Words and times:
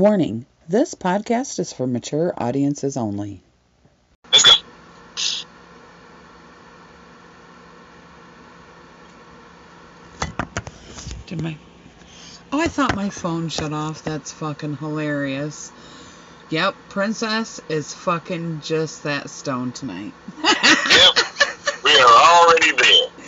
Warning 0.00 0.46
this 0.66 0.94
podcast 0.94 1.58
is 1.58 1.74
for 1.74 1.86
mature 1.86 2.32
audiences 2.38 2.96
only. 2.96 3.42
Let's 4.32 4.44
go. 4.44 4.52
Did 11.26 11.42
my. 11.42 11.54
Oh, 12.50 12.58
I 12.62 12.68
thought 12.68 12.96
my 12.96 13.10
phone 13.10 13.50
shut 13.50 13.74
off. 13.74 14.02
That's 14.02 14.32
fucking 14.32 14.78
hilarious. 14.78 15.70
Yep, 16.48 16.76
Princess 16.88 17.60
is 17.68 17.92
fucking 17.92 18.60
just 18.60 19.02
that 19.02 19.28
stone 19.28 19.70
tonight. 19.72 20.14
Yep. 20.42 21.18
we 21.84 21.94
are 21.94 22.08
already 22.08 22.72
there. 22.72 23.26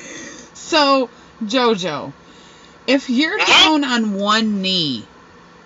So, 0.54 1.10
JoJo, 1.44 2.14
if 2.86 3.10
you're 3.10 3.38
Mhm. 3.38 3.46
down 3.46 3.84
on 3.84 4.14
one 4.14 4.62
knee, 4.62 5.06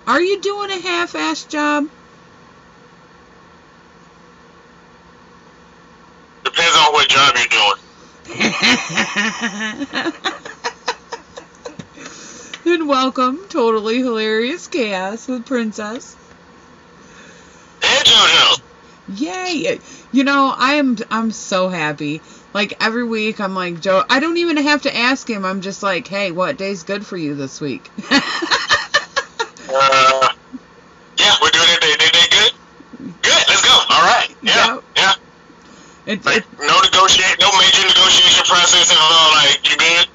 are 0.07 0.21
you 0.21 0.41
doing 0.41 0.71
a 0.71 0.81
half-ass 0.81 1.45
job? 1.47 1.85
Depends 6.45 6.77
on 6.77 6.93
what 6.93 7.09
job 7.09 7.35
you're 7.37 7.47
doing. 7.49 7.73
and 12.67 12.89
welcome, 12.89 13.39
totally 13.49 13.99
hilarious 13.99 14.67
chaos 14.69 15.27
with 15.27 15.45
Princess. 15.45 16.17
And 17.83 18.05
JoJo. 18.07 18.61
Yay! 19.09 19.81
You 20.13 20.25
know, 20.25 20.53
I'm 20.57 20.97
I'm 21.11 21.31
so 21.31 21.69
happy. 21.69 22.23
Like 22.55 22.75
every 22.81 23.05
week, 23.05 23.41
I'm 23.41 23.55
like 23.55 23.81
Joe. 23.81 24.05
I 24.09 24.21
don't 24.21 24.37
even 24.39 24.57
have 24.59 24.83
to 24.83 24.97
ask 24.97 25.29
him. 25.29 25.45
I'm 25.45 25.61
just 25.61 25.83
like, 25.83 26.09
hey, 26.09 26.33
what 26.33 26.57
day's 26.57 26.83
good 26.83 27.07
for 27.07 27.17
you 27.17 27.35
this 27.35 27.61
week? 27.61 27.91
Uh, 29.77 30.29
yeah, 31.19 31.35
we're 31.43 31.51
doing 31.51 31.69
it. 31.69 31.81
They, 31.81 31.95
they, 31.97 32.11
they 32.13 32.27
good? 32.31 32.53
Good. 33.23 33.45
Let's 33.49 33.63
go. 33.63 33.77
All 33.91 34.03
right. 34.05 34.35
Yeah. 34.43 34.75
Yep. 34.77 34.85
Yeah. 34.97 35.13
it, 36.07 36.25
Like, 36.25 36.37
it, 36.39 36.45
no 36.59 36.81
negotiate, 36.81 37.37
no 37.41 37.51
major 37.59 37.83
negotiation 37.87 38.45
process 38.47 38.91
at 38.91 38.99
all. 38.99 39.33
Like, 39.37 39.61
you 39.71 39.77
good? 39.77 40.07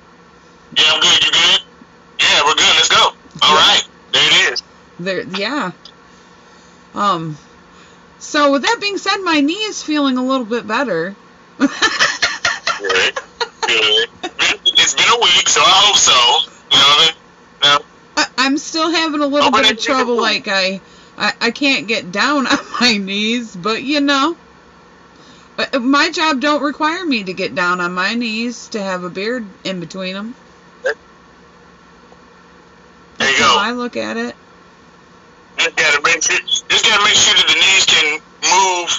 Yeah, 0.78 0.92
I'm 0.94 1.02
good. 1.02 1.24
You 1.26 1.32
good? 1.32 1.62
Yeah, 2.20 2.42
we're 2.46 2.56
good. 2.56 2.74
Let's 2.76 2.90
go. 2.90 3.14
All 3.42 3.56
Yeah. 3.56 3.56
right. 3.56 3.84
There 4.14 4.24
it 4.50 4.54
is. 4.54 4.64
there, 5.00 5.24
yeah. 5.24 5.72
Um. 6.94 7.38
So 8.20 8.52
with 8.52 8.64
that 8.64 8.78
being 8.82 8.98
said, 8.98 9.18
my 9.24 9.42
knee 9.42 9.54
is 9.54 9.82
feeling 9.84 10.18
a 10.18 10.24
little 10.24 10.46
bit 10.46 10.68
better. 10.68 11.16
Good. 11.60 11.70
Good. 13.68 14.10
It's 14.66 14.94
been 14.96 15.10
a 15.10 15.20
week, 15.22 15.50
so 15.50 15.62
I 15.62 15.70
hope 15.86 15.98
so. 15.98 16.12
You 16.72 16.78
know 16.78 16.88
what 16.88 17.00
I 17.00 17.06
mean? 17.06 17.16
No. 17.64 17.80
I, 18.18 18.28
I'm 18.42 18.58
still 18.58 18.90
having 18.92 19.22
a 19.22 19.28
little 19.28 19.50
Oh, 19.50 19.52
bit 19.52 19.72
of 19.72 19.80
trouble. 19.80 20.18
Like 20.20 20.48
I, 20.48 20.82
I, 21.18 21.34
I 21.42 21.52
can't 21.52 21.88
get 21.88 22.12
down 22.12 22.48
on 22.52 22.58
my 22.82 22.98
knees, 22.98 23.56
but 23.56 23.84
you 23.84 24.02
know, 24.02 24.38
Uh, 25.58 25.80
my 25.80 26.10
job 26.12 26.40
don't 26.42 26.62
require 26.64 27.06
me 27.06 27.24
to 27.24 27.34
get 27.34 27.56
down 27.56 27.80
on 27.82 27.94
my 27.94 28.14
knees 28.16 28.70
to 28.70 28.82
have 28.82 29.04
a 29.04 29.10
beard 29.10 29.54
in 29.64 29.80
between 29.80 30.14
them. 30.14 30.36
There 33.20 33.30
you 33.32 33.38
That's 33.38 33.40
how 33.40 33.56
go. 33.56 33.58
I 33.58 33.72
look 33.72 33.96
at 33.98 34.18
it. 34.18 34.36
Just 35.58 35.76
gotta 35.76 36.02
make 36.04 36.22
sure. 36.24 36.40
Just 36.70 36.86
gotta 36.86 37.04
make 37.04 37.16
sure 37.16 37.36
that 37.36 37.48
the 37.48 37.56
knees 37.56 37.86
can 37.86 38.20
move 38.44 38.90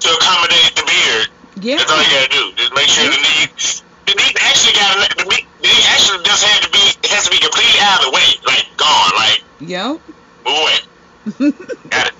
to 0.00 0.08
accommodate 0.14 0.74
the 0.76 0.84
beard. 0.86 1.28
Yeah. 1.56 1.76
That's 1.78 1.90
all 1.90 2.02
you 2.02 2.10
gotta 2.10 2.28
do. 2.30 2.52
Just 2.56 2.74
make 2.74 2.88
sure 2.88 3.04
the 3.04 3.16
knee. 3.16 3.46
The 4.06 4.14
knee 4.14 4.34
actually 4.40 4.72
got 4.74 5.08
to 5.08 5.16
the 5.16 5.24
knee. 5.24 5.46
Knee 5.66 5.82
actually 5.88 6.22
just 6.24 6.44
had 6.44 6.62
to 6.62 6.70
be 6.70 6.78
has 7.08 7.24
to 7.24 7.30
be 7.30 7.38
completely 7.38 7.80
out 7.80 7.98
of 7.98 8.04
the 8.06 8.12
way, 8.12 8.22
like 8.46 8.66
gone, 8.76 9.10
like 9.16 9.42
Yep. 9.60 10.00
move 10.46 10.56
away. 10.56 10.78
Got 11.90 12.12
it. 12.12 12.16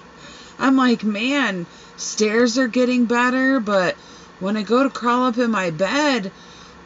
I'm 0.58 0.76
like, 0.76 1.04
man, 1.04 1.66
stairs 1.96 2.58
are 2.58 2.68
getting 2.68 3.04
better, 3.04 3.60
but 3.60 3.94
when 4.40 4.56
I 4.56 4.62
go 4.62 4.82
to 4.82 4.90
crawl 4.90 5.26
up 5.26 5.38
in 5.38 5.50
my 5.50 5.70
bed, 5.70 6.32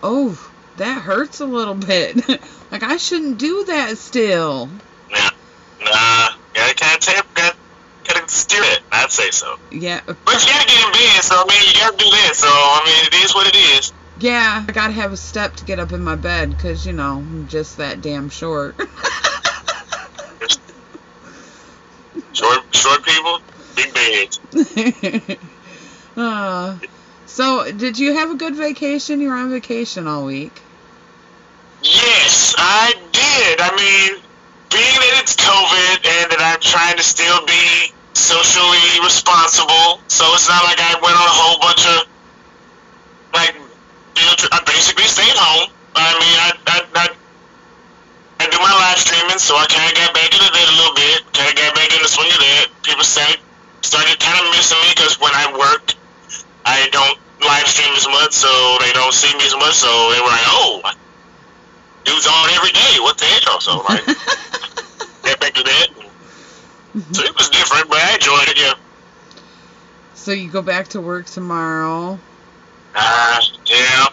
oh, 0.02 0.38
that 0.76 1.02
hurts 1.02 1.40
a 1.40 1.46
little 1.46 1.74
bit. 1.74 2.16
like 2.70 2.82
I 2.82 2.96
shouldn't 2.96 3.38
do 3.38 3.64
that 3.64 3.96
still. 3.96 4.68
Nah, 5.10 5.30
nah. 5.84 6.28
Gotta 6.54 6.74
kind 6.74 6.94
of 6.94 7.00
tap. 7.00 7.26
Gotta 7.34 7.56
steer 8.30 8.62
it. 8.62 8.80
I'd 8.92 9.10
say 9.10 9.30
so. 9.30 9.56
Yeah. 9.70 10.00
But 10.06 10.16
you 10.16 10.46
gotta 10.46 10.66
get 10.66 10.86
in 10.86 10.92
bed, 10.92 11.22
so 11.22 11.34
I 11.36 11.44
mean, 11.48 11.60
you 11.66 11.80
gotta 11.80 11.96
do 11.96 12.10
that. 12.10 12.32
So 12.34 12.48
I 12.48 12.82
mean, 12.86 13.06
it 13.06 13.24
is 13.24 13.34
what 13.34 13.46
it 13.46 13.56
is. 13.56 13.92
Yeah, 14.20 14.64
I 14.68 14.72
gotta 14.72 14.92
have 14.92 15.12
a 15.12 15.16
step 15.16 15.56
to 15.56 15.64
get 15.64 15.78
up 15.78 15.92
in 15.92 16.02
my 16.02 16.14
bed 16.14 16.50
because, 16.50 16.86
you 16.86 16.92
know, 16.92 17.18
I'm 17.18 17.48
just 17.48 17.78
that 17.78 18.02
damn 18.02 18.28
short. 18.28 18.76
Short, 22.32 22.74
short 22.74 23.04
people, 23.04 23.40
big 23.76 23.92
beds. 23.92 24.40
uh, 26.16 26.78
so, 27.26 27.70
did 27.72 27.98
you 27.98 28.14
have 28.14 28.30
a 28.30 28.34
good 28.34 28.54
vacation? 28.54 29.20
You 29.20 29.28
were 29.28 29.34
on 29.34 29.50
vacation 29.50 30.06
all 30.06 30.24
week. 30.24 30.62
Yes, 31.82 32.54
I 32.56 32.94
did. 33.12 33.60
I 33.60 33.76
mean, 33.76 34.22
being 34.70 34.84
that 34.84 35.20
it's 35.22 35.36
COVID 35.36 35.96
and 36.06 36.30
that 36.32 36.40
I'm 36.40 36.60
trying 36.60 36.96
to 36.96 37.02
still 37.02 37.44
be 37.44 37.92
socially 38.14 39.00
responsible, 39.04 40.02
so 40.08 40.24
it's 40.34 40.48
not 40.48 40.64
like 40.64 40.78
I 40.80 40.94
went 41.02 41.16
on 41.16 41.26
a 41.26 41.36
whole 41.36 41.58
bunch 41.60 41.84
of 41.86 42.08
like. 43.34 43.54
field 44.16 44.38
tri- 44.38 44.50
I 44.52 44.60
basically 44.66 45.06
stayed 45.08 45.36
home. 45.36 45.70
I 45.96 46.10
mean, 46.20 46.36
I 46.38 46.50
I, 46.68 46.78
I, 46.94 47.06
I 48.40 48.44
do 48.50 48.58
my 48.60 48.72
live 48.72 48.98
streaming, 48.98 49.38
so 49.38 49.56
I 49.56 49.66
kind 49.68 49.88
of 49.90 49.96
got 49.96 50.14
back 50.14 50.30
into 50.32 50.50
that 50.50 50.68
a 50.68 50.76
little 50.76 50.96
bit. 50.96 51.18
Kind 51.32 51.48
of 51.50 51.56
got 51.56 51.74
back 51.74 51.90
in 51.94 52.00
the 52.02 52.08
swing 52.10 52.30
of 52.30 52.40
that. 52.40 52.66
People 52.82 53.04
started 53.04 53.40
started 53.82 54.18
kind 54.20 54.38
of 54.44 54.52
missing 54.52 54.78
me 54.82 54.90
because 54.96 55.20
when 55.20 55.32
I 55.34 55.52
work, 55.58 55.94
I 56.66 56.88
don't 56.92 57.18
live 57.42 57.66
stream 57.68 57.92
as 57.96 58.08
much, 58.08 58.32
so 58.32 58.50
they 58.80 58.92
don't 58.92 59.14
see 59.14 59.32
me 59.38 59.44
as 59.46 59.56
much. 59.56 59.74
So 59.76 59.90
they 60.12 60.20
were 60.20 60.32
like, 60.32 60.48
"Oh, 60.50 60.82
dude's 62.04 62.26
on 62.26 62.50
every 62.56 62.72
day. 62.72 62.94
What 63.00 63.18
the 63.18 63.26
hell?" 63.26 63.60
So 63.60 63.80
like, 63.88 64.04
get 65.24 65.40
back 65.40 65.54
to 65.54 65.64
that. 65.64 65.88
So 66.92 67.22
it 67.22 67.36
was 67.36 67.48
different, 67.50 67.88
but 67.88 67.98
I 67.98 68.14
enjoyed 68.14 68.48
it. 68.48 68.58
Yeah. 68.58 68.74
so, 70.14 70.32
you 70.32 70.50
go 70.50 70.60
back 70.60 70.88
to 70.88 71.00
work 71.00 71.26
tomorrow. 71.26 72.18
Uh, 72.94 73.40
yeah. 73.66 74.06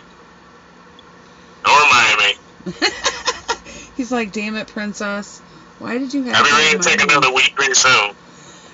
Remind 1.65 2.19
me. 2.19 2.73
He's 3.97 4.11
like, 4.11 4.31
damn 4.31 4.55
it, 4.55 4.67
princess. 4.67 5.39
Why 5.79 5.97
did 5.97 6.13
you 6.13 6.23
have 6.23 6.35
I'll 6.35 6.43
be 6.43 6.49
to 6.49 6.55
ready 6.55 6.77
to 6.77 6.83
take 6.83 7.01
another 7.01 7.33
week 7.33 7.55
pretty 7.55 7.73
soon. 7.73 8.11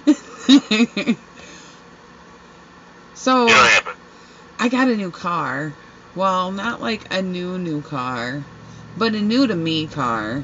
so, 3.13 3.47
It'll 3.47 3.63
happen. 3.63 3.93
I 4.59 4.67
got 4.67 4.89
a 4.89 4.97
new 4.97 5.11
car. 5.11 5.73
Well, 6.15 6.51
not 6.51 6.81
like 6.81 7.01
a 7.11 7.21
new, 7.21 7.57
new 7.57 7.81
car, 7.81 8.43
but 8.97 9.15
a 9.15 9.21
new 9.21 9.47
to 9.47 9.55
me 9.55 9.87
car. 9.87 10.43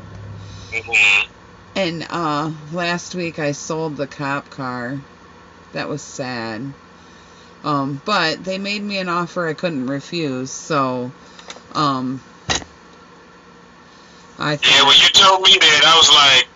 hmm 0.71 1.38
And 1.79 2.05
uh 2.09 2.51
last 2.73 3.15
week 3.15 3.39
I 3.39 3.53
sold 3.53 3.95
the 3.95 4.05
cop 4.05 4.49
car. 4.49 4.99
That 5.71 5.87
was 5.87 6.01
sad. 6.01 6.73
Um, 7.63 8.01
but 8.03 8.43
they 8.43 8.57
made 8.57 8.83
me 8.83 8.97
an 8.97 9.07
offer 9.07 9.47
I 9.47 9.53
couldn't 9.53 9.87
refuse, 9.87 10.51
so 10.51 11.09
um 11.75 12.19
I 14.37 14.59
Yeah, 14.61 14.85
when 14.87 14.97
you 14.97 15.07
told 15.13 15.41
me 15.43 15.57
that, 15.57 15.81
I 15.85 15.95
was 15.95 16.09
like, 16.11 16.47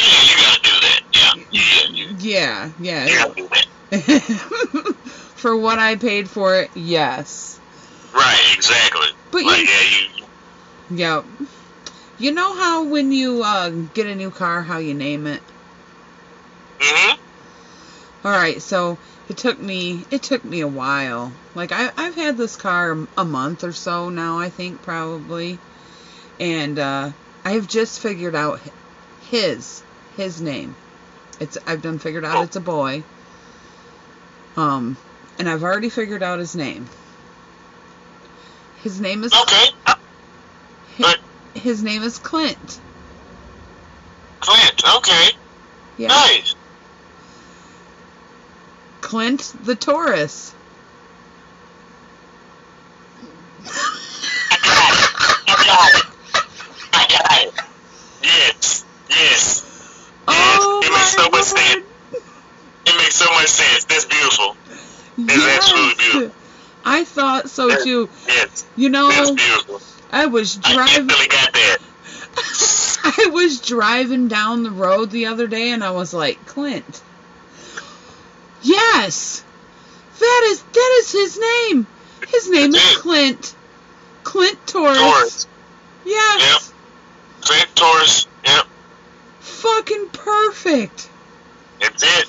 "Yeah, 0.00 0.20
you 0.26 0.34
gotta 0.42 0.62
do 0.62 0.74
that. 0.80 1.00
Yeah, 1.14 2.10
yeah, 2.18 2.70
yeah, 2.80 3.06
yeah. 3.06 3.24
gotta 3.26 3.34
do 3.36 3.48
that." 3.52 4.96
For 5.36 5.56
what 5.56 5.78
I 5.78 5.94
paid 5.94 6.28
for 6.28 6.56
it, 6.60 6.70
yes. 6.74 7.60
Right, 8.12 8.54
exactly. 8.56 9.06
But 9.30 9.44
like, 9.44 9.60
you- 9.60 9.68
yeah, 9.68 9.82
you. 9.96 10.26
Yep. 10.96 11.24
You 12.20 12.32
know 12.32 12.54
how 12.54 12.84
when 12.84 13.12
you 13.12 13.42
uh 13.42 13.70
get 13.94 14.06
a 14.06 14.14
new 14.14 14.30
car 14.30 14.60
how 14.62 14.76
you 14.76 14.92
name 14.92 15.26
it? 15.26 15.40
hmm 16.78 17.14
All 18.22 18.30
right, 18.30 18.60
so 18.60 18.98
it 19.30 19.38
took 19.38 19.58
me 19.58 20.04
it 20.10 20.22
took 20.22 20.44
me 20.44 20.60
a 20.60 20.68
while. 20.68 21.32
Like 21.54 21.72
I 21.72 21.90
I've 21.96 22.14
had 22.14 22.36
this 22.36 22.56
car 22.56 22.98
a 23.16 23.24
month 23.24 23.64
or 23.64 23.72
so 23.72 24.10
now, 24.10 24.38
I 24.38 24.50
think 24.50 24.82
probably. 24.82 25.58
And 26.38 26.78
uh 26.78 27.10
I've 27.46 27.66
just 27.66 28.00
figured 28.00 28.34
out 28.34 28.60
his 29.30 29.82
his 30.18 30.42
name. 30.42 30.76
It's 31.40 31.56
I've 31.66 31.80
done 31.80 31.98
figured 31.98 32.26
out 32.26 32.44
it's 32.44 32.56
a 32.56 32.60
boy. 32.60 33.02
Um 34.58 34.98
and 35.38 35.48
I've 35.48 35.62
already 35.62 35.88
figured 35.88 36.22
out 36.22 36.38
his 36.38 36.54
name. 36.54 36.86
His 38.82 39.00
name 39.00 39.24
is 39.24 39.32
Okay. 39.32 39.68
But 40.98 41.18
his 41.54 41.82
name 41.82 42.02
is 42.02 42.18
Clint. 42.18 42.80
Clint, 44.40 44.82
okay. 44.96 45.28
Yeah. 45.96 46.08
Nice. 46.08 46.54
Clint 49.00 49.52
the 49.64 49.74
Taurus. 49.74 50.54
Yes, 55.62 56.04
yes, 58.22 58.84
yes. 59.08 60.10
Oh 60.28 60.80
it 60.82 60.90
makes 60.90 61.14
so 61.14 61.28
much 61.30 61.44
sense. 61.44 61.84
It 62.86 62.96
makes 62.96 63.14
so 63.14 63.26
much 63.32 63.48
sense. 63.48 63.84
That's 63.84 64.04
beautiful. 64.06 64.56
Yes. 65.16 65.72
beautiful. 65.98 66.34
I 66.84 67.04
thought 67.04 67.50
so 67.50 67.82
too. 67.82 68.08
Yes. 68.26 68.66
You 68.76 68.88
know, 68.88 69.10
that's 69.10 69.30
beautiful. 69.30 69.80
I 70.12 70.26
was 70.26 70.58
I 70.64 70.72
driving. 70.74 71.06
that. 71.06 71.78
I 73.04 73.30
was 73.32 73.60
driving 73.60 74.28
down 74.28 74.62
the 74.62 74.70
road 74.70 75.10
the 75.10 75.26
other 75.26 75.46
day 75.46 75.70
and 75.70 75.82
I 75.84 75.90
was 75.92 76.12
like, 76.14 76.44
Clint. 76.46 77.02
Yes. 78.62 79.44
That 80.18 80.48
is 80.50 80.62
that 80.62 80.98
is 81.00 81.12
his 81.12 81.38
name. 81.38 81.86
His 82.28 82.50
name 82.50 82.74
is 82.74 82.96
Clint. 82.98 83.54
Clint 84.22 84.58
Torres. 84.66 84.98
Taurus. 84.98 85.46
Yes. 86.04 86.72
Clint 87.40 87.68
Taurus. 87.74 88.26
Yep, 88.44 88.66
Fucking 89.40 90.08
perfect. 90.12 91.08
that's 91.80 92.02
it. 92.02 92.26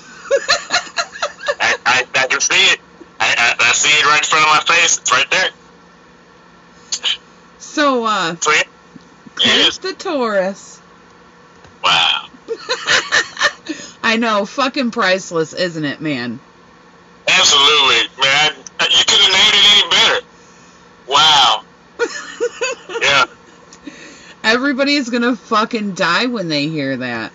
I, 1.60 1.76
I, 1.84 2.06
I 2.14 2.26
can 2.28 2.40
see 2.40 2.54
it. 2.72 2.80
I, 3.20 3.34
I, 3.36 3.54
I 3.68 3.72
see 3.72 3.90
it 3.90 4.04
right 4.06 4.18
in 4.18 4.24
front 4.24 4.44
of 4.46 4.50
my 4.68 4.74
face. 4.74 4.98
It's 4.98 5.12
right 5.12 5.30
there. 5.30 5.50
So 7.72 8.04
uh 8.04 8.36
So, 8.40 8.52
yeah. 8.52 8.62
Yes. 9.44 9.78
the 9.78 9.92
Taurus. 9.94 10.80
Wow. 11.82 12.28
I 14.04 14.16
know, 14.18 14.44
fucking 14.44 14.90
priceless, 14.90 15.52
isn't 15.52 15.84
it, 15.84 16.00
man? 16.00 16.38
Absolutely, 17.26 18.22
man. 18.22 18.52
I, 18.78 18.88
you 18.90 19.04
couldn't 19.04 19.32
have 19.32 19.32
named 19.32 19.54
it 19.54 19.66
any 19.72 19.90
better. 19.90 20.26
Wow. 21.08 21.64
Yeah. 23.02 23.24
Everybody's 24.44 25.08
gonna 25.10 25.34
fucking 25.34 25.94
die 25.94 26.26
when 26.26 26.48
they 26.48 26.68
hear 26.68 26.96
that. 26.96 27.32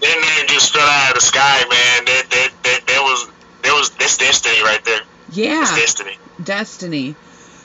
That 0.00 0.38
name 0.38 0.48
just 0.48 0.72
fell 0.72 0.86
out 0.86 1.08
of 1.10 1.14
the 1.16 1.20
sky, 1.20 1.58
man. 1.68 2.04
That 2.06 2.26
that 2.30 2.50
that, 2.62 2.80
that 2.86 3.00
was 3.02 3.28
that 3.62 3.72
was 3.74 3.90
that's 3.90 4.16
destiny 4.16 4.62
right 4.62 4.82
there. 4.84 5.00
Yeah, 5.32 5.62
It's 5.62 5.74
destiny. 5.76 6.16
destiny. 6.42 7.14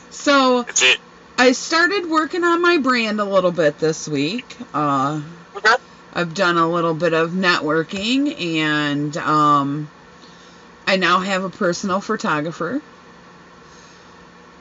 So 0.09 0.63
That's 0.63 0.81
it. 0.83 0.99
I 1.37 1.51
started 1.51 2.09
working 2.09 2.43
on 2.43 2.61
my 2.61 2.77
brand 2.77 3.19
a 3.19 3.25
little 3.25 3.51
bit 3.51 3.79
this 3.79 4.07
week. 4.07 4.45
Uh, 4.73 5.21
Okay. 5.55 5.75
I've 6.13 6.33
done 6.33 6.57
a 6.57 6.69
little 6.69 6.93
bit 6.93 7.13
of 7.13 7.31
networking, 7.31 8.39
and 8.57 9.15
um, 9.17 9.89
I 10.85 10.97
now 10.97 11.19
have 11.19 11.43
a 11.43 11.49
personal 11.49 12.01
photographer. 12.01 12.81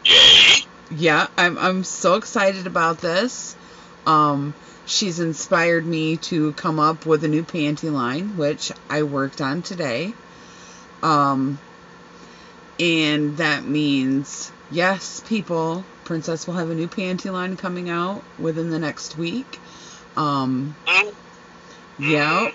Yay. 0.05 0.67
Yeah, 0.91 1.26
I'm 1.37 1.59
I'm 1.59 1.85
so 1.85 2.15
excited 2.15 2.67
about 2.67 2.99
this. 2.99 3.56
Um, 4.06 4.55
she's 4.87 5.19
inspired 5.19 5.85
me 5.87 6.17
to 6.19 6.53
come 6.53 6.79
up 6.79 7.06
with 7.06 7.25
a 7.25 7.29
new 7.29 7.43
panty 7.43 7.91
line, 7.91 8.37
which 8.37 8.71
I 8.88 9.03
worked 9.03 9.41
on 9.41 9.62
today. 9.62 10.12
Um, 11.03 11.59
and 12.79 13.37
that 13.38 13.65
means 13.65 14.53
yes, 14.71 15.23
people, 15.26 15.85
Princess 16.05 16.47
will 16.47 16.55
have 16.55 16.71
a 16.71 16.75
new 16.75 16.89
panty 16.89 17.33
line 17.33 17.56
coming 17.56 17.89
out 17.91 18.23
within 18.39 18.71
the 18.71 18.79
next 18.79 19.17
week. 19.17 19.59
Um, 20.17 20.77
yeah, 21.99 22.51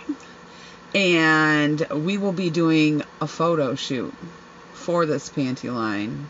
and 0.95 1.79
we 1.89 2.17
will 2.17 2.31
be 2.31 2.49
doing 2.49 3.03
a 3.21 3.27
photo 3.27 3.75
shoot 3.75 4.13
for 4.73 5.05
this 5.05 5.29
panty 5.29 5.73
line 5.73 6.27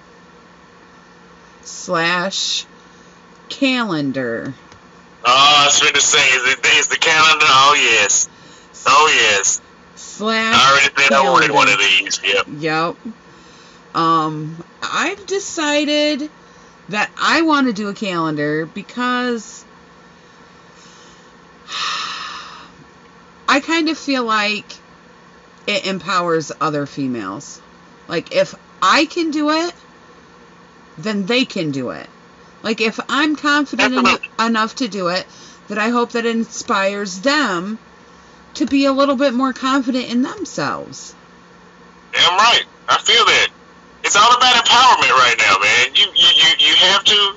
slash 1.63 2.65
calendar. 3.49 4.53
Oh, 5.25 5.55
I 5.61 5.65
was 5.65 5.79
going 5.81 5.93
to 5.93 6.01
say, 6.01 6.19
is 6.19 6.53
it 6.53 6.65
is 6.77 6.87
the 6.87 6.97
calendar? 6.97 7.45
Oh 7.47 7.75
yes. 7.75 8.29
Oh 8.87 9.11
yes. 9.13 9.61
Slash 9.95 10.55
I 10.55 10.71
already 10.71 11.01
said 11.03 11.13
I 11.13 11.29
wanted 11.29 11.51
calendar. 11.51 11.53
one 11.53 11.69
of 11.69 11.79
these. 11.79 12.19
Yep. 12.23 12.47
Yep. 12.57 13.95
Um, 13.95 14.63
I've 14.81 15.25
decided 15.25 16.29
that 16.89 17.09
I 17.17 17.41
want 17.41 17.67
to 17.67 17.73
do 17.73 17.87
a 17.87 17.93
calendar 17.93 18.65
because 18.65 19.63
I 23.47 23.59
kind 23.61 23.89
of 23.89 23.97
feel 23.97 24.23
like 24.23 24.65
it 25.67 25.85
empowers 25.85 26.51
other 26.59 26.85
females. 26.85 27.61
Like 28.07 28.35
if 28.35 28.55
I 28.81 29.05
can 29.05 29.31
do 29.31 29.51
it, 29.51 29.73
then 30.97 31.25
they 31.25 31.45
can 31.45 31.71
do 31.71 31.91
it. 31.91 32.07
Like 32.63 32.81
if 32.81 32.99
I'm 33.07 33.35
confident 33.35 33.93
en- 33.95 34.47
enough 34.47 34.75
to 34.77 34.87
do 34.87 35.07
it, 35.07 35.25
that 35.67 35.77
I 35.77 35.89
hope 35.89 36.13
that 36.13 36.25
inspires 36.25 37.21
them 37.21 37.77
to 38.55 38.65
be 38.65 38.85
a 38.85 38.91
little 38.91 39.15
bit 39.15 39.33
more 39.33 39.53
confident 39.53 40.11
in 40.11 40.23
themselves. 40.23 41.13
Damn 42.13 42.35
right. 42.37 42.63
I 42.89 42.97
feel 42.97 43.23
that. 43.25 43.49
It's 44.03 44.15
all 44.15 44.35
about 44.35 44.55
empowerment 44.55 45.11
right 45.11 45.35
now, 45.37 45.57
man. 45.61 45.95
You 45.95 46.05
you 46.15 46.29
you, 46.35 46.67
you 46.67 46.75
have 46.75 47.03
to. 47.03 47.35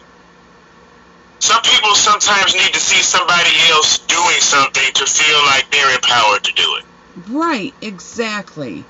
Some 1.41 1.61
people 1.63 1.95
sometimes 1.95 2.55
need 2.55 2.73
to 2.73 2.81
see 2.81 3.03
somebody 3.03 3.51
else 3.71 3.99
doing 3.99 4.41
something 4.41 4.93
to 4.95 5.07
feel 5.07 5.39
like 5.47 5.71
they're 5.71 5.95
empowered 5.95 6.45
to 6.45 6.53
do 6.55 6.77
it. 6.77 6.85
Right, 7.29 7.75
exactly. 7.83 8.85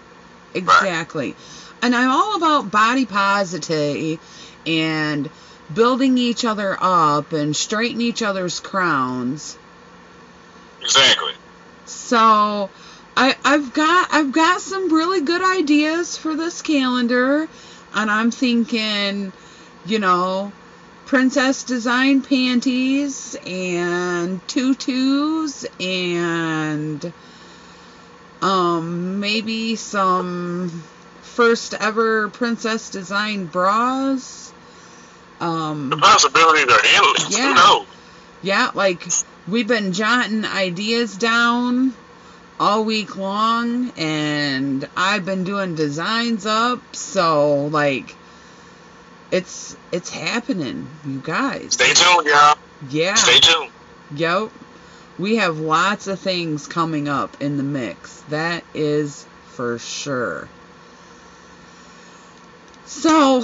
Exactly. 0.55 1.35
And 1.81 1.95
I'm 1.95 2.11
all 2.11 2.37
about 2.37 2.71
body 2.71 3.07
positivity 3.07 4.21
and 4.67 5.31
building 5.75 6.19
each 6.19 6.45
other 6.45 6.77
up 6.79 7.33
and 7.33 7.57
straightening 7.57 8.07
each 8.07 8.23
other's 8.23 8.61
crowns. 8.61 9.57
Exactly. 10.83 11.33
So 11.87 12.71
I 13.17 13.37
I've 13.45 13.73
got 13.75 14.09
I've 14.13 14.33
got 14.33 14.61
some 14.61 14.93
really 14.93 15.21
good 15.21 15.43
ideas 15.43 16.17
for 16.17 16.35
this 16.35 16.63
calendar 16.63 17.49
and 17.95 18.11
I'm 18.11 18.31
thinking, 18.31 19.33
you 19.85 19.99
know, 19.99 20.53
princess 21.07 21.65
design 21.65 22.23
panties 22.23 23.37
and 23.47 24.47
tutus 24.49 25.67
and 25.79 27.13
um 28.41 29.21
maybe 29.21 29.77
some 29.77 30.83
first 31.23 31.75
ever 31.75 32.29
princess 32.31 32.91
design 32.91 33.47
bras. 33.47 34.53
The 35.39 35.45
Um 35.45 35.91
possibilities 36.01 36.73
are 36.73 36.81
endless. 36.95 37.39
Yeah. 37.39 37.85
Yeah, 38.43 38.71
like 38.75 39.07
we've 39.47 39.69
been 39.69 39.93
jotting 39.93 40.45
ideas 40.45 41.17
down 41.17 41.95
all 42.63 42.85
week 42.85 43.17
long 43.17 43.91
and 43.97 44.89
I've 44.97 45.25
been 45.25 45.43
doing 45.43 45.75
designs 45.75 46.47
up, 46.47 46.81
so 46.95 47.67
like 47.67 48.15
it's 49.33 49.77
it's 49.91 50.09
happening, 50.11 50.89
you 51.05 51.19
guys. 51.19 51.73
Stay 51.73 51.93
tuned, 51.93 52.29
y'all. 52.29 52.57
Yeah. 52.89 53.15
Stay 53.15 53.41
tuned. 53.41 53.73
Yep. 54.15 54.53
We 55.19 55.37
have 55.37 55.59
lots 55.59 56.07
of 56.07 56.21
things 56.21 56.69
coming 56.69 57.09
up 57.09 57.37
in 57.43 57.57
the 57.57 57.65
mix. 57.65 58.21
That 58.29 58.63
is 58.75 59.27
for 59.55 59.81
sure. 59.81 60.49
So, 62.87 63.43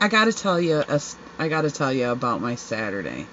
I 0.00 0.06
got 0.08 0.26
to 0.26 0.32
tell 0.32 0.60
you 0.60 0.76
a 0.76 1.00
I 1.40 1.48
got 1.48 1.62
to 1.62 1.72
tell 1.72 1.92
you 1.92 2.10
about 2.10 2.40
my 2.40 2.54
Saturday. 2.54 3.26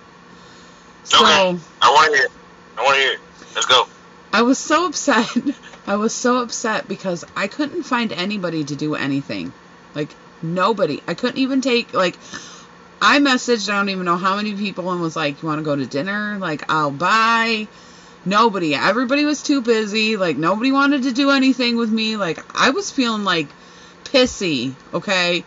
So, 1.04 1.22
Okay. 1.22 1.60
I 1.80 1.92
want 1.92 2.12
to 2.12 2.18
hear. 2.18 2.28
I 2.76 2.84
want 2.84 2.96
to 2.96 3.02
hear. 3.02 3.20
Let's 3.54 3.68
go. 3.68 3.86
I 4.32 4.44
was 4.44 4.58
so 4.58 4.86
upset. 4.86 5.28
I 5.88 5.96
was 5.96 6.14
so 6.14 6.38
upset 6.38 6.88
because 6.88 7.26
I 7.36 7.48
couldn't 7.48 7.84
find 7.84 8.12
anybody 8.12 8.64
to 8.64 8.76
do 8.76 8.96
anything. 8.96 9.54
Like 9.96 10.10
nobody. 10.42 11.02
I 11.08 11.14
couldn't 11.16 11.40
even 11.40 11.62
take 11.62 11.94
like 11.94 12.18
I 13.02 13.20
messaged 13.20 13.70
I 13.70 13.78
don't 13.78 13.90
even 13.90 14.06
know 14.06 14.18
how 14.18 14.36
many 14.36 14.54
people 14.54 14.92
and 14.92 15.02
was 15.02 15.16
like, 15.16 15.42
"You 15.42 15.48
want 15.48 15.60
to 15.60 15.64
go 15.64 15.76
to 15.76 15.86
dinner?" 15.86 16.38
Like, 16.40 16.70
"I'll 16.72 16.92
buy." 16.92 17.68
Nobody. 18.26 18.76
Everybody 18.76 19.26
was 19.26 19.42
too 19.42 19.62
busy. 19.62 20.18
Like 20.18 20.38
nobody 20.38 20.72
wanted 20.72 21.04
to 21.04 21.14
do 21.14 21.32
anything 21.32 21.78
with 21.78 21.90
me. 21.90 22.18
Like 22.18 22.40
I 22.54 22.70
was 22.72 22.92
feeling 22.92 23.24
like 23.24 23.48
pissy, 24.04 24.74
okay? 24.94 25.44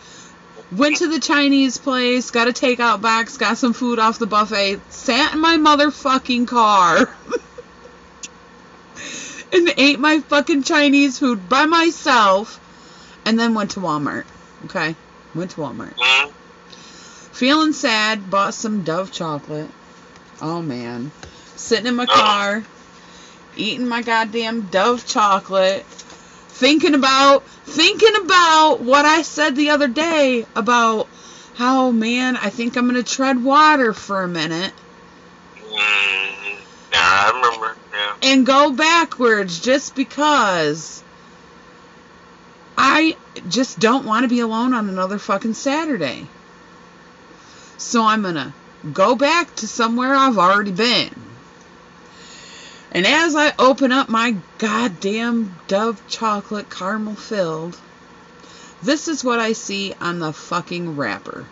Went 0.72 0.96
to 0.96 1.08
the 1.08 1.20
Chinese 1.20 1.76
place, 1.76 2.30
got 2.30 2.48
a 2.48 2.52
takeout 2.52 3.02
box, 3.02 3.36
got 3.36 3.58
some 3.58 3.74
food 3.74 3.98
off 3.98 4.18
the 4.18 4.26
buffet, 4.26 4.80
sat 4.88 5.34
in 5.34 5.40
my 5.40 5.58
motherfucking 5.58 6.48
car. 6.48 7.14
and 9.52 9.72
ate 9.76 10.00
my 10.00 10.20
fucking 10.20 10.62
Chinese 10.62 11.18
food 11.18 11.48
by 11.48 11.66
myself, 11.66 12.60
and 13.24 13.38
then 13.38 13.54
went 13.54 13.72
to 13.72 13.80
Walmart. 13.80 14.24
Okay, 14.64 14.94
went 15.34 15.50
to 15.52 15.60
Walmart. 15.60 15.94
Mm. 15.94 16.30
Feeling 17.32 17.72
sad, 17.72 18.30
bought 18.30 18.54
some 18.54 18.82
Dove 18.82 19.12
chocolate. 19.12 19.70
Oh 20.40 20.62
man, 20.62 21.10
sitting 21.56 21.86
in 21.86 21.96
my 21.96 22.06
car, 22.06 22.62
eating 23.56 23.88
my 23.88 24.02
goddamn 24.02 24.62
Dove 24.62 25.06
chocolate, 25.06 25.84
thinking 25.84 26.94
about 26.94 27.44
thinking 27.44 28.16
about 28.24 28.80
what 28.80 29.04
I 29.04 29.22
said 29.22 29.56
the 29.56 29.70
other 29.70 29.88
day 29.88 30.46
about 30.56 31.08
how 31.54 31.90
man, 31.90 32.36
I 32.36 32.50
think 32.50 32.76
I'm 32.76 32.86
gonna 32.86 33.02
tread 33.02 33.42
water 33.42 33.92
for 33.92 34.22
a 34.22 34.28
minute 34.28 34.72
Mm. 35.72 36.61
Yeah, 36.92 36.98
I 37.00 37.30
remember. 37.34 37.76
Yeah. 37.92 38.16
and 38.22 38.46
go 38.46 38.72
backwards 38.72 39.60
just 39.60 39.94
because 39.94 41.02
I 42.76 43.16
I 43.34 43.40
just 43.48 43.78
don't 43.78 44.04
want 44.04 44.24
to 44.24 44.28
be 44.28 44.40
alone 44.40 44.74
on 44.74 44.88
another 44.88 45.18
fucking 45.18 45.54
Saturday. 45.54 46.26
So 47.78 48.04
I'm 48.04 48.22
going 48.22 48.34
to 48.34 48.52
go 48.92 49.14
back 49.16 49.54
to 49.56 49.66
somewhere 49.66 50.14
I've 50.14 50.36
already 50.36 50.72
been. 50.72 51.14
And 52.92 53.06
as 53.06 53.34
I 53.34 53.54
open 53.58 53.92
up 53.92 54.10
my 54.10 54.36
goddamn 54.58 55.56
Dove 55.66 56.06
chocolate 56.08 56.68
caramel 56.68 57.14
filled, 57.14 57.78
this 58.82 59.08
is 59.08 59.24
what 59.24 59.38
I 59.38 59.54
see 59.54 59.94
on 60.00 60.18
the 60.18 60.32
fucking 60.32 60.96
wrapper. 60.96 61.46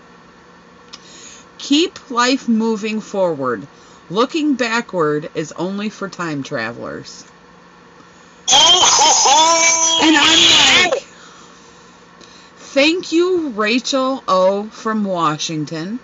Keep 1.57 2.11
life 2.11 2.49
moving 2.49 3.01
forward. 3.01 3.67
Looking 4.11 4.55
backward 4.55 5.31
is 5.35 5.53
only 5.53 5.89
for 5.89 6.09
time 6.09 6.43
travelers. 6.43 7.25
Oh, 8.51 10.01
and 10.03 10.17
I'm 10.17 10.91
like, 10.91 11.03
thank 12.57 13.13
you, 13.13 13.51
Rachel 13.51 14.25
O. 14.27 14.65
from 14.65 15.05
Washington. 15.05 16.01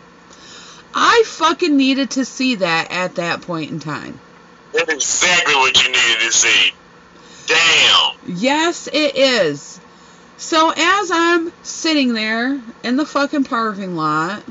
I 0.95 1.25
fucking 1.27 1.77
needed 1.77 2.13
to 2.13 2.25
see 2.25 2.55
that 2.57 2.93
at 2.93 3.17
that 3.17 3.43
point 3.43 3.73
in 3.73 3.81
time. 3.81 4.21
That's 4.73 4.93
exactly 4.93 5.55
what 5.55 5.77
you 5.83 5.89
needed 5.89 6.21
to 6.21 6.33
see. 6.33 6.73
Damn. 7.47 8.37
Yes, 8.37 8.89
it 8.93 9.17
is. 9.17 9.81
So 10.37 10.71
as 10.71 11.11
I'm 11.11 11.53
sitting 11.65 12.15
there 12.15 12.61
in 12.85 12.97
the 12.97 13.07
fucking 13.07 13.45
parking 13.45 13.97
lot, 13.97 14.43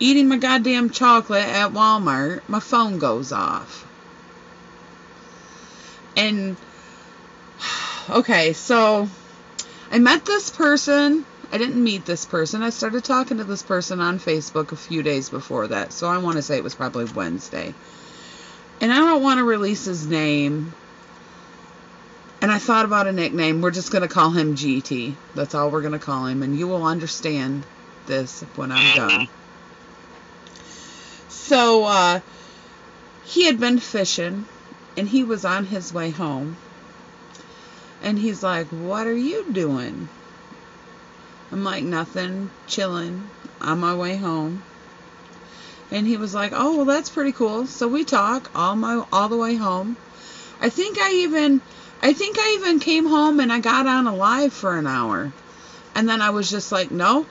eating 0.00 0.28
my 0.28 0.38
goddamn 0.38 0.90
chocolate 0.90 1.46
at 1.46 1.72
Walmart, 1.72 2.42
my 2.48 2.60
phone 2.60 2.98
goes 2.98 3.32
off. 3.32 3.86
And, 6.16 6.56
okay, 8.10 8.52
so 8.52 9.08
I 9.90 9.98
met 9.98 10.24
this 10.24 10.50
person. 10.50 11.24
I 11.52 11.58
didn't 11.58 11.82
meet 11.82 12.04
this 12.04 12.24
person. 12.24 12.62
I 12.62 12.70
started 12.70 13.04
talking 13.04 13.38
to 13.38 13.44
this 13.44 13.62
person 13.62 14.00
on 14.00 14.18
Facebook 14.18 14.72
a 14.72 14.76
few 14.76 15.02
days 15.02 15.30
before 15.30 15.68
that. 15.68 15.92
So 15.92 16.08
I 16.08 16.18
want 16.18 16.36
to 16.36 16.42
say 16.42 16.56
it 16.56 16.64
was 16.64 16.74
probably 16.74 17.04
Wednesday. 17.04 17.74
And 18.80 18.92
I 18.92 18.96
don't 18.96 19.22
want 19.22 19.38
to 19.38 19.44
release 19.44 19.84
his 19.84 20.06
name. 20.06 20.74
And 22.42 22.50
I 22.50 22.58
thought 22.58 22.84
about 22.84 23.06
a 23.06 23.12
nickname. 23.12 23.62
We're 23.62 23.70
just 23.70 23.92
going 23.92 24.02
to 24.02 24.08
call 24.08 24.30
him 24.30 24.56
GT. 24.56 25.14
That's 25.34 25.54
all 25.54 25.70
we're 25.70 25.80
going 25.80 25.92
to 25.92 25.98
call 25.98 26.26
him. 26.26 26.42
And 26.42 26.58
you 26.58 26.66
will 26.66 26.84
understand 26.84 27.64
this 28.06 28.42
when 28.56 28.72
I'm 28.72 28.96
done. 28.96 29.28
So, 31.46 31.84
uh, 31.84 32.20
he 33.26 33.44
had 33.44 33.60
been 33.60 33.78
fishing 33.78 34.46
and 34.96 35.06
he 35.06 35.24
was 35.24 35.44
on 35.44 35.64
his 35.64 35.92
way 35.92 36.10
home. 36.10 36.56
And 38.02 38.18
he's 38.18 38.42
like, 38.42 38.68
What 38.68 39.06
are 39.06 39.16
you 39.16 39.44
doing? 39.52 40.08
I'm 41.52 41.62
like, 41.62 41.84
Nothing, 41.84 42.50
chilling 42.66 43.28
on 43.60 43.80
my 43.80 43.94
way 43.94 44.16
home. 44.16 44.62
And 45.90 46.06
he 46.06 46.16
was 46.16 46.34
like, 46.34 46.52
"Oh, 46.54 46.76
well, 46.76 46.86
that's 46.86 47.10
pretty 47.10 47.32
cool." 47.32 47.66
So 47.66 47.86
we 47.86 48.04
talk 48.04 48.50
all 48.54 48.74
my 48.74 49.04
all 49.12 49.28
the 49.28 49.36
way 49.36 49.54
home. 49.54 49.96
I 50.60 50.68
think 50.68 50.98
I 50.98 51.12
even 51.12 51.60
I 52.02 52.12
think 52.12 52.36
I 52.38 52.56
even 52.58 52.80
came 52.80 53.06
home 53.06 53.38
and 53.38 53.52
I 53.52 53.60
got 53.60 53.86
on 53.86 54.06
a 54.06 54.16
live 54.16 54.52
for 54.52 54.76
an 54.76 54.86
hour. 54.86 55.30
And 55.94 56.08
then 56.08 56.20
I 56.20 56.30
was 56.30 56.50
just 56.50 56.72
like, 56.72 56.90
"No. 56.90 57.26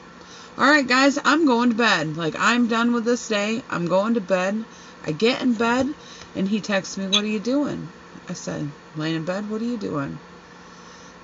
All 0.55 0.65
right, 0.65 0.87
guys, 0.87 1.17
I'm 1.25 1.45
going 1.45 1.71
to 1.71 1.75
bed. 1.75 2.15
Like 2.15 2.35
I'm 2.37 2.67
done 2.67 2.93
with 2.93 3.05
this 3.05 3.27
day. 3.27 3.63
I'm 3.69 3.87
going 3.87 4.13
to 4.13 4.21
bed." 4.21 4.63
I 5.05 5.11
get 5.11 5.41
in 5.41 5.53
bed 5.53 5.93
and 6.35 6.47
he 6.47 6.61
texts 6.61 6.97
me, 6.97 7.07
"What 7.07 7.23
are 7.23 7.27
you 7.27 7.39
doing?" 7.39 7.89
I 8.29 8.33
said, 8.33 8.69
"Laying 8.95 9.15
in 9.15 9.23
bed. 9.23 9.49
What 9.49 9.61
are 9.61 9.65
you 9.65 9.77
doing?" 9.77 10.19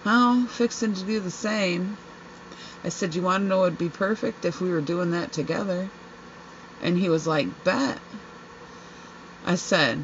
"Oh, 0.05 0.47
fixing 0.51 0.95
to 0.95 1.03
do 1.03 1.19
the 1.19 1.31
same." 1.31 1.97
I 2.83 2.89
said, 2.89 3.13
"You 3.13 3.21
want 3.21 3.43
to 3.43 3.47
know 3.47 3.65
it'd 3.65 3.77
be 3.77 3.89
perfect 3.89 4.45
if 4.45 4.61
we 4.61 4.71
were 4.71 4.81
doing 4.81 5.11
that 5.11 5.31
together?" 5.31 5.89
And 6.81 6.97
he 6.97 7.09
was 7.09 7.27
like, 7.27 7.47
Bet. 7.63 7.99
I 9.45 9.55
said, 9.55 10.03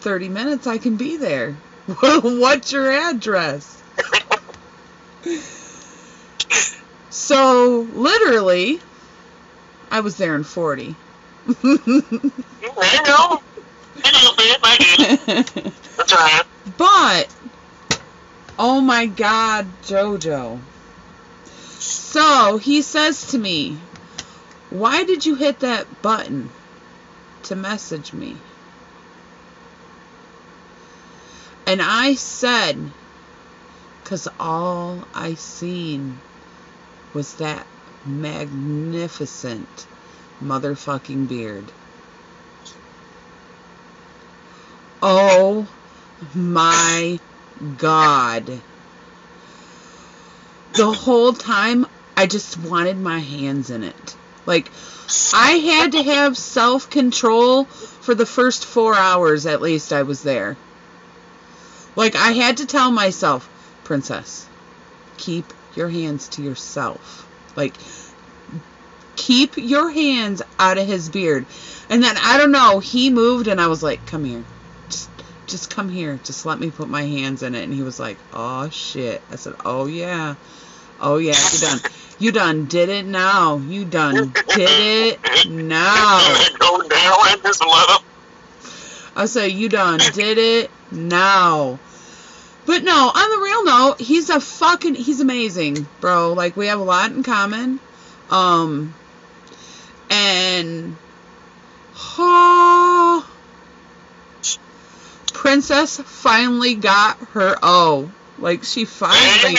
30 0.00 0.28
minutes, 0.28 0.66
I 0.66 0.78
can 0.78 0.96
be 0.96 1.16
there. 1.16 1.54
What's 2.22 2.72
your 2.72 2.90
address? 2.90 3.82
so, 7.12 7.86
literally, 7.92 8.80
I 9.90 10.00
was 10.00 10.16
there 10.16 10.34
in 10.34 10.44
40. 10.44 10.96
There 11.44 11.74
you 11.74 13.02
go. 13.04 13.42
Know, 14.02 14.32
babe, 14.38 14.56
I 14.62 14.76
get 14.78 15.28
it. 15.56 15.72
That's 15.98 16.12
all 16.14 16.18
right. 16.18 16.42
But, 16.78 17.34
oh 18.58 18.80
my 18.80 19.04
God, 19.04 19.66
JoJo. 19.82 20.58
So, 21.54 22.56
he 22.56 22.80
says 22.80 23.26
to 23.32 23.38
me, 23.38 23.76
Why 24.70 25.04
did 25.04 25.26
you 25.26 25.34
hit 25.34 25.60
that 25.60 26.00
button 26.00 26.48
to 27.42 27.56
message 27.56 28.14
me? 28.14 28.38
And 31.66 31.82
I 31.82 32.14
said, 32.14 32.78
because 34.02 34.28
all 34.40 35.06
I 35.14 35.34
seen 35.34 36.18
was 37.14 37.34
that 37.34 37.66
magnificent 38.04 39.86
motherfucking 40.42 41.28
beard. 41.28 41.64
Oh 45.00 45.66
my 46.34 47.18
god. 47.78 48.60
The 50.74 50.92
whole 50.92 51.32
time 51.32 51.86
I 52.16 52.26
just 52.26 52.58
wanted 52.58 52.98
my 52.98 53.18
hands 53.18 53.70
in 53.70 53.84
it. 53.84 54.16
Like 54.46 54.70
I 55.34 55.52
had 55.52 55.92
to 55.92 56.02
have 56.02 56.36
self-control 56.36 57.64
for 57.64 58.14
the 58.14 58.26
first 58.26 58.64
4 58.64 58.94
hours 58.94 59.46
at 59.46 59.60
least 59.60 59.92
I 59.92 60.02
was 60.02 60.22
there. 60.22 60.56
Like 61.94 62.16
I 62.16 62.32
had 62.32 62.56
to 62.58 62.66
tell 62.66 62.90
myself, 62.90 63.48
princess, 63.84 64.46
keep 65.18 65.52
your 65.76 65.88
hands 65.88 66.28
to 66.28 66.42
yourself. 66.42 67.28
Like 67.56 67.74
keep 69.16 69.56
your 69.56 69.90
hands 69.90 70.42
out 70.58 70.78
of 70.78 70.86
his 70.86 71.08
beard. 71.08 71.46
And 71.88 72.02
then 72.02 72.16
I 72.18 72.38
don't 72.38 72.52
know, 72.52 72.80
he 72.80 73.10
moved 73.10 73.46
and 73.46 73.60
I 73.60 73.66
was 73.68 73.82
like, 73.82 74.04
"Come 74.06 74.24
here. 74.24 74.44
Just 74.88 75.10
just 75.46 75.70
come 75.70 75.88
here. 75.88 76.18
Just 76.24 76.46
let 76.46 76.58
me 76.58 76.70
put 76.70 76.88
my 76.88 77.02
hands 77.02 77.42
in 77.42 77.54
it." 77.54 77.62
And 77.62 77.72
he 77.72 77.82
was 77.82 78.00
like, 78.00 78.16
"Oh 78.32 78.68
shit." 78.70 79.22
I 79.30 79.36
said, 79.36 79.54
"Oh 79.64 79.86
yeah. 79.86 80.34
Oh 81.00 81.18
yeah, 81.18 81.36
you 81.52 81.58
done. 81.58 81.80
You 82.18 82.32
done 82.32 82.66
did 82.66 82.88
it 82.88 83.06
now. 83.06 83.58
You 83.58 83.84
done 83.84 84.32
did 84.54 85.18
it 85.22 85.50
now." 85.50 86.18
Go 86.58 86.88
down 86.88 87.16
and 87.28 87.42
just 87.42 87.64
let 87.64 87.90
him. 87.90 88.06
I 89.14 89.26
say 89.26 89.48
you 89.48 89.68
done 89.68 90.00
did 90.14 90.38
it 90.38 90.70
now. 90.90 91.78
But 92.64 92.84
no, 92.84 93.10
on 93.12 93.30
the 93.30 93.44
real 93.44 93.64
note, 93.64 94.00
he's 94.00 94.30
a 94.30 94.40
fucking 94.40 94.94
he's 94.94 95.20
amazing, 95.20 95.86
bro. 96.00 96.32
Like 96.32 96.56
we 96.56 96.68
have 96.68 96.80
a 96.80 96.84
lot 96.84 97.10
in 97.10 97.22
common. 97.22 97.80
Um 98.30 98.94
and 100.10 100.96
oh, 102.18 103.28
Princess 105.32 105.98
finally 105.98 106.74
got 106.74 107.18
her 107.30 107.56
oh. 107.62 108.12
Like 108.38 108.62
she 108.62 108.84
finally 108.84 109.56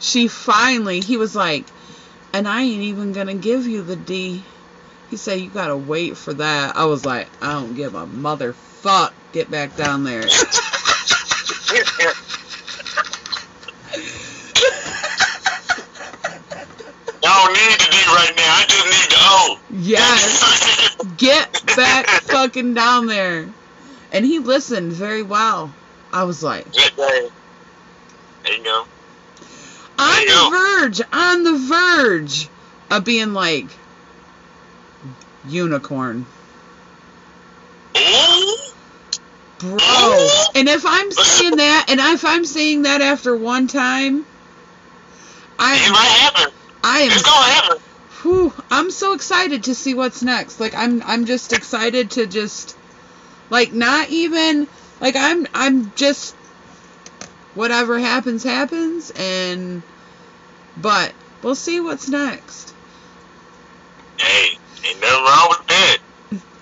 she 0.00 0.28
finally 0.28 1.00
he 1.00 1.16
was 1.16 1.36
like 1.36 1.64
and 2.32 2.48
I 2.48 2.62
ain't 2.62 2.82
even 2.82 3.12
gonna 3.12 3.34
give 3.34 3.66
you 3.66 3.82
the 3.82 3.96
D. 3.96 4.42
He 5.10 5.18
said 5.18 5.40
you 5.40 5.50
gotta 5.50 5.76
wait 5.76 6.16
for 6.16 6.32
that. 6.32 6.76
I 6.76 6.86
was 6.86 7.04
like, 7.04 7.28
I 7.42 7.52
don't 7.52 7.74
give 7.74 7.94
a 7.94 8.06
motherfuck. 8.06 9.12
Get 9.32 9.50
back 9.50 9.76
down 9.76 10.04
there. 10.04 10.24
I 11.66 12.12
don't 17.22 17.52
need 17.52 17.78
the 17.78 17.88
D 17.90 17.96
right 18.08 18.34
now. 18.36 18.54
I 18.54 18.64
just 18.68 18.84
need 18.84 19.10
the 19.10 19.16
O. 19.18 19.58
Yes. 19.70 20.96
Get 21.16 21.76
back 21.76 22.06
fucking 22.22 22.74
down 22.74 23.06
there. 23.06 23.48
And 24.12 24.24
he 24.24 24.38
listened 24.38 24.92
very 24.92 25.22
well. 25.22 25.72
I 26.12 26.24
was 26.24 26.42
like, 26.42 26.70
there 26.72 26.84
you 28.46 28.62
go. 28.64 28.86
on 29.98 30.20
you 30.20 30.26
the 30.26 30.32
go. 30.32 30.50
verge, 30.50 31.00
on 31.12 31.44
the 31.44 31.56
verge 31.56 32.48
of 32.90 33.04
being 33.04 33.32
like 33.32 33.66
unicorn. 35.48 36.26
Ooh. 37.96 38.73
Bro. 39.58 39.80
And 40.54 40.68
if 40.68 40.84
I'm 40.86 41.10
saying 41.12 41.56
that, 41.56 41.86
and 41.88 42.00
if 42.00 42.24
I'm 42.24 42.44
saying 42.44 42.82
that 42.82 43.00
after 43.02 43.36
one 43.36 43.68
time, 43.68 44.26
It 45.58 45.58
I 45.58 45.90
might 45.92 46.06
happen. 46.20 46.52
I 46.82 47.00
It's 47.08 47.22
am 47.22 47.22
gonna 47.22 47.52
happen. 47.52 47.78
whew, 48.22 48.54
I'm 48.70 48.90
so 48.90 49.14
excited 49.14 49.64
to 49.64 49.74
see 49.74 49.94
what's 49.94 50.22
next. 50.22 50.60
Like 50.60 50.74
I'm 50.74 51.02
I'm 51.04 51.24
just 51.26 51.52
excited 51.52 52.12
to 52.12 52.26
just 52.26 52.76
like 53.50 53.72
not 53.72 54.10
even 54.10 54.68
like 55.00 55.16
I'm 55.16 55.46
I'm 55.54 55.92
just 55.94 56.36
whatever 57.54 57.98
happens, 57.98 58.44
happens, 58.44 59.10
and 59.16 59.84
but 60.76 61.14
we'll 61.42 61.56
see 61.56 61.80
what's 61.80 62.08
next. 62.08 62.74
Hey, 64.18 64.48
ain't 64.86 65.00
nothing 65.00 65.24
wrong 65.24 65.48
with 65.50 65.66
that. 65.68 65.98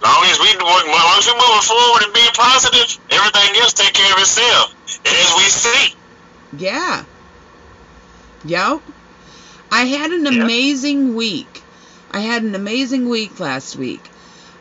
Long 0.02 0.24
as 0.24 0.38
we 0.40 0.48
long 0.58 1.18
as 1.18 1.26
we 1.26 1.32
moving 1.34 1.62
forward 1.62 2.02
and 2.02 2.12
being 2.12 2.30
positive, 2.34 2.98
everything 3.10 3.60
else 3.62 3.72
take 3.72 3.92
care 3.92 4.12
of 4.12 4.18
itself. 4.18 4.74
As 5.06 5.34
we 5.36 5.44
see. 5.44 5.94
Yeah. 6.58 7.04
Yep. 8.44 8.80
I 9.70 9.84
had 9.84 10.10
an 10.10 10.26
Yep. 10.26 10.34
amazing 10.34 11.14
week. 11.14 11.62
I 12.10 12.20
had 12.20 12.42
an 12.42 12.54
amazing 12.54 13.08
week 13.08 13.38
last 13.40 13.76
week. 13.76 14.02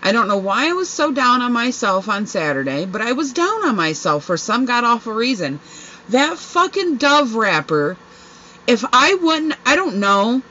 I 0.03 0.11
don't 0.11 0.27
know 0.27 0.37
why 0.37 0.69
I 0.69 0.73
was 0.73 0.89
so 0.89 1.11
down 1.11 1.41
on 1.41 1.53
myself 1.53 2.07
on 2.07 2.25
Saturday, 2.27 2.85
but 2.85 3.01
I 3.01 3.11
was 3.11 3.33
down 3.33 3.67
on 3.67 3.75
myself 3.75 4.25
for 4.25 4.37
some 4.37 4.65
god 4.65 4.83
awful 4.83 5.13
reason. 5.13 5.59
That 6.09 6.37
fucking 6.37 6.97
Dove 6.97 7.35
wrapper, 7.35 7.97
if 8.67 8.85
I 8.93 9.15
wouldn't, 9.15 9.55
I 9.65 9.75
don't 9.75 9.99
know 9.99 10.41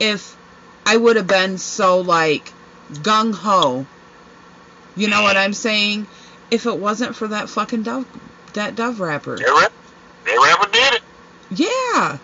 if 0.00 0.36
I 0.84 0.96
would 0.96 1.16
have 1.16 1.26
been 1.26 1.58
so 1.58 2.00
like 2.00 2.50
gung 2.92 3.34
ho. 3.34 3.86
You 4.98 5.06
know 5.08 5.22
what 5.22 5.36
I'm 5.36 5.52
saying? 5.52 6.06
If 6.50 6.66
it 6.66 6.76
wasn't 6.76 7.14
for 7.14 7.28
that 7.28 7.48
fucking 7.48 7.84
Dove, 7.84 8.06
that 8.54 8.74
Dove 8.74 8.98
wrapper. 8.98 9.36
That 9.36 9.46
rap, 9.46 9.72
that 10.24 10.56
rapper 10.58 10.72
did 10.72 10.94
it. 10.94 11.02
Yeah. 11.50 12.18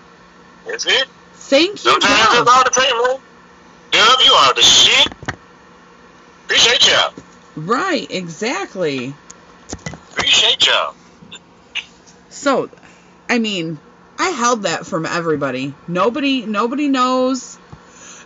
That's 0.66 0.84
it. 0.84 1.06
Thank 1.34 1.84
you, 1.84 1.90
Sometimes 1.92 2.30
Dove. 2.32 2.48
all 2.48 2.64
the 2.64 2.80
man. 2.80 3.20
Dub, 3.92 4.18
you 4.24 4.32
are 4.32 4.54
the 4.54 4.62
shit. 4.62 5.08
Appreciate 6.46 6.88
y'all. 6.88 7.12
Right, 7.54 8.10
exactly. 8.10 9.14
Appreciate 10.10 10.66
y'all. 10.66 10.94
So, 12.30 12.68
I 13.28 13.38
mean, 13.38 13.78
I 14.18 14.30
held 14.30 14.64
that 14.64 14.84
from 14.84 15.06
everybody. 15.06 15.74
Nobody, 15.86 16.44
nobody 16.44 16.88
knows. 16.88 17.56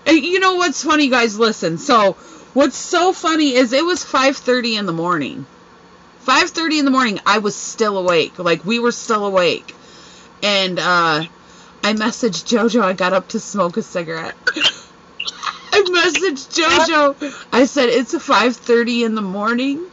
And 0.06 0.16
you 0.16 0.40
know 0.40 0.54
what's 0.56 0.82
funny, 0.82 1.10
guys? 1.10 1.38
Listen. 1.38 1.76
So, 1.76 2.16
what's 2.54 2.76
so 2.76 3.12
funny 3.12 3.54
is 3.54 3.72
it 3.72 3.84
was 3.84 4.04
5:30 4.04 4.78
in 4.78 4.86
the 4.86 4.92
morning. 4.92 5.46
5:30 6.26 6.78
in 6.80 6.84
the 6.84 6.90
morning. 6.90 7.20
I 7.24 7.38
was 7.38 7.56
still 7.56 7.96
awake. 7.98 8.38
Like 8.38 8.64
we 8.64 8.78
were 8.78 8.92
still 8.92 9.26
awake, 9.26 9.74
and 10.42 10.78
uh, 10.78 11.24
I 11.84 11.92
messaged 11.94 12.44
JoJo. 12.44 12.82
I 12.82 12.92
got 12.92 13.12
up 13.12 13.28
to 13.28 13.40
smoke 13.40 13.76
a 13.76 13.82
cigarette. 13.82 14.36
I 15.72 15.82
messaged 15.82 16.54
JoJo. 16.54 17.46
I 17.52 17.64
said 17.66 17.88
it's 17.88 18.14
5:30 18.14 19.04
in 19.04 19.14
the 19.14 19.22
morning, 19.22 19.84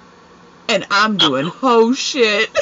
and 0.67 0.85
I'm 0.91 1.17
doing 1.17 1.45
ho 1.45 1.93
shit. 1.93 2.49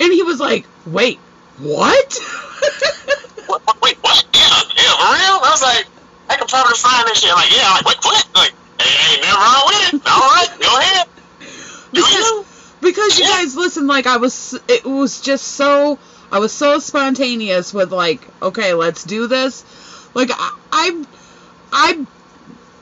and 0.00 0.12
he 0.12 0.22
was 0.22 0.40
like, 0.40 0.66
"Wait, 0.86 1.18
what?" 1.58 2.18
Wait, 3.82 3.96
what? 4.00 4.24
Yeah, 4.34 4.40
yeah, 4.40 4.92
for 4.96 5.12
real? 5.12 5.38
I 5.42 5.48
was 5.50 5.62
like, 5.62 5.86
I 6.32 6.36
could 6.36 6.48
probably 6.48 6.74
find 6.74 7.06
this 7.08 7.20
shit. 7.20 7.30
I'm 7.30 7.36
like, 7.36 7.52
yeah, 7.52 7.68
I'm 7.68 7.84
like, 7.84 7.84
what, 7.84 8.04
what? 8.04 8.28
Like, 8.34 8.54
hey, 8.80 9.14
ain't 9.14 9.22
nothing 9.22 9.36
wrong 9.36 9.62
with 9.66 9.94
it. 9.94 10.10
All 10.10 10.20
right, 10.20 10.48
go 10.60 10.78
ahead. 10.78 11.06
Do 11.92 12.00
because, 12.00 12.14
you? 12.14 12.44
because 12.80 13.18
you 13.18 13.24
Yeah. 13.24 13.30
guys 13.30 13.56
listen 13.56 13.86
like 13.86 14.06
i 14.06 14.16
was 14.16 14.58
it 14.66 14.84
was 14.84 15.20
just 15.20 15.44
so 15.44 15.98
i 16.30 16.38
was 16.38 16.52
so 16.52 16.78
spontaneous 16.78 17.74
with 17.74 17.92
like 17.92 18.20
okay 18.40 18.72
let's 18.72 19.04
do 19.04 19.26
this 19.26 19.62
like 20.14 20.30
i 20.32 20.50
i 20.72 21.04
i, 21.72 22.06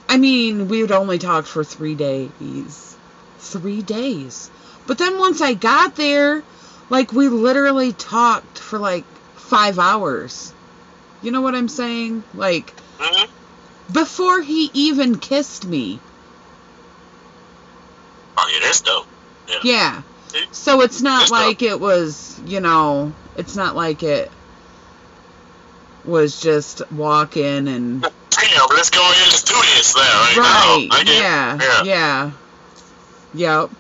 I 0.08 0.16
mean 0.18 0.68
we 0.68 0.82
would 0.82 0.92
only 0.92 1.18
talked 1.18 1.48
for 1.48 1.64
three 1.64 1.96
days 1.96 2.96
three 3.38 3.82
days 3.82 4.48
but 4.86 4.98
then 4.98 5.18
once 5.18 5.40
i 5.40 5.54
got 5.54 5.96
there 5.96 6.42
like 6.88 7.12
we 7.12 7.28
literally 7.28 7.92
talked 7.92 8.58
for 8.58 8.78
like 8.78 9.04
five 9.34 9.78
hours 9.78 10.52
you 11.22 11.32
know 11.32 11.40
what 11.42 11.54
i'm 11.56 11.68
saying 11.68 12.22
like 12.34 12.72
Mm-hmm. 12.98 13.39
Before 13.92 14.40
he 14.40 14.70
even 14.74 15.18
kissed 15.18 15.66
me 15.66 16.00
Oh, 18.40 18.50
yeah, 18.52 18.60
that's 18.62 18.80
dope. 18.80 19.06
Yeah. 19.48 19.58
Yeah. 19.62 20.02
So 20.52 20.80
it's 20.80 21.02
not 21.02 21.20
That's 21.20 21.30
like 21.30 21.62
it 21.62 21.78
was, 21.78 22.40
you 22.46 22.60
know, 22.60 23.12
it's 23.36 23.56
not 23.56 23.76
like 23.76 24.02
it 24.02 24.30
was 26.04 26.40
just 26.40 26.90
walk 26.92 27.36
in 27.36 27.68
and 27.68 28.00
Damn, 28.30 28.66
let's 28.70 28.90
go 28.90 29.02
ahead 29.02 29.34
and 29.34 29.44
do 29.44 29.54
this 29.76 29.94
now. 29.94 30.02
Right, 30.02 30.36
right. 30.38 30.88
now. 30.88 30.96
I 30.96 31.04
get 31.04 31.16
yeah. 31.16 31.58
yeah. 31.60 31.82
Yeah. 31.82 32.30
Yep. 33.34 33.70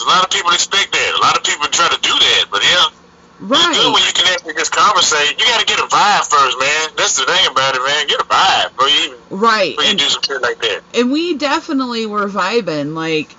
A 0.00 0.04
lot 0.04 0.24
of 0.24 0.30
people 0.30 0.52
expect 0.52 0.92
that. 0.92 1.14
A 1.18 1.20
lot 1.20 1.36
of 1.36 1.42
people 1.42 1.66
try 1.66 1.88
to 1.88 2.00
do 2.00 2.10
that, 2.10 2.46
but 2.50 2.62
yeah. 2.62 3.01
It's 3.44 3.78
good 3.78 3.92
when 3.92 4.02
you 4.02 4.12
can 4.12 4.26
actually 4.32 4.54
just 4.54 4.72
conversate. 4.72 5.38
You 5.38 5.46
got 5.46 5.60
to 5.60 5.66
get 5.66 5.78
a 5.78 5.82
vibe 5.88 6.26
first, 6.30 6.58
man. 6.60 6.90
That's 6.96 7.16
the 7.18 7.24
thing 7.24 7.46
about 7.50 7.74
it, 7.74 7.82
man. 7.84 8.06
Get 8.06 8.20
a 8.20 8.24
vibe 8.24 8.70
before 8.76 8.88
you 8.88 9.04
even 9.06 9.18
Right. 9.30 9.70
before 9.70 9.84
you 9.84 9.90
And, 9.90 9.98
do 9.98 10.08
some 10.08 10.22
shit 10.22 10.42
like 10.42 10.60
that. 10.60 10.80
and 10.94 11.10
we 11.12 11.34
definitely 11.36 12.06
were 12.06 12.28
vibing 12.28 12.94
like 12.94 13.34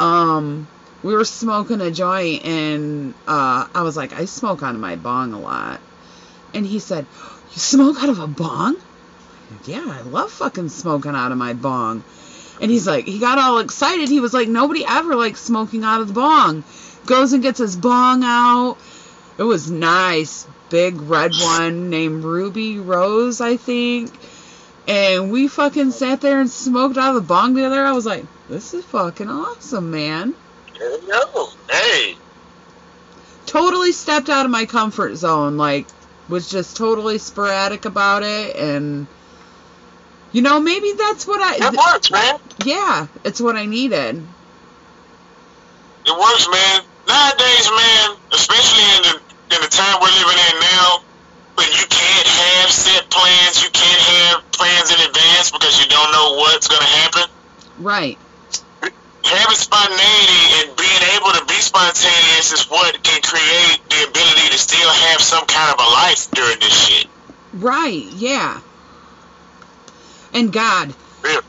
um 0.00 0.66
we 1.02 1.14
were 1.14 1.24
smoking 1.24 1.80
a 1.80 1.90
joint 1.90 2.44
and 2.44 3.14
uh 3.26 3.66
I 3.74 3.82
was 3.82 3.96
like 3.96 4.12
I 4.12 4.24
smoke 4.24 4.62
out 4.62 4.74
of 4.74 4.80
my 4.80 4.96
bong 4.96 5.32
a 5.32 5.38
lot. 5.40 5.80
And 6.54 6.64
he 6.66 6.78
said, 6.78 7.06
"You 7.54 7.60
smoke 7.60 8.02
out 8.02 8.08
of 8.08 8.18
a 8.18 8.26
bong?" 8.26 8.76
Yeah, 9.66 9.84
I 9.86 10.00
love 10.02 10.30
fucking 10.32 10.68
smoking 10.70 11.14
out 11.14 11.30
of 11.32 11.38
my 11.38 11.52
bong. 11.52 12.02
And 12.60 12.70
he's 12.70 12.86
like, 12.88 13.04
he 13.06 13.18
got 13.20 13.38
all 13.38 13.58
excited. 13.60 14.08
He 14.08 14.18
was 14.20 14.34
like, 14.34 14.48
nobody 14.48 14.84
ever 14.84 15.14
likes 15.14 15.40
smoking 15.40 15.84
out 15.84 16.00
of 16.00 16.08
the 16.08 16.14
bong. 16.14 16.64
Goes 17.06 17.32
and 17.32 17.42
gets 17.42 17.58
his 17.58 17.76
bong 17.76 18.22
out. 18.24 18.76
It 19.38 19.44
was 19.44 19.70
nice. 19.70 20.46
Big 20.68 21.00
red 21.00 21.32
one 21.40 21.90
named 21.90 22.24
Ruby 22.24 22.78
Rose, 22.78 23.40
I 23.40 23.56
think. 23.56 24.12
And 24.88 25.30
we 25.30 25.48
fucking 25.48 25.92
sat 25.92 26.20
there 26.20 26.40
and 26.40 26.50
smoked 26.50 26.96
out 26.96 27.10
of 27.10 27.22
the 27.22 27.28
bong 27.28 27.54
together. 27.54 27.84
I 27.84 27.92
was 27.92 28.04
like, 28.04 28.24
this 28.48 28.74
is 28.74 28.84
fucking 28.86 29.28
awesome, 29.28 29.90
man. 29.90 30.34
Hey, 31.70 32.16
Totally 33.46 33.92
stepped 33.92 34.28
out 34.28 34.44
of 34.44 34.50
my 34.50 34.66
comfort 34.66 35.14
zone. 35.16 35.56
Like, 35.56 35.86
was 36.28 36.50
just 36.50 36.76
totally 36.76 37.18
sporadic 37.18 37.84
about 37.84 38.22
it. 38.22 38.56
And, 38.56 39.06
you 40.32 40.42
know, 40.42 40.60
maybe 40.60 40.92
that's 40.92 41.26
what 41.26 41.40
I. 41.40 41.58
that 41.58 41.74
works, 41.74 42.10
man. 42.10 42.40
yeah, 42.64 43.06
it's 43.24 43.40
what 43.40 43.56
I 43.56 43.66
needed. 43.66 44.22
It 46.06 46.18
works, 46.18 46.48
man. 46.50 46.82
Nowadays, 47.06 47.70
man, 47.70 48.16
especially 48.32 48.82
in 48.96 49.02
the 49.02 49.27
in 49.52 49.60
the 49.60 49.70
time 49.70 49.96
we're 50.00 50.12
living 50.12 50.38
in 50.38 50.56
now, 50.60 51.00
when 51.56 51.68
you 51.72 51.84
can't 51.88 52.28
have 52.28 52.70
set 52.70 53.10
plans, 53.10 53.62
you 53.62 53.70
can't 53.70 54.02
have 54.14 54.44
plans 54.52 54.90
in 54.92 55.00
advance 55.08 55.50
because 55.50 55.80
you 55.80 55.86
don't 55.88 56.12
know 56.12 56.36
what's 56.36 56.68
gonna 56.68 56.84
happen. 56.84 57.24
Right. 57.78 58.18
Having 58.82 59.56
spontaneity 59.56 60.42
and 60.62 60.76
being 60.76 61.02
able 61.16 61.32
to 61.32 61.44
be 61.46 61.58
spontaneous 61.60 62.52
is 62.52 62.64
what 62.70 63.02
can 63.02 63.20
create 63.22 63.80
the 63.90 64.08
ability 64.08 64.48
to 64.52 64.58
still 64.58 64.88
have 64.88 65.20
some 65.20 65.44
kind 65.46 65.74
of 65.74 65.80
a 65.80 65.90
life 65.90 66.30
during 66.30 66.58
this 66.60 66.72
shit. 66.72 67.06
Right, 67.54 68.04
yeah. 68.14 68.60
And 70.32 70.52
God, 70.52 70.94
Yeah. 71.24 71.40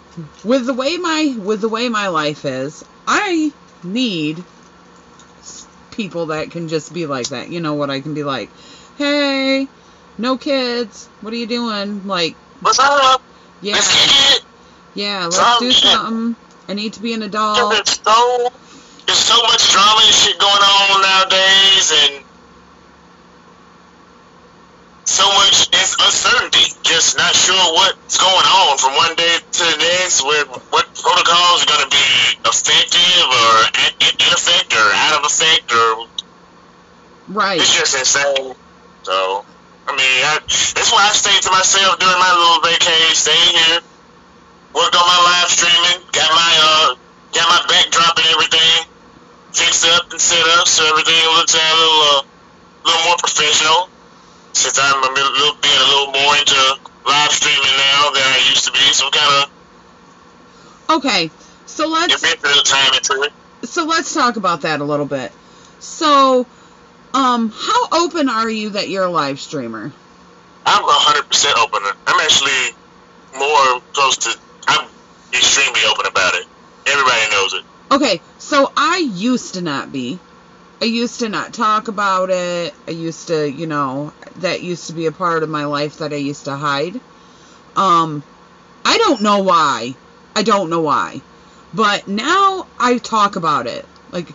with 0.43 0.65
the 0.65 0.73
way 0.73 0.97
my 0.97 1.35
with 1.37 1.61
the 1.61 1.69
way 1.69 1.89
my 1.89 2.07
life 2.07 2.43
is, 2.45 2.83
I 3.07 3.51
need 3.83 4.43
people 5.99 6.27
that 6.27 6.49
can 6.49 6.69
just 6.69 6.93
be 6.93 7.05
like 7.05 7.27
that. 7.27 7.49
You 7.49 7.59
know 7.59 7.73
what 7.73 7.89
I 7.89 7.99
can 7.99 8.13
be 8.13 8.23
like, 8.23 8.49
"Hey, 8.97 9.67
no 10.17 10.37
kids. 10.37 11.09
What 11.19 11.33
are 11.33 11.35
you 11.35 11.45
doing?" 11.45 12.07
Like, 12.07 12.35
What's 12.61 12.79
up? 12.79 13.21
yeah, 13.61 13.73
Let's 13.73 14.39
yeah, 14.95 15.23
let's 15.25 15.35
Some 15.35 15.59
do 15.59 15.71
shit. 15.73 15.91
something. 15.91 16.35
I 16.69 16.73
need 16.73 16.93
to 16.93 17.01
be 17.01 17.11
an 17.11 17.23
adult. 17.23 17.73
There's 17.73 17.99
so 18.01 18.49
there's 19.07 19.19
so 19.19 19.35
much 19.43 19.71
drama 19.73 20.01
and 20.05 20.15
shit 20.15 20.39
going 20.39 20.63
on 20.63 21.01
nowadays, 21.01 21.91
and 22.01 22.23
so 25.19 25.27
much 25.35 25.67
uncertainty. 25.99 26.71
Just 26.83 27.17
not 27.17 27.35
sure 27.35 27.59
what's 27.75 28.15
going 28.15 28.47
on 28.47 28.77
from 28.79 28.95
one 28.95 29.13
day 29.19 29.35
to 29.35 29.63
the 29.67 29.77
next. 29.83 30.23
With 30.23 30.47
what 30.71 30.87
protocols 30.95 31.63
are 31.63 31.69
going 31.75 31.83
to 31.83 31.91
be 31.91 32.09
effective 32.47 33.25
or 33.27 33.51
in, 33.83 34.15
effect 34.31 34.71
or 34.71 34.87
out 34.95 35.19
of 35.19 35.25
effect, 35.27 35.67
or 35.71 36.07
Right. 37.27 37.59
it's 37.59 37.75
just 37.75 37.95
insane. 37.95 38.55
So. 39.03 39.45
I 39.89 39.91
mean, 39.97 40.21
I, 40.21 40.37
that's 40.45 40.93
why 40.93 41.01
I 41.01 41.13
stayed 41.17 41.41
to 41.41 41.49
myself 41.49 41.97
during 41.97 42.19
my 42.21 42.29
little 42.29 42.61
vacation, 42.61 43.09
stayed 43.17 43.57
here, 43.57 43.81
worked 44.69 44.93
on 44.93 45.01
my 45.01 45.19
live 45.25 45.49
streaming, 45.49 46.05
got 46.13 46.29
my 46.29 46.51
uh, 46.61 46.89
got 47.33 47.49
my 47.49 47.61
backdrop 47.65 48.13
and 48.21 48.27
everything 48.29 48.85
fixed 49.49 49.89
up 49.89 50.11
and 50.13 50.21
set 50.21 50.45
up, 50.61 50.67
so 50.69 50.85
everything 50.85 51.17
looks 51.33 51.57
a 51.57 51.57
little, 51.57 52.01
uh, 52.05 52.21
little 52.85 53.03
more 53.09 53.17
professional. 53.17 53.88
Since 54.53 54.79
I'm 54.81 55.03
a 55.03 55.07
little, 55.13 55.55
being 55.61 55.77
a 55.77 55.87
little 55.87 56.11
more 56.13 56.35
into 56.37 56.79
live 57.05 57.31
streaming 57.31 57.77
now 57.77 58.11
than 58.13 58.23
I 58.23 58.45
used 58.49 58.65
to 58.65 58.71
be, 58.71 58.79
so 58.93 59.09
kind 59.09 59.43
of 59.43 59.49
Okay. 60.89 61.31
So 61.65 61.87
let's 61.87 62.15
invest 62.15 62.43
a 62.43 62.47
little 62.47 62.63
time 62.63 62.93
into 62.95 63.21
it. 63.23 63.33
so 63.69 63.85
let's 63.85 64.13
talk 64.13 64.35
about 64.37 64.61
that 64.61 64.81
a 64.81 64.83
little 64.83 65.05
bit. 65.05 65.31
So, 65.79 66.45
um, 67.13 67.53
how 67.55 67.87
open 68.03 68.27
are 68.27 68.49
you 68.49 68.71
that 68.71 68.89
you're 68.89 69.05
a 69.05 69.09
live 69.09 69.39
streamer? 69.39 69.91
I'm 70.65 70.83
100% 70.83 71.57
open. 71.57 71.81
I'm 72.07 72.19
actually 72.19 72.75
more 73.37 73.81
close 73.93 74.17
to. 74.17 74.37
I'm 74.67 74.89
extremely 75.31 75.81
open 75.89 76.05
about 76.07 76.35
it. 76.35 76.47
Everybody 76.87 77.31
knows 77.31 77.53
it. 77.53 77.63
Okay, 77.91 78.21
so 78.39 78.71
I 78.75 78.97
used 79.13 79.53
to 79.53 79.61
not 79.61 79.91
be. 79.91 80.19
I 80.81 80.85
used 80.85 81.19
to 81.19 81.29
not 81.29 81.53
talk 81.53 81.89
about 81.89 82.29
it. 82.29 82.73
I 82.87 82.91
used 82.91 83.27
to, 83.27 83.49
you 83.49 83.67
know, 83.67 84.13
that 84.37 84.61
used 84.61 84.87
to 84.87 84.93
be 84.93 85.07
a 85.07 85.11
part 85.11 85.43
of 85.43 85.49
my 85.49 85.65
life 85.65 85.97
that 85.97 86.13
I 86.13 86.17
used 86.17 86.45
to 86.45 86.55
hide. 86.55 86.99
Um, 87.75 88.23
I 88.85 88.97
don't 88.97 89.21
know 89.21 89.43
why. 89.43 89.93
I 90.35 90.43
don't 90.43 90.69
know 90.69 90.81
why. 90.81 91.21
But 91.73 92.07
now 92.07 92.65
I 92.79 92.97
talk 92.97 93.35
about 93.35 93.67
it. 93.67 93.85
Like 94.11 94.27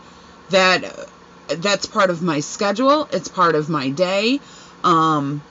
that 0.51 1.09
that's 1.49 1.87
part 1.87 2.11
of 2.11 2.23
my 2.23 2.41
schedule. 2.41 3.09
It's 3.11 3.29
part 3.29 3.55
of 3.55 3.69
my 3.69 3.89
day. 3.91 4.41
Um, 4.83 5.43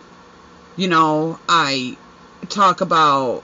you 0.77 0.87
know, 0.87 1.39
I 1.49 1.97
talk 2.49 2.81
about 2.81 3.43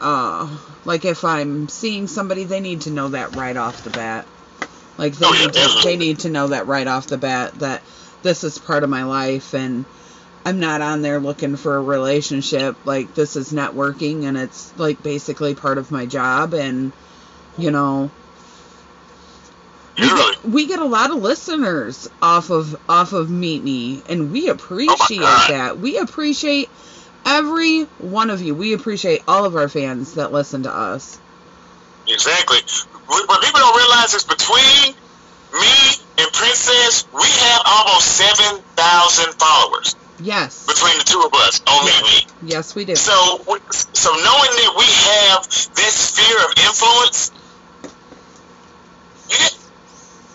uh 0.00 0.48
like 0.84 1.04
if 1.04 1.24
I'm 1.24 1.68
seeing 1.68 2.08
somebody 2.08 2.44
they 2.44 2.60
need 2.60 2.82
to 2.82 2.90
know 2.90 3.08
that 3.08 3.32
right 3.36 3.56
off 3.56 3.84
the 3.84 3.90
bat. 3.90 4.26
Like 4.98 5.14
they 5.14 5.26
Oh, 5.26 5.32
yeah, 5.34 5.46
need 5.46 5.52
to, 5.54 5.80
they 5.84 5.96
need 5.96 6.18
to 6.20 6.30
know 6.30 6.48
that 6.48 6.66
right 6.66 6.86
off 6.86 7.06
the 7.08 7.18
bat 7.18 7.54
that 7.60 7.82
this 8.22 8.44
is 8.44 8.58
part 8.58 8.84
of 8.84 8.90
my 8.90 9.04
life 9.04 9.54
and 9.54 9.84
I'm 10.46 10.60
not 10.60 10.82
on 10.82 11.02
there 11.02 11.20
looking 11.20 11.56
for 11.56 11.76
a 11.76 11.82
relationship. 11.82 12.76
Like 12.84 13.14
this 13.14 13.36
is 13.36 13.52
networking 13.52 14.24
and 14.24 14.36
it's 14.36 14.76
like 14.78 15.02
basically 15.02 15.54
part 15.54 15.78
of 15.78 15.90
my 15.90 16.06
job 16.06 16.54
and 16.54 16.92
you 17.58 17.70
know 17.70 18.10
we 19.98 20.08
get, 20.08 20.44
we 20.44 20.66
get 20.66 20.78
a 20.80 20.84
lot 20.84 21.10
of 21.10 21.18
listeners 21.18 22.08
off 22.20 22.50
of 22.50 22.76
off 22.88 23.12
of 23.12 23.30
Meet 23.30 23.62
Me 23.62 24.02
and 24.08 24.32
we 24.32 24.48
appreciate 24.48 25.20
God. 25.20 25.50
that. 25.50 25.78
We 25.78 25.98
appreciate 25.98 26.68
every 27.24 27.84
one 27.98 28.30
of 28.30 28.42
you. 28.42 28.54
We 28.54 28.72
appreciate 28.74 29.22
all 29.26 29.44
of 29.44 29.56
our 29.56 29.68
fans 29.68 30.14
that 30.14 30.32
listen 30.32 30.64
to 30.64 30.70
us. 30.70 31.18
Exactly. 32.08 32.58
What 33.06 33.42
people 33.42 33.60
don't 33.60 33.76
realize 33.76 34.14
is 34.14 34.24
between 34.24 34.94
me 35.52 35.74
and 36.18 36.32
Princess, 36.32 37.04
we 37.12 37.22
have 37.22 37.62
almost 37.66 38.06
7,000 38.16 39.34
followers 39.34 39.96
Yes. 40.20 40.66
between 40.66 40.96
the 40.98 41.04
two 41.04 41.20
of 41.22 41.32
us 41.34 41.60
on 41.66 41.86
Yes. 41.86 42.02
Me. 42.02 42.48
Yes, 42.48 42.74
we 42.74 42.84
do. 42.84 42.96
So, 42.96 43.12
so 43.92 44.10
knowing 44.10 44.52
that 44.62 44.74
we 44.78 44.84
have 44.84 45.42
this 45.74 45.94
sphere 45.94 46.38
of 46.44 46.52
influence, 46.64 47.30
you 49.30 49.48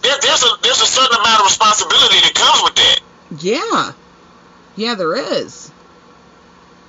there, 0.01 0.15
there's 0.21 0.43
a 0.43 0.49
there's 0.63 0.81
a 0.81 0.85
certain 0.85 1.17
amount 1.19 1.41
of 1.41 1.45
responsibility 1.47 2.19
that 2.21 2.33
comes 2.33 2.63
with 2.63 2.75
that. 2.75 2.99
Yeah. 3.41 3.91
Yeah, 4.75 4.95
there 4.95 5.15
is. 5.15 5.69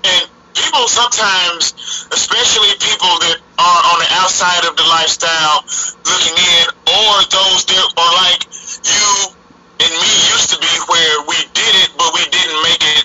And 0.04 0.30
people 0.54 0.86
sometimes, 0.88 1.74
especially 2.12 2.68
people 2.78 3.18
that 3.20 3.36
are 3.60 3.80
on 3.92 3.98
the 4.00 4.08
outside 4.24 4.64
of 4.64 4.72
the 4.76 4.86
lifestyle 4.88 5.60
looking 6.08 6.32
in, 6.32 6.64
or 6.88 7.12
those 7.28 7.68
that 7.68 7.84
are 8.00 8.14
like 8.24 8.40
you 8.88 9.36
and 9.84 9.92
me 9.92 10.12
used 10.32 10.48
to 10.52 10.58
be, 10.60 10.72
where 10.88 11.16
we 11.28 11.36
did 11.52 11.72
it, 11.84 11.90
but 11.96 12.12
we 12.16 12.24
didn't 12.32 12.60
make 12.64 12.80
it 12.96 13.04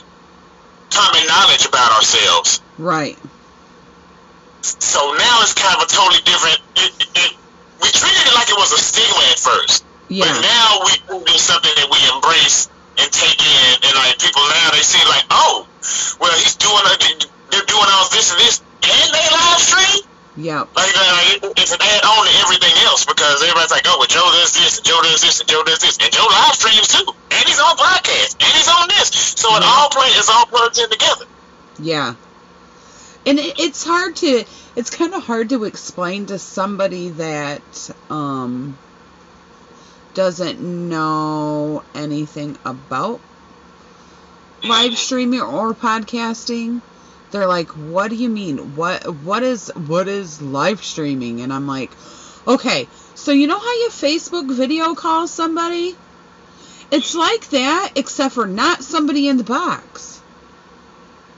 common 0.91 1.27
knowledge 1.27 1.67
about 1.67 1.91
ourselves. 1.91 2.61
Right. 2.77 3.19
So 4.63 4.99
now 5.19 5.43
it's 5.43 5.53
kind 5.53 5.75
of 5.75 5.83
a 5.83 5.89
totally 5.91 6.23
different. 6.23 6.59
It, 6.75 6.91
it, 7.15 7.31
we 7.83 7.87
treated 7.91 8.23
it 8.23 8.33
like 8.33 8.49
it 8.49 8.57
was 8.57 8.71
a 8.71 8.79
stigma 8.79 9.23
at 9.31 9.39
first, 9.39 9.85
but 10.09 10.31
now 10.39 10.69
we 10.87 10.93
do 11.27 11.37
something 11.37 11.75
that 11.75 11.87
we 11.91 11.99
embrace 12.15 12.71
and 12.97 13.11
take 13.11 13.39
in, 13.39 13.71
and 13.83 13.93
like 13.99 14.17
people 14.19 14.41
now 14.47 14.71
they 14.71 14.83
see 14.83 15.03
like, 15.11 15.27
oh, 15.29 15.67
well 16.19 16.33
he's 16.39 16.55
doing, 16.55 16.83
a, 16.87 16.95
they're 17.51 17.67
doing 17.67 17.89
all 17.91 18.07
this 18.09 18.31
and 18.31 18.39
this, 18.39 18.63
and 18.83 19.07
they 19.11 19.27
live 19.31 19.59
stream. 19.59 20.14
Yep. 20.37 20.75
Like, 20.75 20.93
uh, 20.95 21.53
it's 21.55 21.71
an 21.71 21.79
add 21.81 22.03
on 22.03 22.27
to 22.27 22.33
everything 22.43 22.75
else 22.83 23.05
because 23.05 23.41
everybody's 23.41 23.71
like, 23.71 23.83
oh, 23.87 23.95
well, 23.99 24.07
Joe 24.07 24.27
does 24.33 24.53
this, 24.53 24.77
and 24.77 24.85
Joe 24.85 24.99
does 25.01 25.21
this, 25.21 25.39
and 25.39 25.47
Joe 25.49 25.63
does 25.63 25.79
this, 25.79 25.97
and 25.97 26.11
Joe 26.11 26.27
live 26.29 26.53
streams 26.55 26.87
too, 26.89 27.05
and 27.31 27.43
he's 27.47 27.59
on 27.59 27.77
podcast, 27.77 28.35
and 28.43 28.51
he's 28.53 28.67
on 28.67 28.87
this, 28.89 29.09
so 29.37 29.55
it 29.55 29.61
Yeah. 29.63 29.69
all 29.71 29.89
play, 29.89 30.07
it's 30.07 30.29
all 30.29 30.45
plugged 30.45 30.77
in 30.77 30.89
together. 30.89 31.25
Yeah. 31.79 32.15
And 33.25 33.39
it, 33.39 33.59
it's 33.59 33.83
hard 33.85 34.15
to 34.17 34.43
it's 34.75 34.89
kind 34.89 35.13
of 35.13 35.23
hard 35.23 35.49
to 35.49 35.63
explain 35.63 36.27
to 36.27 36.37
somebody 36.37 37.09
that 37.09 37.89
um 38.09 38.77
doesn't 40.13 40.59
know 40.61 41.83
anything 41.95 42.57
about 42.65 43.19
live 44.63 44.97
streaming 44.97 45.41
or 45.41 45.73
podcasting. 45.73 46.81
They're 47.35 47.47
like, 47.47 47.71
"What 47.71 48.11
do 48.11 48.15
you 48.15 48.29
mean? 48.29 48.77
What 48.77 49.13
what 49.13 49.43
is 49.43 49.69
what 49.75 50.07
is 50.07 50.41
live 50.41 50.81
streaming?" 50.81 51.41
And 51.41 51.51
I'm 51.51 51.67
like, 51.67 51.91
"Okay, 52.47 52.87
so 53.13 53.33
you 53.33 53.45
know 53.45 53.59
how 53.59 53.73
you 53.83 53.89
Facebook 53.91 54.49
video 54.49 54.95
call 54.95 55.27
somebody? 55.27 55.97
It's 56.91 57.13
like 57.13 57.49
that 57.49 57.91
except 57.95 58.35
for 58.35 58.47
not 58.47 58.85
somebody 58.85 59.27
in 59.27 59.35
the 59.35 59.43
box." 59.43 60.21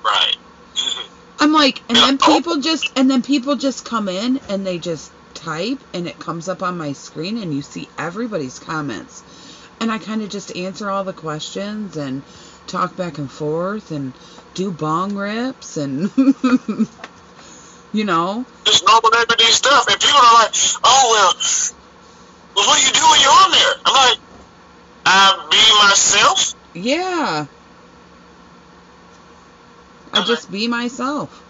Right. 0.05 0.37
I'm 1.39 1.51
like, 1.51 1.81
and 1.89 1.97
then 1.97 2.19
people 2.19 2.57
just, 2.57 2.91
and 2.95 3.09
then 3.09 3.23
people 3.23 3.55
just 3.55 3.83
come 3.83 4.07
in 4.07 4.39
and 4.49 4.63
they 4.67 4.77
just 4.77 5.09
type, 5.33 5.79
and 5.95 6.05
it 6.05 6.19
comes 6.19 6.47
up 6.47 6.61
on 6.61 6.77
my 6.77 6.93
screen, 6.93 7.39
and 7.39 7.51
you 7.51 7.63
see 7.63 7.89
everybody's 7.97 8.59
comments, 8.59 9.23
and 9.79 9.91
I 9.91 9.97
kind 9.97 10.21
of 10.21 10.29
just 10.29 10.55
answer 10.55 10.91
all 10.91 11.03
the 11.03 11.13
questions 11.13 11.97
and 11.97 12.21
talk 12.67 12.95
back 12.95 13.17
and 13.17 13.31
forth 13.31 13.89
and 13.89 14.13
do 14.57 14.71
bong 14.71 15.13
rips 15.15 15.77
and, 15.77 16.09
you 17.93 18.03
know, 18.03 18.43
Just 18.65 18.83
normal 18.85 19.13
everyday 19.13 19.51
stuff, 19.53 19.85
and 19.87 19.99
people 20.01 20.17
are 20.17 20.33
like, 20.33 20.49
oh 20.83 21.03
well, 21.13 21.33
well 22.55 22.65
what 22.65 22.79
do 22.79 22.85
you 22.87 22.91
do 22.91 23.05
when 23.07 23.21
you're 23.21 23.29
on 23.31 23.51
there? 23.51 23.73
I'm 23.85 23.93
like, 23.93 24.17
I 25.05 25.47
be 25.51 25.61
myself. 25.87 26.55
yeah. 26.73 27.45
I 30.13 30.23
just 30.25 30.49
be 30.51 30.67
myself. 30.67 31.45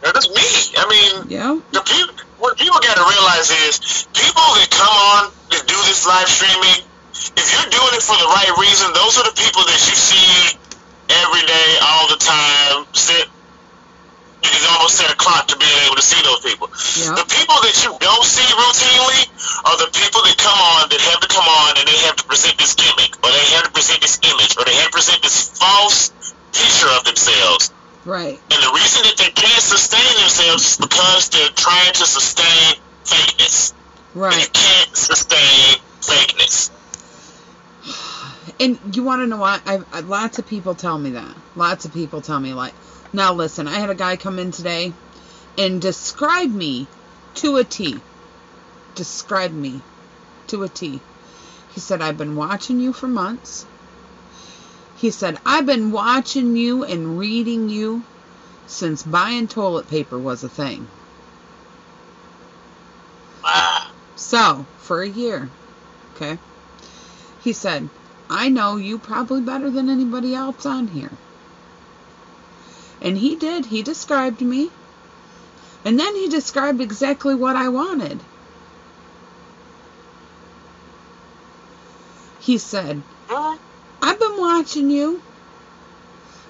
That's 0.00 0.28
me. 0.30 0.48
I 0.78 0.84
mean, 0.88 1.28
Yeah. 1.28 1.60
the 1.72 1.82
people, 1.84 2.14
what 2.38 2.56
people 2.56 2.80
got 2.80 2.96
to 2.96 3.04
realize 3.04 3.50
is 3.68 4.06
people 4.16 4.48
that 4.56 4.68
come 4.72 4.88
on 4.88 5.22
to 5.50 5.58
do 5.66 5.76
this 5.84 6.06
live 6.06 6.28
streaming, 6.28 6.80
if 7.12 7.46
you're 7.52 7.70
doing 7.70 7.92
it 7.92 8.02
for 8.02 8.16
the 8.16 8.24
right 8.24 8.54
reason, 8.56 8.88
those 8.94 9.18
are 9.18 9.24
the 9.28 9.36
people 9.36 9.62
that 9.68 9.80
you 9.84 9.96
see 9.98 10.58
every 11.08 11.44
day, 11.46 11.68
all 11.82 12.08
the 12.08 12.20
time. 12.20 12.86
Set, 12.92 13.26
you 14.42 14.50
can 14.50 14.62
almost 14.76 14.96
set 14.96 15.10
a 15.10 15.16
clock 15.16 15.48
to 15.48 15.56
being 15.58 15.78
able 15.86 15.96
to 15.96 16.02
see 16.02 16.20
those 16.22 16.40
people. 16.40 16.68
The 16.68 17.26
people 17.26 17.58
that 17.64 17.76
you 17.82 17.90
don't 17.98 18.26
see 18.26 18.46
routinely 18.54 19.26
are 19.66 19.76
the 19.82 19.90
people 19.90 20.22
that 20.22 20.36
come 20.38 20.56
on 20.56 20.88
that 20.88 21.00
have 21.00 21.20
to 21.20 21.28
come 21.28 21.46
on 21.46 21.78
and 21.78 21.88
they 21.88 21.98
have 22.06 22.16
to 22.16 22.24
present 22.24 22.56
this 22.58 22.74
gimmick, 22.74 23.18
or 23.24 23.30
they 23.34 23.46
have 23.58 23.64
to 23.66 23.72
present 23.74 24.00
this 24.00 24.18
image, 24.22 24.56
or 24.56 24.64
they 24.64 24.74
have 24.78 24.94
to 24.94 24.96
present 24.96 25.22
this 25.22 25.50
false 25.58 26.14
picture 26.52 26.90
of 26.94 27.04
themselves. 27.04 27.74
Right. 28.04 28.38
And 28.38 28.60
the 28.62 28.72
reason 28.72 29.02
that 29.04 29.16
they 29.18 29.30
can't 29.34 29.62
sustain 29.62 30.14
themselves 30.22 30.64
is 30.64 30.76
because 30.78 31.28
they're 31.28 31.52
trying 31.58 31.92
to 31.92 32.06
sustain 32.06 32.80
fakeness. 33.04 33.74
And 34.14 34.34
you 34.40 34.48
can't 34.48 34.96
sustain 34.96 35.82
fakeness. 36.00 36.70
And 38.60 38.78
you 38.94 39.04
want 39.04 39.22
to 39.22 39.26
know 39.26 39.36
what? 39.36 39.62
I've, 39.66 39.86
I, 39.92 40.00
lots 40.00 40.38
of 40.38 40.46
people 40.46 40.74
tell 40.74 40.98
me 40.98 41.10
that. 41.10 41.34
Lots 41.54 41.84
of 41.84 41.94
people 41.94 42.20
tell 42.20 42.40
me 42.40 42.54
like, 42.54 42.74
now 43.12 43.32
listen, 43.32 43.68
I 43.68 43.78
had 43.78 43.90
a 43.90 43.94
guy 43.94 44.16
come 44.16 44.38
in 44.38 44.50
today 44.50 44.92
and 45.56 45.80
describe 45.80 46.50
me 46.50 46.86
to 47.36 47.56
a 47.56 47.64
T. 47.64 48.00
Describe 48.94 49.52
me 49.52 49.80
to 50.48 50.62
a 50.64 50.68
T. 50.68 51.00
He 51.74 51.80
said, 51.80 52.02
I've 52.02 52.18
been 52.18 52.36
watching 52.36 52.80
you 52.80 52.92
for 52.92 53.06
months. 53.06 53.64
He 54.96 55.10
said, 55.10 55.38
I've 55.46 55.66
been 55.66 55.92
watching 55.92 56.56
you 56.56 56.82
and 56.82 57.18
reading 57.18 57.68
you 57.68 58.02
since 58.66 59.02
buying 59.02 59.46
toilet 59.46 59.88
paper 59.88 60.18
was 60.18 60.42
a 60.42 60.48
thing. 60.48 60.88
So, 64.16 64.66
for 64.78 65.00
a 65.00 65.08
year, 65.08 65.48
okay? 66.16 66.38
He 67.40 67.52
said, 67.52 67.88
I 68.30 68.48
know 68.48 68.76
you 68.76 68.98
probably 68.98 69.40
better 69.40 69.70
than 69.70 69.88
anybody 69.88 70.34
else 70.34 70.66
on 70.66 70.88
here. 70.88 71.10
And 73.00 73.16
he 73.16 73.36
did. 73.36 73.66
He 73.66 73.82
described 73.82 74.40
me. 74.40 74.70
And 75.84 75.98
then 75.98 76.14
he 76.14 76.28
described 76.28 76.80
exactly 76.80 77.34
what 77.34 77.56
I 77.56 77.68
wanted. 77.68 78.18
He 82.40 82.58
said? 82.58 83.02
I've 83.30 84.18
been 84.18 84.38
watching 84.38 84.90
you. 84.90 85.22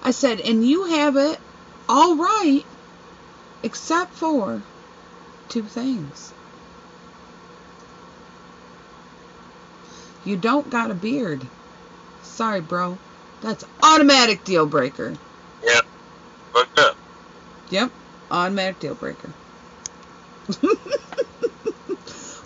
I 0.02 0.10
said, 0.10 0.40
and 0.40 0.66
you 0.66 0.84
have 0.84 1.16
it 1.16 1.38
all 1.88 2.16
right, 2.16 2.64
except 3.62 4.14
for 4.14 4.62
two 5.48 5.62
things. 5.62 6.32
You 10.24 10.36
don't 10.36 10.70
got 10.70 10.90
a 10.90 10.94
beard. 10.94 11.46
Sorry, 12.28 12.60
bro. 12.60 12.98
That's 13.40 13.64
automatic 13.82 14.44
deal 14.44 14.66
breaker. 14.66 15.14
Yep. 15.62 15.84
Fucked 16.54 16.78
up. 16.78 16.96
Yep, 17.70 17.92
automatic 18.30 18.78
deal 18.80 18.94
breaker. 18.94 19.34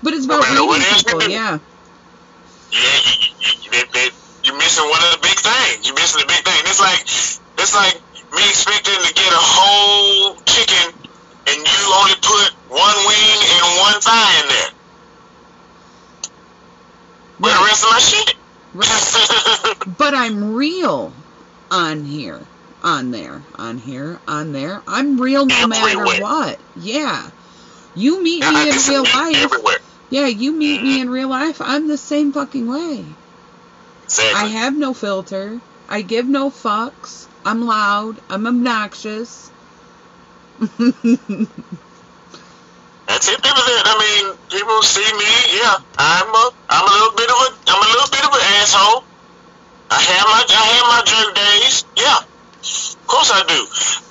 but 0.03 0.12
it's 0.14 0.25
about 0.27 0.42
No 0.55 0.66
reading 0.73 0.87
you 0.88 0.97
people, 1.05 1.23
yeah. 1.29 1.59
Yeah, 2.73 2.81
you, 2.81 3.12
you, 3.40 3.51
you, 3.62 3.71
they, 3.71 3.85
they, 3.92 4.09
you're 4.45 4.57
missing 4.59 4.88
one 4.88 5.03
of 5.05 5.12
the 5.12 5.21
big 5.23 5.38
things. 5.38 5.87
You're 5.87 5.95
missing 5.95 6.21
the 6.21 6.27
big 6.27 6.45
thing. 6.45 6.61
It's 6.66 6.81
like 6.81 7.01
it's 7.59 7.75
like 7.75 7.95
me 8.33 8.42
expecting 8.49 8.95
to 8.95 9.14
get 9.14 9.33
a 9.33 9.38
whole 9.38 10.37
chicken 10.49 10.95
and 11.49 11.59
you 11.59 11.81
only 12.01 12.16
put 12.23 12.49
one 12.68 12.99
wing 13.07 13.38
and 13.55 13.81
one 13.81 14.01
thigh 14.01 14.40
in 14.42 14.49
there. 14.49 14.71
Where 17.38 17.55
the 17.59 17.64
rest 17.66 17.85
of 17.85 17.90
my 17.90 17.99
shit? 18.01 18.35
Right. 18.75 19.75
But 19.99 20.15
I'm 20.15 20.55
real 20.55 21.13
on 21.71 22.05
here, 22.05 22.41
on 22.83 23.11
there, 23.11 23.41
on 23.57 23.79
here, 23.79 24.19
on 24.27 24.53
there. 24.53 24.81
I'm 24.87 25.21
real 25.21 25.47
no 25.47 25.67
matter 25.67 26.23
what. 26.23 26.59
Yeah. 26.77 27.31
You 27.95 28.23
meet 28.23 28.41
me 28.41 28.69
in 28.71 28.77
real 28.89 29.03
life. 29.03 29.37
everywhere. 29.37 29.79
Yeah, 30.11 30.27
you 30.27 30.53
meet 30.53 30.83
me 30.83 31.01
in 31.01 31.11
real 31.11 31.29
life. 31.29 31.61
I'm 31.61 31.89
the 31.89 31.99
same 31.99 32.33
fucking 32.33 32.69
way. 32.69 33.05
Exactly. 34.05 34.41
I 34.41 34.47
have 34.47 34.77
no 34.77 34.95
filter. 34.95 35.61
I 35.89 36.03
give 36.03 36.27
no 36.27 36.51
fucks. 36.51 37.27
I'm 37.45 37.67
loud. 37.67 38.17
I'm 38.31 38.47
obnoxious. 38.47 39.51
That's 43.12 43.29
it. 43.29 43.37
People 43.44 43.61
that 43.61 43.85
I 43.92 43.94
mean, 44.01 44.25
people 44.48 44.81
see 44.81 45.05
me. 45.05 45.33
Yeah, 45.61 45.85
I'm 46.01 46.33
a, 46.33 46.44
I'm 46.72 46.87
a 46.88 46.94
little 46.96 47.12
bit 47.12 47.29
of 47.29 47.38
a, 47.44 47.48
I'm 47.68 47.83
a 47.85 47.90
little 47.92 48.09
bit 48.09 48.25
of 48.25 48.33
an 48.33 48.44
asshole. 48.64 49.05
I 49.92 50.01
have 50.01 50.27
my, 50.33 50.40
I 50.48 50.64
have 50.81 50.87
my 50.88 51.03
jerk 51.05 51.31
days. 51.37 51.85
Yeah, 52.01 52.25
of 52.25 53.07
course 53.07 53.29
I 53.29 53.44
do. 53.44 53.61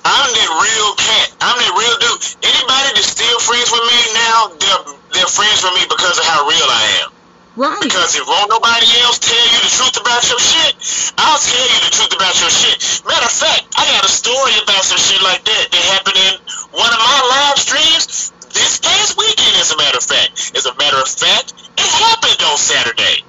I'm 0.06 0.28
that 0.30 0.50
real 0.54 0.90
cat. 1.02 1.28
I'm 1.42 1.58
that 1.58 1.74
real 1.74 1.96
dude. 1.98 2.22
Anybody 2.46 2.88
that's 2.94 3.10
still 3.10 3.38
friends 3.42 3.74
with 3.74 3.82
me 3.90 4.00
now, 4.14 4.38
they're, 4.62 4.84
they're 5.18 5.32
friends 5.34 5.66
with 5.66 5.74
me 5.74 5.82
because 5.90 6.22
of 6.22 6.26
how 6.30 6.46
real 6.46 6.70
I 6.70 6.84
am. 7.02 7.10
right. 7.58 7.82
Because 7.82 8.14
if 8.14 8.22
won't 8.22 8.54
nobody 8.54 8.86
else 9.02 9.18
tell 9.18 9.46
you 9.50 9.58
the 9.66 9.72
truth 9.74 9.98
about 9.98 10.22
your 10.30 10.38
shit, 10.38 10.78
I'll 11.18 11.42
tell 11.42 11.66
you 11.74 11.78
the 11.86 11.90
truth 11.90 12.14
about 12.14 12.38
your 12.38 12.54
shit. 12.54 12.78
Matter 13.02 13.26
of 13.26 13.34
fact, 13.34 13.66
I 13.74 13.82
got 13.98 14.06
a 14.06 14.12
story 14.14 14.54
about 14.62 14.86
some 14.86 15.02
shit 15.02 15.18
like 15.26 15.42
that 15.42 15.64
that 15.74 15.84
happened 15.90 16.18
in 16.22 16.34
one 16.78 16.92
of 16.94 17.02
my 17.02 17.18
live 17.34 17.58
streams 17.58 18.30
this 18.52 18.78
past 18.80 19.18
weekend, 19.18 19.56
as 19.60 19.70
a 19.72 19.76
matter 19.76 19.98
of 19.98 20.04
fact. 20.04 20.52
As 20.56 20.66
a 20.66 20.74
matter 20.76 20.96
of 20.98 21.08
fact, 21.08 21.54
it 21.76 21.88
happened 21.88 22.40
on 22.44 22.56
Saturday. 22.56 23.24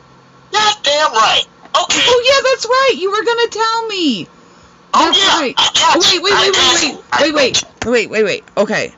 God 0.51 0.75
damn 0.83 1.11
right. 1.11 1.43
Okay. 1.65 2.05
Oh 2.05 2.21
yeah, 2.23 2.49
that's 2.49 2.65
right. 2.65 2.93
You 3.01 3.11
were 3.11 3.23
gonna 3.23 3.47
tell 3.49 3.87
me. 3.87 4.27
Oh, 4.93 5.05
That's 5.05 5.17
yeah. 5.17 5.39
right. 5.39 5.55
I 5.57 5.69
got 5.73 5.97
wait, 5.97 6.21
wait, 6.21 6.33
wait, 6.33 6.53
wait, 6.53 7.33
wait, 7.33 7.33
wait, 7.33 7.63
wait, 7.83 8.09
wait, 8.09 8.09
wait, 8.11 8.23
wait. 8.23 8.43
Okay. 8.57 8.93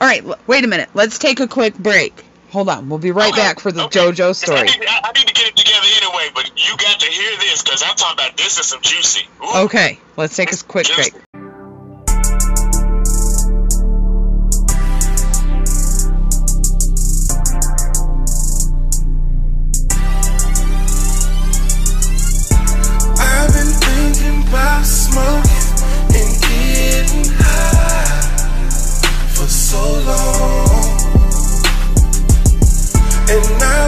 All 0.00 0.08
right. 0.08 0.24
Wait 0.48 0.64
a 0.64 0.66
minute. 0.66 0.88
Let's 0.94 1.18
take 1.18 1.38
a 1.38 1.46
quick 1.46 1.74
break. 1.78 2.24
Hold 2.50 2.68
on. 2.68 2.88
We'll 2.88 2.98
be 2.98 3.12
right 3.12 3.30
Okay, 3.32 3.40
back 3.40 3.60
for 3.60 3.70
the 3.70 3.84
okay. 3.84 4.00
JoJo 4.00 4.30
I 4.30 4.32
story. 4.32 4.62
need, 4.62 4.84
I, 4.88 5.00
I 5.04 5.12
need 5.12 5.28
to 5.28 5.34
get 5.34 5.46
it 5.46 5.56
together 5.56 5.86
anyway, 6.02 6.30
but 6.34 6.50
you 6.56 6.76
got 6.76 6.98
to 6.98 7.06
hear 7.06 7.36
this 7.38 7.62
because 7.62 7.84
I'm 7.86 7.94
talking 7.94 8.14
about 8.24 8.36
this 8.36 8.58
is 8.58 8.66
some 8.66 8.80
juicy. 8.82 9.28
Ooh. 9.44 9.64
Okay. 9.66 10.00
Let's 10.16 10.34
take 10.34 10.52
a 10.52 10.56
quick 10.56 10.88
break. 10.96 11.14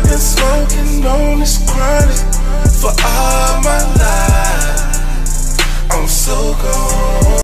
I've 0.03 0.09
been 0.09 0.19
smoking 0.19 1.07
on 1.07 1.39
this 1.39 1.59
chronic 1.71 2.17
for 2.81 2.91
all 3.07 3.63
my 3.63 3.79
life. 3.95 5.93
I'm 5.93 6.09
so 6.09 6.55
gone. 6.55 7.41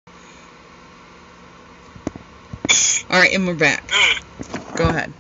All 3.10 3.20
right, 3.20 3.32
and 3.32 3.46
we're 3.46 3.54
back. 3.54 3.88
Go 4.74 4.88
ahead. 4.88 5.12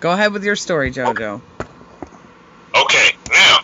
Go 0.00 0.10
ahead 0.10 0.32
with 0.32 0.42
your 0.42 0.56
story, 0.56 0.90
JoJo. 0.90 1.40
Okay, 2.74 3.10
now 3.30 3.60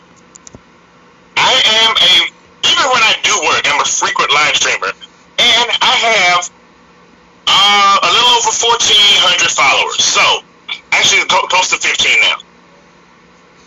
I 1.37 1.63
am 1.67 1.97
a 1.97 2.31
even 2.65 2.85
when 2.91 3.03
I 3.03 3.17
do 3.25 3.35
work, 3.43 3.67
I'm 3.75 3.81
a 3.81 3.85
frequent 3.85 4.31
live 4.33 4.55
streamer, 4.55 4.93
and 5.39 5.71
I 5.83 5.95
have 5.99 6.51
uh, 7.49 7.99
a 8.03 8.09
little 8.13 8.31
over 8.39 8.53
fourteen 8.53 9.19
hundred 9.19 9.51
followers. 9.51 9.99
So 9.99 10.45
actually, 10.93 11.25
close 11.27 11.71
to 11.71 11.77
fifteen 11.77 12.21
now. 12.21 12.37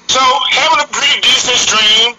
So 0.07 0.23
having 0.49 0.79
a 0.83 0.87
pretty 0.87 1.07
decent 1.21 1.60
stream. 1.60 2.15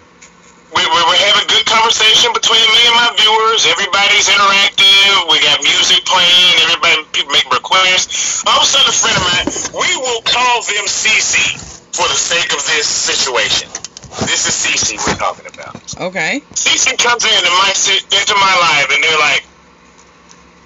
We, 0.68 0.84
we, 0.84 0.98
we're 1.08 1.22
having 1.32 1.48
good 1.48 1.64
conversation 1.64 2.32
between 2.36 2.60
me 2.60 2.82
and 2.84 2.96
my 2.96 3.10
viewers. 3.16 3.64
Everybody's 3.64 4.28
interactive. 4.28 5.14
We 5.32 5.40
got 5.40 5.64
music 5.64 6.04
playing. 6.04 6.52
Everybody 6.68 7.08
people 7.16 7.32
make 7.32 7.48
requests. 7.48 8.44
All 8.44 8.60
of 8.60 8.64
a 8.64 8.68
sudden, 8.68 8.88
a 8.88 8.96
friend 8.96 9.16
of 9.16 9.24
mine, 9.24 9.48
we 9.80 9.90
will 9.96 10.20
call 10.28 10.60
them 10.68 10.84
CC 10.84 11.56
for 11.96 12.04
the 12.06 12.18
sake 12.18 12.52
of 12.52 12.60
this 12.68 12.84
situation. 12.84 13.68
This 14.28 14.44
is 14.44 14.54
CC 14.54 15.00
we're 15.00 15.16
talking 15.16 15.46
about. 15.48 15.76
Okay. 16.00 16.40
CC 16.52 16.96
comes 16.98 17.24
in 17.24 17.32
and 17.32 17.56
my, 17.58 17.72
into 17.72 18.34
my 18.36 18.54
life, 18.60 18.88
and 18.92 19.00
they're 19.02 19.22
like, 19.24 19.44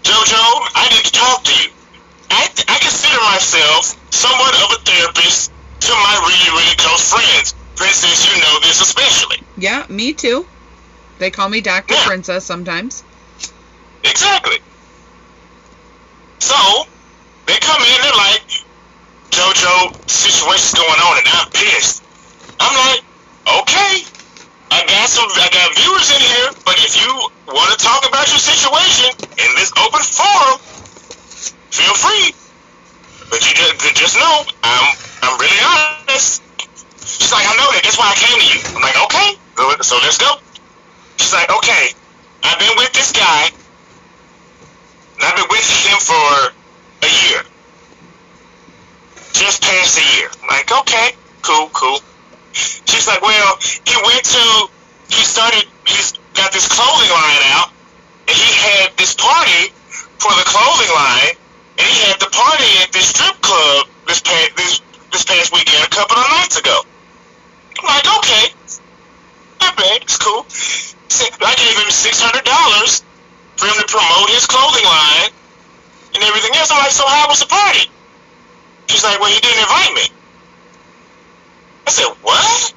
JoJo, 0.02 0.42
I 0.74 0.88
need 0.90 1.04
to 1.06 1.12
talk 1.12 1.44
to 1.44 1.54
you. 1.62 1.70
I, 2.30 2.48
I 2.68 2.76
consider 2.82 3.20
myself 3.30 3.94
somewhat 4.10 4.54
of 4.66 4.78
a 4.78 4.80
therapist 4.82 5.52
to 5.80 5.92
my 5.92 6.14
really, 6.26 6.50
really 6.58 6.76
close 6.76 7.10
friends. 7.10 7.54
Princess, 7.82 8.30
you 8.30 8.40
know 8.40 8.60
this 8.62 8.80
especially. 8.80 9.42
Yeah, 9.58 9.84
me 9.88 10.12
too. 10.12 10.46
They 11.18 11.30
call 11.30 11.48
me 11.48 11.60
Dr. 11.60 11.94
Yeah. 11.94 12.06
Princess 12.06 12.44
sometimes. 12.44 13.02
Exactly. 14.04 14.58
So, 16.38 16.54
they 17.46 17.58
come 17.58 17.82
in, 17.82 17.98
they're 18.02 18.22
like, 18.22 18.46
JoJo, 19.34 20.08
situation's 20.08 20.78
going 20.78 21.00
on, 21.02 21.18
and 21.18 21.26
I'm 21.26 21.50
pissed. 21.50 22.04
I'm 22.60 22.70
like, 22.86 23.02
okay, 23.50 24.06
I 24.70 24.86
got 24.86 25.10
some, 25.10 25.26
I 25.34 25.50
got 25.50 25.74
viewers 25.74 26.10
in 26.14 26.22
here, 26.22 26.50
but 26.64 26.78
if 26.78 26.94
you 26.94 27.10
want 27.50 27.70
to 27.74 27.84
talk 27.84 28.06
about 28.06 28.30
your 28.30 28.38
situation 28.38 29.10
in 29.42 29.50
this 29.58 29.74
open 29.74 30.06
forum, 30.06 30.58
feel 31.74 31.94
free. 31.98 32.30
But 33.28 33.42
you 33.42 33.54
just, 33.58 33.96
just 33.96 34.16
know, 34.16 34.44
I'm, 34.62 34.86
I'm 35.22 35.40
really 35.40 35.58
honest. 35.66 36.51
She's 37.04 37.32
like, 37.32 37.46
I 37.46 37.54
know 37.58 37.68
that. 37.74 37.82
That's 37.84 37.98
why 37.98 38.10
I 38.10 38.16
came 38.16 38.38
to 38.38 38.46
you. 38.46 38.58
I'm 38.76 38.82
like, 38.82 38.98
okay. 39.10 39.38
So 39.82 39.98
let's 40.02 40.18
go. 40.18 40.38
She's 41.18 41.32
like, 41.32 41.50
okay, 41.50 41.90
I've 42.42 42.58
been 42.58 42.74
with 42.76 42.92
this 42.92 43.12
guy, 43.12 43.50
and 45.14 45.22
I've 45.22 45.36
been 45.36 45.50
with 45.50 45.66
him 45.86 45.98
for 45.98 46.54
a 47.02 47.10
year. 47.26 47.42
Just 49.34 49.62
past 49.62 49.98
a 49.98 50.06
year. 50.16 50.30
I'm 50.42 50.48
like, 50.48 50.70
okay, 50.70 51.14
cool, 51.42 51.68
cool. 51.74 51.98
She's 52.52 53.06
like, 53.06 53.22
well, 53.22 53.58
he 53.60 53.94
went 54.02 54.24
to, 54.24 54.44
he 55.10 55.22
started, 55.22 55.64
he's 55.86 56.12
got 56.34 56.52
this 56.52 56.68
clothing 56.68 57.10
line 57.10 57.42
out, 57.54 57.70
and 58.28 58.36
he 58.36 58.52
had 58.62 58.96
this 58.96 59.14
party 59.14 59.72
for 60.18 60.32
the 60.32 60.46
clothing 60.46 60.92
line, 60.94 61.34
and 61.78 61.86
he 61.86 61.98
had 62.06 62.20
the 62.20 62.30
party 62.30 62.70
at 62.82 62.92
this 62.92 63.08
strip 63.08 63.40
club 63.42 63.86
this 64.06 64.20
past, 64.20 64.56
this, 64.56 64.80
this 65.10 65.24
past 65.24 65.52
weekend 65.52 65.84
a 65.84 65.90
couple 65.90 66.16
of 66.16 66.26
nights 66.30 66.58
ago. 66.58 66.82
I'm 67.82 67.88
like, 67.88 68.06
okay, 68.18 68.44
not 69.60 69.76
bad, 69.76 70.02
it's 70.02 70.18
cool. 70.18 70.46
I 71.42 71.54
gave 71.58 71.74
him 71.76 71.90
$600 71.90 73.02
for 73.58 73.66
him 73.66 73.74
to 73.78 73.86
promote 73.90 74.30
his 74.30 74.46
clothing 74.46 74.84
line 74.84 75.30
and 76.14 76.22
everything 76.24 76.52
else. 76.56 76.70
I'm 76.70 76.78
like, 76.78 76.92
so 76.92 77.06
how 77.06 77.28
was 77.28 77.40
the 77.40 77.46
party? 77.46 77.90
She's 78.88 79.04
like, 79.04 79.20
well, 79.20 79.30
he 79.30 79.40
didn't 79.40 79.60
invite 79.60 79.94
me. 79.94 80.06
I 81.86 81.90
said, 81.90 82.08
what? 82.22 82.74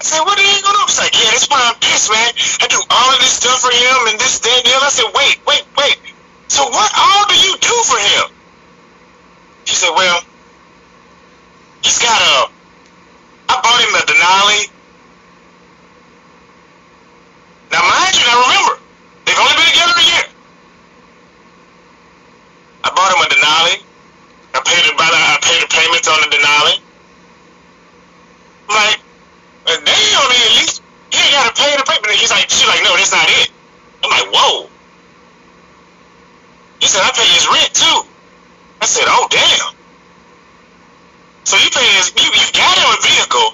I 0.00 0.04
said, 0.04 0.20
what 0.24 0.38
are 0.38 0.42
you 0.42 0.62
going 0.62 0.74
to 0.74 0.82
do? 0.82 0.88
She's 0.88 1.00
like, 1.00 1.14
yeah, 1.14 1.30
that's 1.30 1.48
why 1.50 1.60
I'm 1.62 1.78
pissed, 1.80 2.10
man. 2.10 2.32
I 2.62 2.66
do 2.68 2.80
all 2.90 3.14
of 3.14 3.20
this 3.20 3.36
stuff 3.36 3.60
for 3.60 3.72
him 3.72 4.08
and 4.08 4.18
this, 4.20 4.40
that, 4.40 4.56
and 4.58 4.66
the 4.66 4.76
other. 4.76 4.86
I 4.86 4.90
said, 4.90 5.10
wait, 5.14 5.36
wait, 5.46 5.64
wait. 5.76 5.98
So 6.48 6.64
what 6.68 6.90
all 6.96 7.26
do 7.28 7.36
you 7.36 7.54
do 7.60 7.76
for 7.84 7.98
him? 7.98 8.26
She 9.64 9.76
said, 9.76 9.90
well, 9.94 10.22
he's 11.82 11.98
got 11.98 12.20
a, 12.20 12.50
I 13.48 13.54
bought 13.60 13.80
him 13.82 13.94
a 13.94 14.02
Denali. 14.06 14.70
Now, 17.72 17.82
mind 17.86 18.14
you, 18.14 18.24
now 18.26 18.42
remember, 18.42 18.82
they've 19.24 19.38
only 19.38 19.54
been 19.56 19.70
together 19.70 19.94
a 19.96 20.06
year. 20.06 20.26
I 22.84 22.88
bought 22.90 23.12
him 23.14 23.22
a 23.22 23.28
Denali. 23.30 23.76
I 24.54 24.60
paid 24.66 24.84
about 24.92 25.14
I 25.14 25.38
paid 25.42 25.62
the 25.62 25.70
payments 25.70 26.08
on 26.08 26.18
the 26.20 26.28
Denali. 26.34 26.80
like, 28.68 29.00
damn, 29.66 30.28
man, 30.28 30.42
at 30.50 30.54
least 30.58 30.82
he 31.12 31.18
ain't 31.18 31.32
gotta 31.32 31.54
pay 31.54 31.76
the. 31.76 31.84
And 32.10 32.18
he's 32.18 32.30
like, 32.30 32.50
she's 32.50 32.66
like, 32.66 32.82
no, 32.82 32.96
that's 32.96 33.12
not 33.12 33.28
it. 33.28 33.50
I'm 34.02 34.10
like, 34.10 34.28
whoa. 34.34 34.68
He 36.80 36.86
said, 36.86 37.02
I 37.02 37.10
pay 37.14 37.28
his 37.30 37.46
rent 37.46 37.74
too. 37.74 38.08
I 38.80 38.86
said, 38.86 39.04
oh 39.06 39.28
damn. 39.30 39.79
So 41.44 41.56
you 41.56 41.70
pay 41.70 41.86
his, 41.96 42.12
you, 42.14 42.28
you 42.28 42.46
got 42.52 42.74
him 42.78 42.88
a 42.92 42.98
vehicle, 43.00 43.48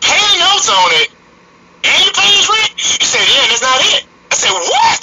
pay 0.00 0.20
the 0.20 0.38
notes 0.44 0.68
on 0.68 0.90
it, 1.02 1.08
and 1.84 1.96
you 2.04 2.12
pay 2.12 2.30
his 2.36 2.46
rent? 2.48 2.72
He 2.76 3.04
said, 3.04 3.24
yeah, 3.26 3.42
and 3.42 3.50
that's 3.50 3.62
not 3.62 3.80
it. 3.96 4.02
I 4.30 4.34
said, 4.34 4.52
what? 4.52 5.02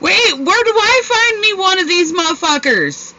Wait, 0.00 0.32
where 0.38 0.64
do 0.64 0.74
I 0.76 0.96
find 1.06 1.40
me 1.40 1.54
one 1.54 1.78
of 1.78 1.88
these 1.88 2.12
motherfuckers? 2.12 3.14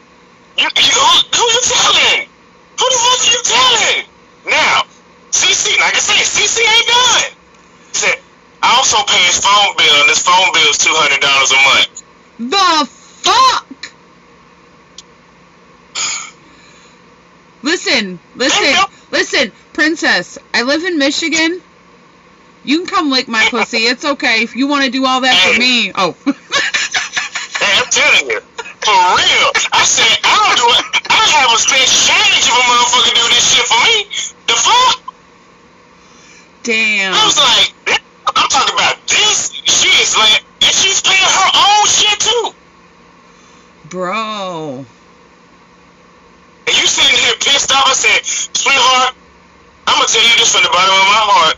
You, 0.57 0.65
you, 0.65 0.91
who, 0.93 1.13
who 1.33 1.45
you 1.47 1.61
telling? 1.63 2.29
Who 2.77 2.85
the 2.85 2.99
fuck 3.01 3.19
are 3.21 3.31
you 3.33 3.41
telling? 3.43 4.03
Now, 4.45 4.83
CC, 5.31 5.79
like 5.79 5.95
I 5.95 5.99
said, 5.99 6.21
CC 6.21 6.61
ain't 6.61 6.87
done. 6.87 7.31
He 7.89 7.95
said, 7.97 8.19
I 8.61 8.75
also 8.77 8.97
pay 9.05 9.23
his 9.25 9.39
phone 9.39 9.75
bill, 9.77 9.97
and 10.01 10.09
his 10.09 10.21
phone 10.21 10.53
bill 10.53 10.69
is 10.69 10.77
$200 10.77 11.17
a 11.17 11.61
month. 11.65 12.03
The 12.39 12.85
fuck? 12.85 13.86
Listen, 17.63 18.19
listen, 18.35 18.63
oh, 18.63 18.89
listen, 19.11 19.51
princess. 19.73 20.37
I 20.53 20.63
live 20.63 20.83
in 20.83 20.97
Michigan. 20.97 21.61
You 22.63 22.79
can 22.79 22.87
come 22.87 23.11
lick 23.11 23.27
my 23.27 23.47
pussy. 23.49 23.77
It's 23.77 24.05
okay 24.05 24.43
if 24.43 24.55
you 24.55 24.67
want 24.67 24.85
to 24.85 24.91
do 24.91 25.05
all 25.05 25.21
that 25.21 25.35
for 25.35 25.59
me. 25.59 25.91
Oh. 25.95 26.15
Hey, 27.57 27.73
I'm 27.73 27.89
telling 27.89 28.29
you, 28.29 28.39
for 28.39 28.93
real. 29.17 29.49
I 29.73 29.83
said, 29.83 30.19
I 30.23 30.29
don't 30.37 30.57
do 30.61 30.67
it. 30.77 30.85
I 31.09 31.25
have 31.41 31.49
a 31.51 31.57
spare 31.57 31.89
change 31.89 32.45
if 32.45 32.53
a 32.53 32.61
motherfucker 32.69 33.13
do 33.17 33.25
this 33.33 33.45
shit 33.49 33.65
for 33.65 33.81
me. 33.81 34.05
The 34.45 34.53
fuck? 34.53 35.13
Damn. 36.61 37.13
I 37.13 37.25
was 37.25 37.37
like, 37.41 38.01
I'm 38.35 38.49
talking 38.49 38.75
about 38.75 39.07
this. 39.07 39.51
She 39.65 39.89
is 39.89 40.15
like, 40.15 40.43
and 40.61 40.71
she's 40.71 41.01
paying 41.01 41.17
her 41.17 41.49
own 41.57 41.87
shit 41.87 42.19
too. 42.19 42.53
Bro. 43.89 44.85
And 46.67 46.75
you 46.75 46.85
sitting 46.85 47.15
here 47.15 47.35
pissed 47.39 47.71
off. 47.71 47.87
I 47.87 47.95
said, 47.95 48.19
sweetheart, 48.27 49.15
I'm 49.87 49.95
gonna 49.95 50.11
tell 50.11 50.21
you 50.21 50.35
this 50.35 50.51
from 50.51 50.67
the 50.67 50.73
bottom 50.75 50.91
of 50.91 51.07
my 51.07 51.23
heart. 51.23 51.55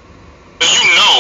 And 0.62 0.70
you 0.70 0.84
know, 0.94 1.18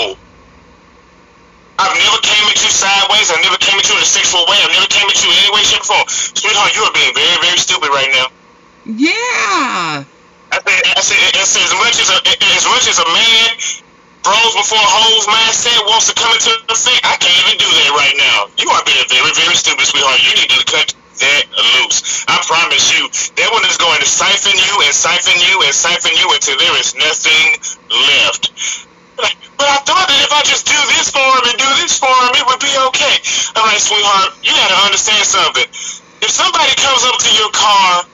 I've 1.82 1.98
never 1.98 2.20
came 2.22 2.46
at 2.54 2.60
you 2.62 2.70
sideways. 2.70 3.34
I've 3.34 3.42
never 3.42 3.58
came 3.58 3.82
at 3.82 3.88
you 3.90 3.98
in 3.98 4.04
a 4.06 4.08
sexual 4.08 4.46
way. 4.46 4.62
I've 4.62 4.76
never 4.78 4.90
came 4.94 5.10
at 5.10 5.18
you 5.18 5.30
in 5.34 5.38
any 5.42 5.52
way, 5.58 5.64
shape, 5.66 5.82
or 5.90 5.90
form. 5.90 6.06
Sweetheart, 6.08 6.72
you 6.78 6.86
are 6.86 6.94
being 6.94 7.14
very, 7.18 7.38
very 7.42 7.58
stupid 7.58 7.90
right 7.90 8.12
now. 8.14 8.28
Yeah. 8.86 10.06
I 10.54 10.58
said, 10.62 10.82
I 10.94 11.02
said, 11.02 11.22
I 11.34 11.46
said 11.46 11.66
as 11.66 11.76
much 11.82 11.98
as 11.98 12.10
a, 12.14 12.18
as 12.58 12.66
much 12.70 12.86
as 12.86 12.98
a 13.02 13.08
man 13.10 13.50
bros 14.24 14.54
before 14.54 14.82
hoes 14.82 15.26
mindset 15.26 15.80
wants 15.88 16.12
to 16.12 16.14
come 16.14 16.30
into 16.36 16.52
the 16.68 16.76
thing, 16.76 17.00
I 17.02 17.16
can't 17.18 17.38
even 17.48 17.58
do 17.58 17.66
that 17.66 17.90
right 17.96 18.16
now. 18.20 18.52
You 18.60 18.70
are 18.70 18.84
being 18.86 19.02
very, 19.10 19.32
very 19.34 19.56
stupid, 19.56 19.86
sweetheart. 19.88 20.20
You 20.22 20.34
need 20.36 20.52
to 20.54 20.62
cut 20.68 20.94
that 21.20 21.44
loose. 21.52 22.26
I 22.28 22.40
promise 22.48 22.92
you, 22.96 23.08
that 23.36 23.50
one 23.52 23.64
is 23.68 23.78
going 23.78 24.00
to 24.00 24.10
siphon 24.10 24.56
you 24.56 24.74
and 24.84 24.94
siphon 24.96 25.38
you 25.40 25.56
and 25.64 25.74
siphon 25.76 26.16
you 26.16 26.28
until 26.32 26.58
there 26.58 26.76
is 26.80 26.96
nothing 26.96 27.48
left. 27.92 28.44
But 29.60 29.68
I 29.68 29.80
thought 29.84 30.08
that 30.08 30.22
if 30.24 30.32
I 30.32 30.42
just 30.48 30.66
do 30.66 30.80
this 30.96 31.12
for 31.12 31.20
him 31.20 31.44
and 31.52 31.58
do 31.60 31.72
this 31.84 32.00
for 32.00 32.08
him, 32.08 32.32
it 32.40 32.46
would 32.48 32.64
be 32.64 32.72
okay. 32.92 33.16
I'm 33.60 33.76
sweetheart, 33.76 34.40
you 34.40 34.56
gotta 34.56 34.80
understand 34.88 35.28
something. 35.28 35.68
If 36.24 36.32
somebody 36.32 36.72
comes 36.80 37.04
up 37.04 37.20
to 37.20 37.32
your 37.36 37.52
car 37.52 38.08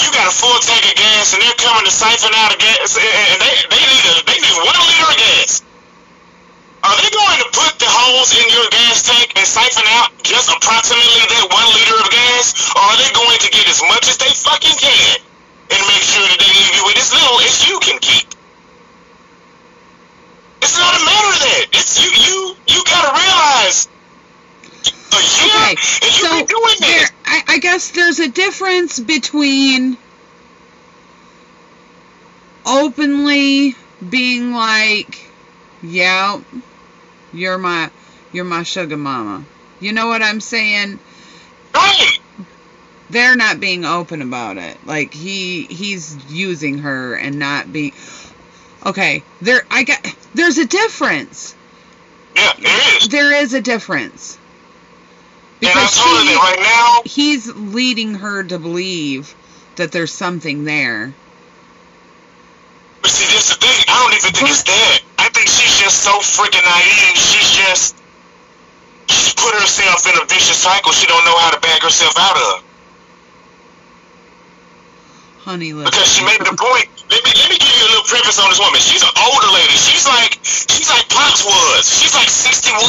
you 0.00 0.08
got 0.12 0.28
a 0.28 0.34
full 0.34 0.58
tank 0.60 0.84
of 0.84 0.96
gas 0.96 1.32
and 1.32 1.40
they're 1.40 1.56
coming 1.56 1.84
to 1.88 1.92
siphon 1.92 2.32
out 2.36 2.52
of 2.52 2.58
gas 2.60 2.96
and 3.00 3.38
they, 3.40 3.54
they 3.72 3.80
need 3.80 4.04
a, 4.04 4.14
they 4.28 4.38
need 4.38 4.56
one 4.60 4.76
liter 4.76 5.08
of 5.08 5.16
gas. 5.16 5.64
Are 6.84 6.94
they 7.02 7.10
going 7.10 7.40
to 7.42 7.48
put 7.50 7.82
the 7.82 7.90
holes 7.90 8.30
in 8.36 8.46
your 8.52 8.68
gas 8.70 9.02
tank 9.02 9.34
and 9.34 9.42
siphon 9.42 9.82
out 9.98 10.14
just 10.22 10.52
approximately 10.52 11.24
that 11.34 11.46
one 11.50 11.68
liter 11.74 11.98
of 11.98 12.08
gas? 12.12 12.54
Or 12.76 12.82
are 12.86 12.98
they 13.00 13.10
going 13.10 13.40
to 13.42 13.50
get 13.50 13.65
as 13.76 13.82
much 13.82 14.08
as 14.08 14.16
they 14.16 14.32
fucking 14.32 14.76
can 14.80 15.18
and 15.70 15.80
make 15.88 16.02
sure 16.02 16.24
that 16.24 16.38
they 16.40 16.48
leave 16.48 16.74
you 16.76 16.84
with 16.86 16.96
as 16.96 17.12
little 17.12 17.40
as 17.44 17.68
you 17.68 17.78
can 17.80 17.98
keep? 18.00 18.26
It's 20.62 20.78
not 20.78 20.94
a 20.96 21.04
matter 21.04 21.28
of 21.28 21.40
that. 21.40 21.66
It's 21.72 22.00
you 22.02 22.10
you 22.10 22.56
you 22.68 22.84
gotta 22.84 23.12
realize 23.12 23.88
a 25.12 25.20
year 25.20 25.66
Okay. 25.66 25.76
and 26.02 26.10
you've 26.16 26.28
So 26.28 26.30
been 26.30 26.46
doing 26.46 26.76
there, 26.80 27.00
this. 27.00 27.12
I, 27.26 27.42
I 27.48 27.58
guess 27.58 27.90
there's 27.90 28.18
a 28.20 28.28
difference 28.28 28.98
between 28.98 29.98
openly 32.64 33.74
being 34.08 34.52
like, 34.52 35.18
"Yeah, 35.82 36.40
you're 37.32 37.58
my 37.58 37.90
you're 38.32 38.44
my 38.44 38.62
sugar 38.62 38.96
mama." 38.96 39.44
You 39.80 39.92
know 39.92 40.08
what 40.08 40.22
I'm 40.22 40.40
saying? 40.40 40.98
Right. 41.74 42.18
They're 43.08 43.36
not 43.36 43.60
being 43.60 43.84
open 43.84 44.20
about 44.22 44.56
it. 44.56 44.84
Like 44.86 45.14
he 45.14 45.64
he's 45.64 46.16
using 46.30 46.78
her 46.78 47.14
and 47.14 47.38
not 47.38 47.72
being 47.72 47.92
Okay, 48.84 49.24
there 49.40 49.66
I 49.70 49.84
got 49.84 49.98
there's 50.34 50.58
a 50.58 50.66
difference. 50.66 51.54
Yeah, 52.36 52.52
there 52.60 52.96
is. 52.96 53.08
There 53.08 53.32
is 53.42 53.54
a 53.54 53.60
difference. 53.60 54.38
Because 55.58 55.94
she 55.94 56.02
right 56.36 56.58
now, 56.60 57.02
he's 57.04 57.48
leading 57.48 58.14
her 58.14 58.44
to 58.44 58.58
believe 58.58 59.34
that 59.76 59.90
there's 59.90 60.12
something 60.12 60.64
there. 60.64 61.14
but 63.00 63.10
see, 63.10 63.24
this 63.34 63.48
the 63.48 63.54
thing. 63.56 63.84
I 63.88 64.02
don't 64.04 64.14
even 64.14 64.32
think 64.36 64.50
it's 64.50 64.62
that. 64.64 65.00
I 65.18 65.28
think 65.30 65.48
she's 65.48 65.80
just 65.80 66.04
so 66.04 66.12
freaking 66.20 66.62
naive. 66.62 67.16
She's 67.16 67.50
just, 67.56 67.96
she's 69.08 69.34
put 69.34 69.54
herself 69.54 70.06
in 70.06 70.20
a 70.20 70.26
vicious 70.26 70.58
cycle 70.58 70.92
she 70.92 71.06
don't 71.06 71.24
know 71.24 71.38
how 71.38 71.50
to 71.50 71.60
back 71.60 71.82
herself 71.82 72.14
out 72.18 72.36
of. 72.36 72.65
Honey. 75.46 75.70
Because 75.70 76.10
she 76.10 76.26
made 76.26 76.42
the 76.42 76.58
point. 76.58 76.90
Let 77.06 77.22
me 77.22 77.30
let 77.38 77.46
me 77.46 77.54
give 77.54 77.70
you 77.70 77.86
a 77.86 77.90
little 77.94 78.08
preface 78.10 78.42
on 78.42 78.50
this 78.50 78.58
woman. 78.58 78.82
She's 78.82 79.06
an 79.06 79.14
older 79.14 79.46
lady. 79.54 79.78
She's 79.78 80.02
like 80.02 80.42
she's 80.42 80.90
like 80.90 81.06
Pops 81.06 81.46
was. 81.46 81.86
She's 81.86 82.18
like 82.18 82.26
61. 82.26 82.82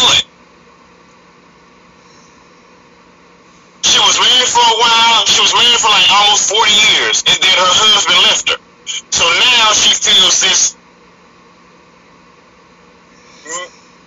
She 3.86 4.02
was 4.02 4.18
married 4.18 4.50
for 4.50 4.66
a 4.66 4.78
while. 4.82 5.22
She 5.30 5.38
was 5.38 5.54
married 5.54 5.78
for 5.78 5.94
like 5.94 6.10
almost 6.10 6.50
40 6.50 6.74
years, 6.98 7.18
and 7.30 7.38
then 7.38 7.56
her 7.62 7.74
husband 7.78 8.20
left 8.26 8.50
her. 8.50 8.60
So 9.14 9.30
now 9.30 9.78
she 9.78 9.94
feels 9.94 10.42
this 10.42 10.74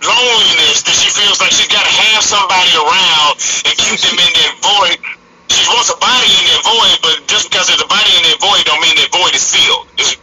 loneliness 0.03 0.83
that 0.83 0.97
she 0.99 1.07
feels 1.07 1.39
like 1.39 1.55
she's 1.55 1.71
got 1.71 1.87
to 1.87 1.93
have 2.03 2.19
somebody 2.19 2.75
around 2.75 3.39
and 3.63 3.73
keep 3.79 3.95
them 3.95 4.19
in 4.19 4.31
that 4.43 4.53
void. 4.59 5.20
She 5.51 5.67
wants 5.67 5.89
a 5.89 5.97
body 5.97 6.31
in 6.31 6.45
that 6.47 6.61
void, 6.63 6.97
but 7.01 7.27
just 7.27 7.49
because 7.51 7.67
there's 7.67 7.81
a 7.81 7.87
body 7.87 8.11
in 8.17 8.23
that 8.23 8.37
void 8.39 8.65
don't 8.65 8.81
mean 8.81 8.95
that 8.95 9.09
void 9.11 9.35
is 9.35 9.55
filled. 9.55 9.87
Is 9.99 10.17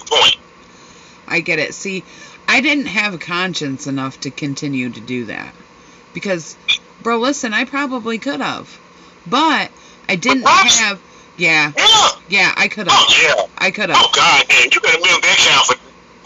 the 0.00 0.04
point. 0.06 0.36
I 1.26 1.40
get 1.40 1.58
it. 1.58 1.74
See, 1.74 2.04
I 2.46 2.60
didn't 2.60 2.86
have 2.86 3.14
a 3.14 3.18
conscience 3.18 3.86
enough 3.86 4.20
to 4.20 4.30
continue 4.30 4.90
to 4.90 5.00
do 5.00 5.26
that. 5.26 5.54
Because, 6.12 6.56
bro, 7.02 7.18
listen, 7.18 7.52
I 7.54 7.64
probably 7.64 8.18
could 8.18 8.40
have. 8.40 8.78
But 9.26 9.70
I 10.08 10.16
didn't 10.16 10.46
have. 10.46 11.00
Yeah, 11.36 11.72
Yeah. 11.76 12.08
yeah, 12.28 12.54
I 12.56 12.68
could 12.68 12.86
have. 12.86 12.96
Oh 12.96 13.22
yeah. 13.22 13.46
I 13.58 13.70
could 13.72 13.88
have. 13.88 13.98
Oh. 14.00 14.10
God, 14.14 14.48
man, 14.48 14.68
you 14.72 14.80
better 14.80 14.98
milk 15.02 15.22
that 15.22 15.36
cow 15.38 15.62
for. 15.64 15.74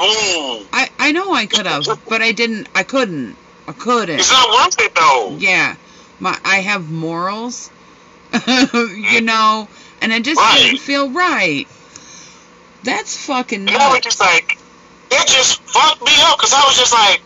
Ooh, 0.01 0.67
I, 0.73 0.91
I 0.99 1.13
know 1.13 1.33
I 1.33 1.47
could 1.47 1.67
have, 1.67 1.87
but 2.09 2.21
I 2.21 2.33
didn't. 2.33 2.69
I 2.75 2.83
couldn't. 2.83 3.37
I 3.67 3.73
couldn't. 3.73 4.19
it's 4.21 4.31
not 4.31 4.49
worth 4.51 4.79
it 4.81 4.95
though. 4.95 5.37
Yeah, 5.39 5.77
my 6.21 6.39
I 6.45 6.57
have 6.57 6.91
morals, 6.91 7.71
you 8.47 9.21
know, 9.23 9.69
and 10.01 10.13
it 10.13 10.25
just 10.25 10.41
Right. 10.41 10.49
didn't 10.49 10.79
feel 10.79 11.11
right. 11.13 11.67
That's 12.83 13.17
fucking 13.27 13.67
And 13.69 13.77
I 13.77 13.89
was 13.91 14.01
just 14.01 14.21
like, 14.21 14.59
it 15.11 15.27
just 15.29 15.63
fucked 15.69 16.03
me 16.03 16.13
up 16.29 16.39
because 16.39 16.55
I 16.55 16.65
was 16.67 16.77
just 16.77 16.93
like, 16.93 17.21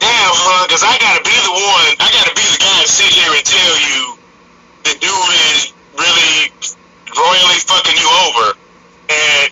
damn, 0.00 0.34
huh? 0.34 0.66
Because 0.68 0.84
I 0.84 0.98
gotta 0.98 1.22
be 1.24 1.34
the 1.44 1.52
one, 1.54 1.90
I 2.00 2.08
gotta 2.12 2.34
be 2.34 2.44
the 2.44 2.58
guy 2.60 2.78
to 2.82 2.88
sit 2.88 3.10
here 3.12 3.32
and 3.32 3.44
tell 3.44 3.74
you 3.80 4.16
the 4.84 4.94
dude 5.00 5.34
is 5.54 5.74
really 5.94 6.52
royally 7.16 7.60
fucking 7.66 7.96
you 7.98 8.08
over. 8.28 8.46
And 9.10 9.50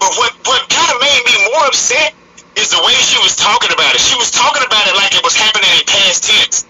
but 0.00 0.12
what 0.16 0.32
what 0.46 0.62
kind 0.70 0.90
of 0.94 1.00
made 1.00 1.22
me 1.26 1.36
more 1.52 1.66
upset 1.66 2.14
is 2.56 2.70
the 2.70 2.82
way 2.84 2.94
she 3.00 3.18
was 3.20 3.36
talking 3.36 3.72
about 3.72 3.94
it. 3.94 4.00
She 4.00 4.16
was 4.16 4.30
talking 4.30 4.62
about 4.66 4.86
it 4.88 4.96
like 4.96 5.14
it 5.14 5.24
was 5.24 5.36
happening 5.36 5.70
in 5.76 5.84
past 5.86 6.24
tense, 6.24 6.66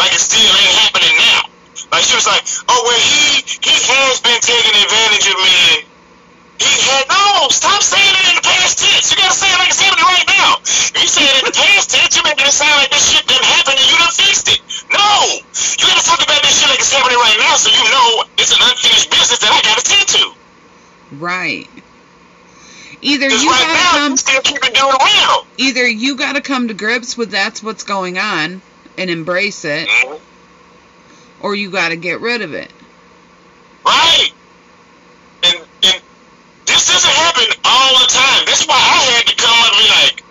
like 0.00 0.12
it 0.14 0.20
still 0.20 0.40
ain't 0.42 0.76
happening 0.86 1.14
now. 1.18 1.42
Like 1.90 2.04
she 2.06 2.14
was 2.14 2.26
like, 2.26 2.42
oh 2.70 2.80
well, 2.86 3.00
he 3.02 3.42
he 3.42 3.74
has 3.90 4.20
been 4.22 4.38
taking 4.40 4.74
advantage 4.78 5.26
of 5.26 5.38
me. 5.42 5.58
He 6.60 6.72
had 6.86 7.08
no. 7.08 7.48
Stop 7.50 7.82
saying 7.82 8.14
it 8.20 8.26
in 8.30 8.36
the 8.36 8.46
past 8.46 8.78
tense. 8.78 9.10
You 9.10 9.16
gotta 9.18 9.34
say 9.34 9.48
it 9.50 9.58
like 9.58 9.70
it's 9.74 9.80
happening 9.80 10.06
right 10.06 10.28
now. 10.38 10.60
If 10.62 10.94
you 11.02 11.08
say 11.08 11.24
it 11.26 11.36
in 11.42 11.44
the 11.50 11.56
past 11.56 11.90
tense, 11.90 12.14
you're 12.14 12.24
making 12.24 12.46
it 12.46 12.52
sound 12.54 12.76
like 12.78 12.90
this 12.94 13.10
shit 13.10 13.26
didn't 13.26 13.48
happen 13.48 13.74
and 13.74 13.86
you 13.90 13.96
done 13.98 14.12
fixed 14.14 14.46
it. 14.52 14.60
No, 14.92 15.08
you 15.80 15.84
gotta 15.88 16.04
talk 16.04 16.20
about 16.22 16.42
this 16.46 16.54
shit 16.60 16.68
like 16.70 16.78
it's 16.78 16.92
happening 16.92 17.18
right 17.18 17.38
now, 17.42 17.56
so 17.56 17.72
you 17.74 17.84
know 17.90 18.08
it's 18.38 18.52
an 18.54 18.60
unfinished 18.62 19.10
business 19.10 19.38
that 19.40 19.50
I 19.50 19.58
gotta 19.66 19.82
tend 19.82 20.08
to. 20.20 20.24
Right. 21.18 21.66
Either 23.02 23.28
you 23.32 23.50
right 23.50 23.60
gotta 23.66 23.74
now, 23.74 23.90
come 23.96 24.10
you 24.12 24.16
still 24.18 24.42
keeping 24.42 24.72
doing 24.74 24.94
well. 25.00 25.46
either 25.56 25.88
you 25.88 26.16
gotta 26.16 26.40
come 26.40 26.68
to 26.68 26.74
grips 26.74 27.16
with 27.16 27.30
that's 27.30 27.62
what's 27.62 27.82
going 27.84 28.18
on 28.18 28.60
and 28.98 29.08
embrace 29.10 29.64
it, 29.64 29.88
Mhm. 29.88 30.20
Or 31.40 31.54
you 31.54 31.70
gotta 31.70 31.96
get 31.96 32.20
rid 32.20 32.42
of 32.42 32.54
it. 32.54 32.70
Right. 33.84 34.30
And, 35.42 35.56
and 35.56 36.02
this 36.66 36.86
doesn't 36.86 37.10
happen 37.10 37.44
all 37.64 37.98
the 38.00 38.06
time. 38.06 38.44
That's 38.46 38.66
why 38.66 38.74
I 38.76 39.16
had 39.16 39.26
to 39.26 39.36
come 39.36 39.50
up 39.50 39.72
and 39.72 39.82
be 39.82 39.88
like, 39.88 40.24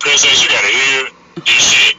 Princess, 0.00 0.42
you 0.42 0.48
gotta 0.48 0.68
hear 0.68 1.08
this 1.44 1.72
shit. 1.72 1.96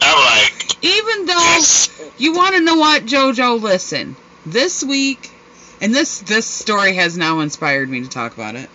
I'm 0.00 0.24
like, 0.24 0.84
Even 0.84 1.26
though 1.26 1.34
this. 1.56 2.12
you 2.18 2.34
want 2.34 2.54
to 2.54 2.60
know 2.60 2.76
what, 2.76 3.04
JoJo, 3.04 3.60
listen. 3.60 4.14
This 4.46 4.84
week, 4.84 5.30
and 5.80 5.92
this 5.92 6.20
this 6.20 6.46
story 6.46 6.94
has 6.94 7.16
now 7.18 7.40
inspired 7.40 7.88
me 7.88 8.02
to 8.02 8.08
talk 8.08 8.34
about 8.34 8.54
it. 8.54 8.70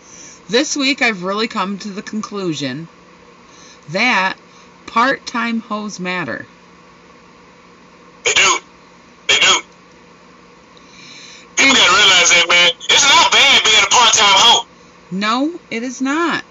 This 0.49 0.75
week, 0.75 1.01
I've 1.01 1.23
really 1.23 1.47
come 1.47 1.77
to 1.79 1.89
the 1.89 2.01
conclusion 2.01 2.87
that 3.89 4.35
part-time 4.87 5.61
hoes 5.61 5.99
matter. 5.99 6.45
They 8.25 8.33
do. 8.33 8.57
They 9.29 9.37
do. 9.39 9.61
People 11.55 11.75
gotta 11.75 11.93
realize 11.93 12.29
that, 12.33 12.45
man. 12.49 12.69
It's 12.89 13.03
not 13.05 13.31
bad 13.31 13.63
being 13.63 13.83
a 13.83 13.91
part-time 13.93 14.37
hoe. 14.41 14.65
No, 15.11 15.59
it 15.69 15.83
is 15.83 16.01
not. 16.01 16.43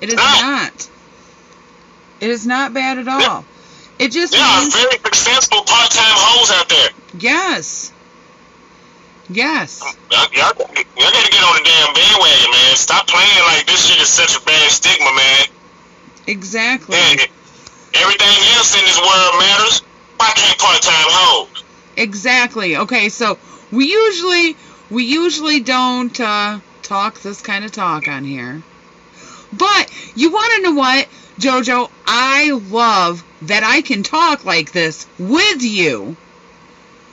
It 0.00 0.10
is 0.10 0.16
No. 0.16 0.22
not. 0.24 0.88
It 2.20 2.30
is 2.30 2.46
not 2.46 2.74
bad 2.74 2.98
at 2.98 3.08
all. 3.08 3.44
It 3.98 4.12
just 4.12 4.32
There 4.32 4.42
are 4.42 4.68
very 4.70 4.98
successful 5.04 5.62
part-time 5.62 6.14
hoes 6.14 6.50
out 6.50 6.68
there. 6.68 6.90
yes, 7.18 7.92
yes. 9.28 9.80
Y'all, 9.80 9.92
y'all, 10.32 10.52
y'all 10.54 11.12
gotta 11.12 11.30
get 11.32 11.42
on 11.42 11.54
the 11.56 11.64
damn 11.64 11.94
bandwagon, 11.94 12.50
man. 12.50 12.76
Stop 12.76 13.06
playing 13.08 13.42
like 13.46 13.66
this 13.66 13.86
shit 13.86 14.00
is 14.00 14.08
such 14.08 14.36
a 14.36 14.40
bad 14.42 14.70
stigma, 14.70 15.10
man. 15.14 15.46
Exactly. 16.26 16.96
Everything 17.94 18.38
else 18.56 18.74
in 18.78 18.84
this 18.84 18.98
world 19.00 19.34
matters. 19.40 19.80
Why 20.18 20.30
can't 20.34 20.58
part-time 20.58 21.06
hoes? 21.08 21.64
Exactly. 21.98 22.76
Okay, 22.76 23.08
so 23.08 23.38
we 23.72 23.86
usually 23.90 24.56
we 24.90 25.04
usually 25.04 25.60
don't 25.60 26.18
uh, 26.20 26.60
talk 26.82 27.20
this 27.20 27.42
kind 27.42 27.64
of 27.64 27.72
talk 27.72 28.08
on 28.08 28.24
here. 28.24 28.62
But 29.52 29.90
you 30.14 30.30
want 30.30 30.52
to 30.56 30.62
know 30.62 30.72
what, 30.72 31.08
Jojo? 31.38 31.90
I 32.06 32.50
love 32.52 33.24
that 33.42 33.64
I 33.64 33.82
can 33.82 34.02
talk 34.02 34.44
like 34.44 34.72
this 34.72 35.06
with 35.18 35.62
you 35.62 36.16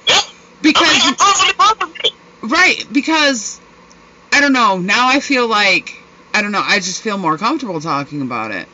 Yep. 0.07 0.23
because 0.61 0.87
I 0.87 0.93
mean, 0.93 1.15
I'm 1.19 1.35
perfectly 1.35 1.53
perfect. 1.57 2.53
right 2.53 2.85
because 2.93 3.59
I 4.31 4.41
don't 4.41 4.53
know. 4.53 4.77
Now 4.77 5.07
I 5.09 5.19
feel 5.19 5.47
like 5.47 5.95
I 6.33 6.41
don't 6.41 6.51
know. 6.51 6.63
I 6.63 6.77
just 6.79 7.01
feel 7.01 7.17
more 7.17 7.37
comfortable 7.37 7.79
talking 7.81 8.21
about 8.21 8.51
it. 8.51 8.67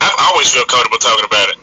I 0.00 0.30
always 0.32 0.52
feel 0.52 0.64
comfortable 0.64 0.98
talking 0.98 1.24
about 1.24 1.48
it. 1.50 1.56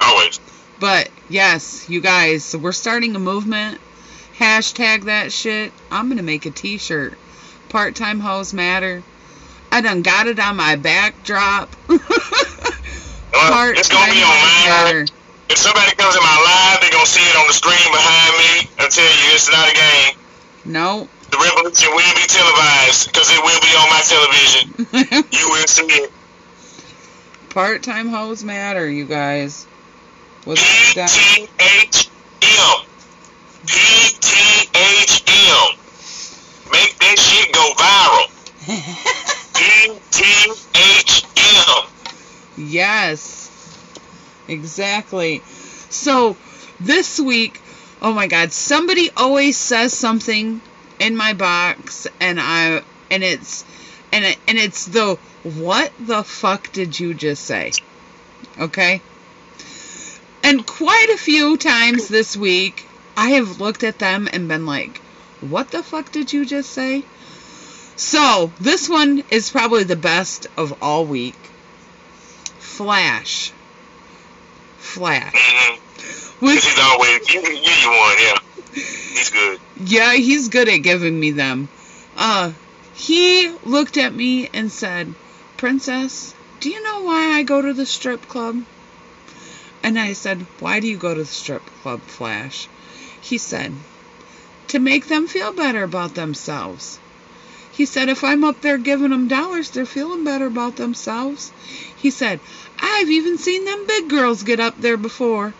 Always. 0.00 0.40
But 0.82 1.10
yes, 1.28 1.88
you 1.88 2.00
guys, 2.00 2.42
so 2.42 2.58
we're 2.58 2.72
starting 2.72 3.14
a 3.14 3.20
movement. 3.20 3.80
Hashtag 4.36 5.04
that 5.04 5.30
shit. 5.30 5.72
I'm 5.92 6.08
gonna 6.08 6.24
make 6.24 6.44
a 6.44 6.50
T-shirt. 6.50 7.16
Part-time 7.68 8.18
hoes 8.18 8.52
matter. 8.52 9.04
I 9.70 9.80
done 9.80 10.02
got 10.02 10.26
it 10.26 10.40
on 10.40 10.56
my 10.56 10.74
backdrop. 10.74 11.70
Well, 13.32 13.70
it's 13.70 13.88
gonna 13.88 14.12
be 14.12 14.22
on 14.22 14.28
mine. 14.28 15.08
If 15.48 15.56
somebody 15.56 15.94
comes 15.96 16.14
in 16.14 16.22
my 16.22 16.38
live, 16.44 16.80
they're 16.80 16.90
gonna 16.90 17.06
see 17.06 17.22
it 17.22 17.36
on 17.36 17.46
the 17.46 17.54
screen 17.54 17.78
behind 17.90 18.36
me. 18.38 18.70
I 18.78 18.88
tell 18.88 19.04
you, 19.04 19.34
it's 19.34 19.50
not 19.50 19.70
a 19.70 19.74
game. 19.74 20.18
No. 20.64 21.08
The 21.30 21.38
revolution 21.38 21.90
will 21.94 22.14
be 22.14 22.26
televised 22.26 23.06
because 23.06 23.30
it 23.30 23.42
will 23.42 23.60
be 23.60 23.72
on 23.78 23.88
my 23.88 24.02
television. 24.04 25.22
You 25.38 25.48
will 25.48 25.66
see 25.66 25.82
it. 25.82 26.12
Part-time 27.50 28.08
hoes 28.08 28.44
matter, 28.44 28.88
you 28.88 29.06
guys. 29.06 29.66
What's 30.44 30.94
that? 30.94 31.08
T 31.08 31.48
H 31.60 32.10
M. 32.42 32.86
P 33.64 33.78
T 34.20 34.68
H 34.74 35.22
M. 35.28 35.78
Make 36.72 36.98
that 36.98 37.16
shit 37.16 37.52
go 37.52 37.72
viral. 37.78 38.26
P 39.54 40.00
T 40.10 40.24
H 40.74 41.24
M. 41.36 42.66
Yes. 42.66 43.78
Exactly. 44.48 45.42
So, 45.90 46.36
this 46.80 47.20
week, 47.20 47.60
oh 48.00 48.12
my 48.12 48.26
god, 48.26 48.50
somebody 48.50 49.10
always 49.16 49.56
says 49.56 49.92
something 49.92 50.60
in 50.98 51.16
my 51.16 51.34
box 51.34 52.08
and 52.20 52.40
I 52.40 52.82
and 53.12 53.22
it's 53.22 53.64
and 54.10 54.24
it, 54.24 54.38
and 54.48 54.58
it's 54.58 54.86
the 54.86 55.18
what 55.44 55.92
the 56.00 56.24
fuck 56.24 56.72
did 56.72 56.98
you 56.98 57.14
just 57.14 57.44
say? 57.44 57.72
Okay? 58.58 59.00
And 60.42 60.66
quite 60.66 61.08
a 61.10 61.18
few 61.18 61.56
times 61.56 62.08
this 62.08 62.36
week, 62.36 62.86
I 63.16 63.30
have 63.30 63.60
looked 63.60 63.84
at 63.84 63.98
them 63.98 64.28
and 64.32 64.48
been 64.48 64.66
like, 64.66 64.98
what 65.40 65.70
the 65.70 65.82
fuck 65.82 66.10
did 66.12 66.32
you 66.32 66.44
just 66.44 66.70
say? 66.70 67.04
So, 67.96 68.52
this 68.60 68.88
one 68.88 69.22
is 69.30 69.50
probably 69.50 69.84
the 69.84 69.96
best 69.96 70.46
of 70.56 70.82
all 70.82 71.04
week. 71.04 71.36
Flash. 72.58 73.52
Flash. 74.78 75.34
Mm-hmm. 75.34 76.46
He's 76.46 76.78
always, 76.80 77.32
you, 77.32 77.40
you, 77.40 77.52
you 77.52 77.90
one, 77.90 78.16
yeah. 78.20 78.38
He's 78.74 79.30
good. 79.30 79.60
yeah, 79.84 80.14
he's 80.14 80.48
good 80.48 80.68
at 80.68 80.78
giving 80.78 81.18
me 81.18 81.30
them. 81.30 81.68
Uh, 82.16 82.52
he 82.94 83.48
looked 83.64 83.96
at 83.96 84.14
me 84.14 84.48
and 84.52 84.72
said, 84.72 85.14
Princess, 85.56 86.34
do 86.60 86.70
you 86.70 86.82
know 86.82 87.02
why 87.02 87.36
I 87.36 87.42
go 87.42 87.62
to 87.62 87.72
the 87.72 87.86
strip 87.86 88.26
club? 88.26 88.64
And 89.84 89.98
I 89.98 90.12
said, 90.12 90.46
Why 90.60 90.78
do 90.78 90.86
you 90.86 90.96
go 90.96 91.12
to 91.12 91.20
the 91.20 91.26
strip 91.26 91.62
club, 91.82 92.00
Flash? 92.02 92.68
He 93.20 93.38
said, 93.38 93.72
To 94.68 94.78
make 94.78 95.08
them 95.08 95.26
feel 95.26 95.52
better 95.52 95.82
about 95.82 96.14
themselves. 96.14 96.98
He 97.72 97.84
said, 97.86 98.08
If 98.08 98.22
I'm 98.22 98.44
up 98.44 98.60
there 98.60 98.78
giving 98.78 99.10
them 99.10 99.28
dollars, 99.28 99.70
they're 99.70 99.86
feeling 99.86 100.24
better 100.24 100.46
about 100.46 100.76
themselves. 100.76 101.50
He 101.96 102.10
said, 102.10 102.38
I've 102.78 103.10
even 103.10 103.38
seen 103.38 103.64
them 103.64 103.86
big 103.86 104.08
girls 104.08 104.42
get 104.42 104.60
up 104.60 104.80
there 104.80 104.96
before. 104.96 105.52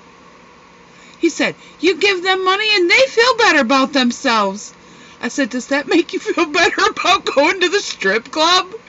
He 1.18 1.28
said, 1.28 1.54
You 1.80 1.96
give 1.96 2.22
them 2.22 2.44
money 2.44 2.68
and 2.74 2.90
they 2.90 3.06
feel 3.08 3.36
better 3.38 3.60
about 3.60 3.92
themselves. 3.92 4.72
I 5.20 5.28
said, 5.28 5.50
Does 5.50 5.68
that 5.68 5.88
make 5.88 6.12
you 6.12 6.20
feel 6.20 6.46
better 6.46 6.82
about 6.90 7.24
going 7.24 7.60
to 7.60 7.68
the 7.68 7.80
strip 7.80 8.30
club? 8.30 8.66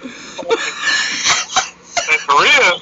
For 2.25 2.43
real. 2.43 2.81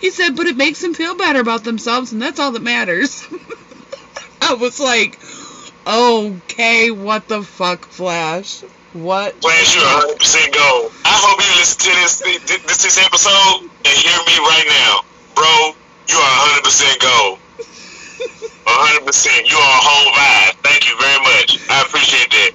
He 0.00 0.10
said, 0.10 0.36
But 0.36 0.46
it 0.46 0.56
makes 0.56 0.80
them 0.80 0.94
feel 0.94 1.16
better 1.16 1.40
about 1.40 1.64
themselves 1.64 2.12
and 2.12 2.20
that's 2.20 2.38
all 2.38 2.52
that 2.52 2.62
matters. 2.62 3.26
I 4.42 4.54
was 4.54 4.78
like, 4.80 5.18
Okay, 5.86 6.90
what 6.90 7.28
the 7.28 7.42
fuck, 7.42 7.86
Flash? 7.86 8.62
What? 8.92 9.40
Flash, 9.40 9.76
you're 9.76 9.84
100 9.84 10.18
percent 10.18 10.54
gold. 10.54 10.92
I 11.04 11.14
hope 11.20 11.38
you 11.38 11.52
listen 11.60 11.78
to 11.78 11.92
this, 12.00 12.18
this 12.18 12.82
this 12.82 12.98
episode 12.98 13.68
and 13.68 13.94
hear 13.94 14.18
me 14.26 14.36
right 14.40 14.66
now, 14.66 15.04
bro. 15.36 15.76
You 16.08 16.16
are 16.16 16.34
100 16.58 16.64
percent 16.64 16.96
gold. 16.98 17.38
100 18.66 19.06
percent. 19.06 19.50
You 19.50 19.56
are 19.56 19.76
a 19.78 19.82
whole 19.84 20.10
vibe. 20.16 20.56
Thank 20.64 20.88
you 20.88 20.96
very 20.98 21.20
much. 21.22 21.60
I 21.68 21.82
appreciate 21.86 22.30
that. 22.34 22.52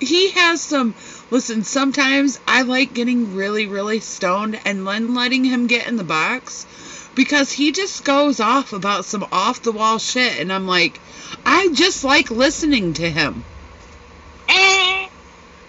he 0.00 0.30
has 0.30 0.62
some 0.62 0.94
listen 1.30 1.62
sometimes 1.64 2.38
i 2.46 2.62
like 2.62 2.94
getting 2.94 3.34
really 3.34 3.66
really 3.66 4.00
stoned 4.00 4.58
and 4.64 4.86
then 4.86 5.14
letting 5.14 5.44
him 5.44 5.66
get 5.66 5.86
in 5.86 5.96
the 5.96 6.04
box 6.04 6.66
because 7.14 7.50
he 7.50 7.72
just 7.72 8.04
goes 8.04 8.40
off 8.40 8.72
about 8.72 9.04
some 9.04 9.26
off 9.32 9.62
the 9.62 9.72
wall 9.72 9.98
shit 9.98 10.38
and 10.40 10.52
i'm 10.52 10.66
like 10.66 11.00
i 11.44 11.68
just 11.72 12.04
like 12.04 12.30
listening 12.30 12.92
to 12.92 13.10
him 13.10 13.44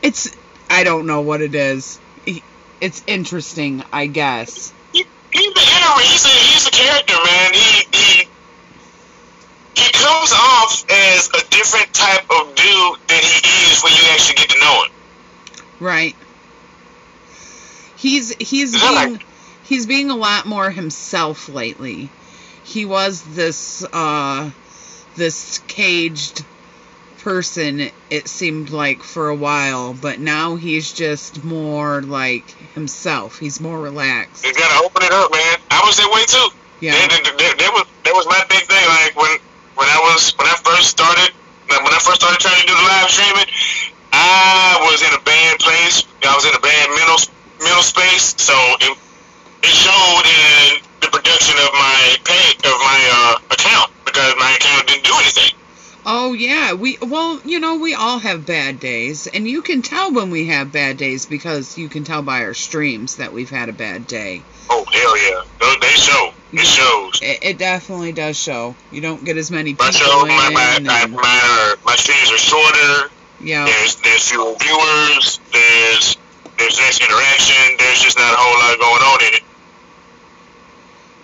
it's 0.01 0.35
i 0.69 0.83
don't 0.83 1.07
know 1.07 1.21
what 1.21 1.41
it 1.41 1.55
is 1.55 1.99
it's 2.79 3.03
interesting 3.07 3.83
i 3.91 4.05
guess 4.05 4.71
He, 4.93 5.03
he's 5.33 5.47
inner. 5.47 5.99
He's 6.01 6.25
a 6.25 6.29
he's 6.29 6.67
a 6.67 6.71
character, 6.71 7.15
man. 7.25 7.53
He 7.53 7.83
he 7.91 8.27
he 9.75 9.91
comes 9.93 10.31
off 10.31 10.85
as 10.89 11.29
a 11.29 11.41
different 11.49 11.91
type 11.93 12.25
of 12.29 12.55
dude 12.55 12.97
than 13.07 13.21
he 13.21 13.41
is 13.71 13.81
when 13.83 13.93
you 13.93 14.03
actually 14.13 14.35
get 14.35 14.49
to 14.49 14.59
know 14.59 14.83
him. 14.83 14.96
Right 15.79 16.15
he's 17.97 18.33
he's 18.35 18.79
being 18.79 19.21
he's 19.63 19.85
being 19.85 20.09
a 20.09 20.15
lot 20.15 20.45
more 20.45 20.69
himself 20.69 21.49
lately 21.49 22.09
he 22.63 22.85
was 22.85 23.23
this 23.35 23.85
uh 23.93 24.49
this 25.15 25.59
caged 25.67 26.43
person 27.19 27.89
it 28.09 28.27
seemed 28.27 28.69
like 28.69 29.03
for 29.03 29.29
a 29.29 29.35
while 29.35 29.93
but 29.93 30.19
now 30.19 30.55
he's 30.55 30.93
just 30.93 31.43
more 31.43 32.01
like 32.03 32.49
himself 32.73 33.39
he's 33.39 33.59
more 33.59 33.79
relaxed 33.79 34.45
You 34.45 34.53
gotta 34.53 34.85
open 34.85 35.03
it 35.03 35.11
up, 35.11 35.31
man. 35.31 35.57
I 35.71 35.81
was 35.85 35.97
that 35.97 36.09
way 36.13 36.23
too. 36.25 36.47
yeah 36.79 36.93
that 36.93 37.71
was 37.73 37.85
that 38.05 38.13
was 38.13 38.25
my 38.27 38.39
big 38.47 38.63
thing. 38.63 38.85
Like 38.87 39.15
when 39.17 39.37
when 39.75 39.89
I 39.89 39.99
was 40.13 40.31
when 40.37 40.47
I 40.47 40.55
first 40.63 40.89
started 40.89 41.33
when 41.67 41.91
I 41.93 41.99
first 41.99 42.21
started 42.21 42.39
trying 42.39 42.61
to 42.61 42.67
do 42.67 42.73
the 42.73 42.81
live 42.87 43.09
streaming, 43.09 43.49
I 44.13 44.77
was 44.89 45.01
in 45.01 45.13
a 45.13 45.21
bad 45.23 45.59
place. 45.59 46.03
I 46.23 46.35
was 46.35 46.45
in 46.45 46.53
a 46.55 46.59
bad 46.59 46.89
mental 46.89 47.17
mental 47.59 47.83
space, 47.83 48.35
so 48.37 48.53
it, 48.81 48.97
it 49.63 49.73
showed 49.73 50.23
in 50.25 50.81
the 51.01 51.07
production 51.07 51.55
of 51.57 51.73
my 51.73 52.15
pay 52.23 52.51
of 52.67 52.77
my 52.81 52.99
uh, 53.11 53.53
account 53.53 53.91
because 54.05 54.33
my 54.37 54.51
account 54.55 54.87
didn't 54.87 55.05
do 55.05 55.13
anything. 55.17 55.57
Oh 56.05 56.33
yeah, 56.33 56.73
we 56.73 56.97
well, 57.01 57.41
you 57.43 57.59
know, 57.59 57.77
we 57.77 57.93
all 57.93 58.19
have 58.19 58.45
bad 58.45 58.79
days, 58.79 59.27
and 59.27 59.47
you 59.47 59.61
can 59.61 59.81
tell 59.81 60.13
when 60.13 60.29
we 60.31 60.47
have 60.47 60.71
bad 60.71 60.97
days 60.97 61.25
because 61.25 61.77
you 61.77 61.89
can 61.89 62.03
tell 62.03 62.21
by 62.21 62.43
our 62.43 62.53
streams 62.53 63.17
that 63.17 63.33
we've 63.33 63.49
had 63.49 63.69
a 63.69 63.73
bad 63.73 64.07
day. 64.07 64.41
Oh 64.69 64.85
hell 64.91 65.17
yeah, 65.17 65.75
they 65.81 65.87
show. 65.95 66.31
It 66.53 66.65
shows. 66.65 67.19
It, 67.21 67.39
it 67.41 67.57
definitely 67.57 68.13
does 68.13 68.37
show. 68.37 68.73
You 68.89 69.01
don't 69.01 69.23
get 69.25 69.35
as 69.35 69.51
many 69.51 69.73
My 69.73 69.91
show, 69.91 70.25
my 70.25 70.49
my 70.49 70.79
my, 70.81 71.01
and- 71.03 71.13
my, 71.13 71.75
are, 71.75 71.77
my 71.85 71.95
streams 71.97 72.31
are 72.31 72.37
shorter. 72.37 73.11
Yeah, 73.39 73.65
There's 73.65 73.95
there's 73.97 74.29
fewer 74.29 74.55
viewers. 74.59 75.39
There's 75.53 76.17
there's 76.57 76.77
less 76.79 76.99
interaction. 77.01 77.77
There's 77.77 78.01
just 78.01 78.17
not 78.17 78.33
a 78.33 78.37
whole 78.37 78.57
lot 78.59 78.79
going 78.79 79.03
on 79.03 79.27
in 79.27 79.33
it. 79.35 79.43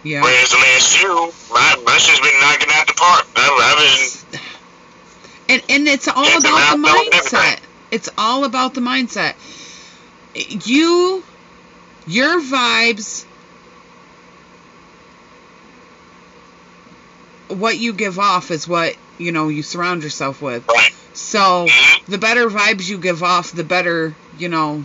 yeah. 0.04 0.22
Whereas 0.22 0.50
the 0.52 0.58
last 0.58 0.98
few, 0.98 1.32
my 1.54 1.76
my 1.86 1.98
shit's 1.98 2.20
been 2.20 2.40
knocking 2.42 2.70
out 2.72 2.88
the 2.88 2.94
park. 2.94 3.26
I've, 3.36 3.52
I've 3.60 4.32
been 4.32 4.40
And 5.50 5.64
and 5.70 5.88
it's 5.88 6.08
all 6.08 6.26
about 6.26 6.78
the 6.78 6.88
mindset. 6.88 7.60
It's 7.92 8.10
all 8.18 8.46
about 8.46 8.74
the 8.74 8.82
mindset. 8.82 9.36
You 10.36 11.24
your 12.06 12.42
vibes 12.42 13.26
what 17.50 17.78
you 17.78 17.94
give 17.94 18.20
off 18.20 18.52
is 18.52 18.68
what, 18.68 18.96
you 19.18 19.32
know, 19.32 19.50
you 19.50 19.64
surround 19.64 20.04
yourself 20.04 20.42
with. 20.42 20.64
right. 20.68 20.92
So 21.14 21.68
Mhm. 21.68 22.06
the 22.08 22.18
better 22.18 22.50
vibes 22.50 22.88
you 22.90 22.98
give 22.98 23.24
off, 23.24 23.52
the 23.52 23.64
better, 23.64 24.16
you 24.38 24.50
know, 24.50 24.84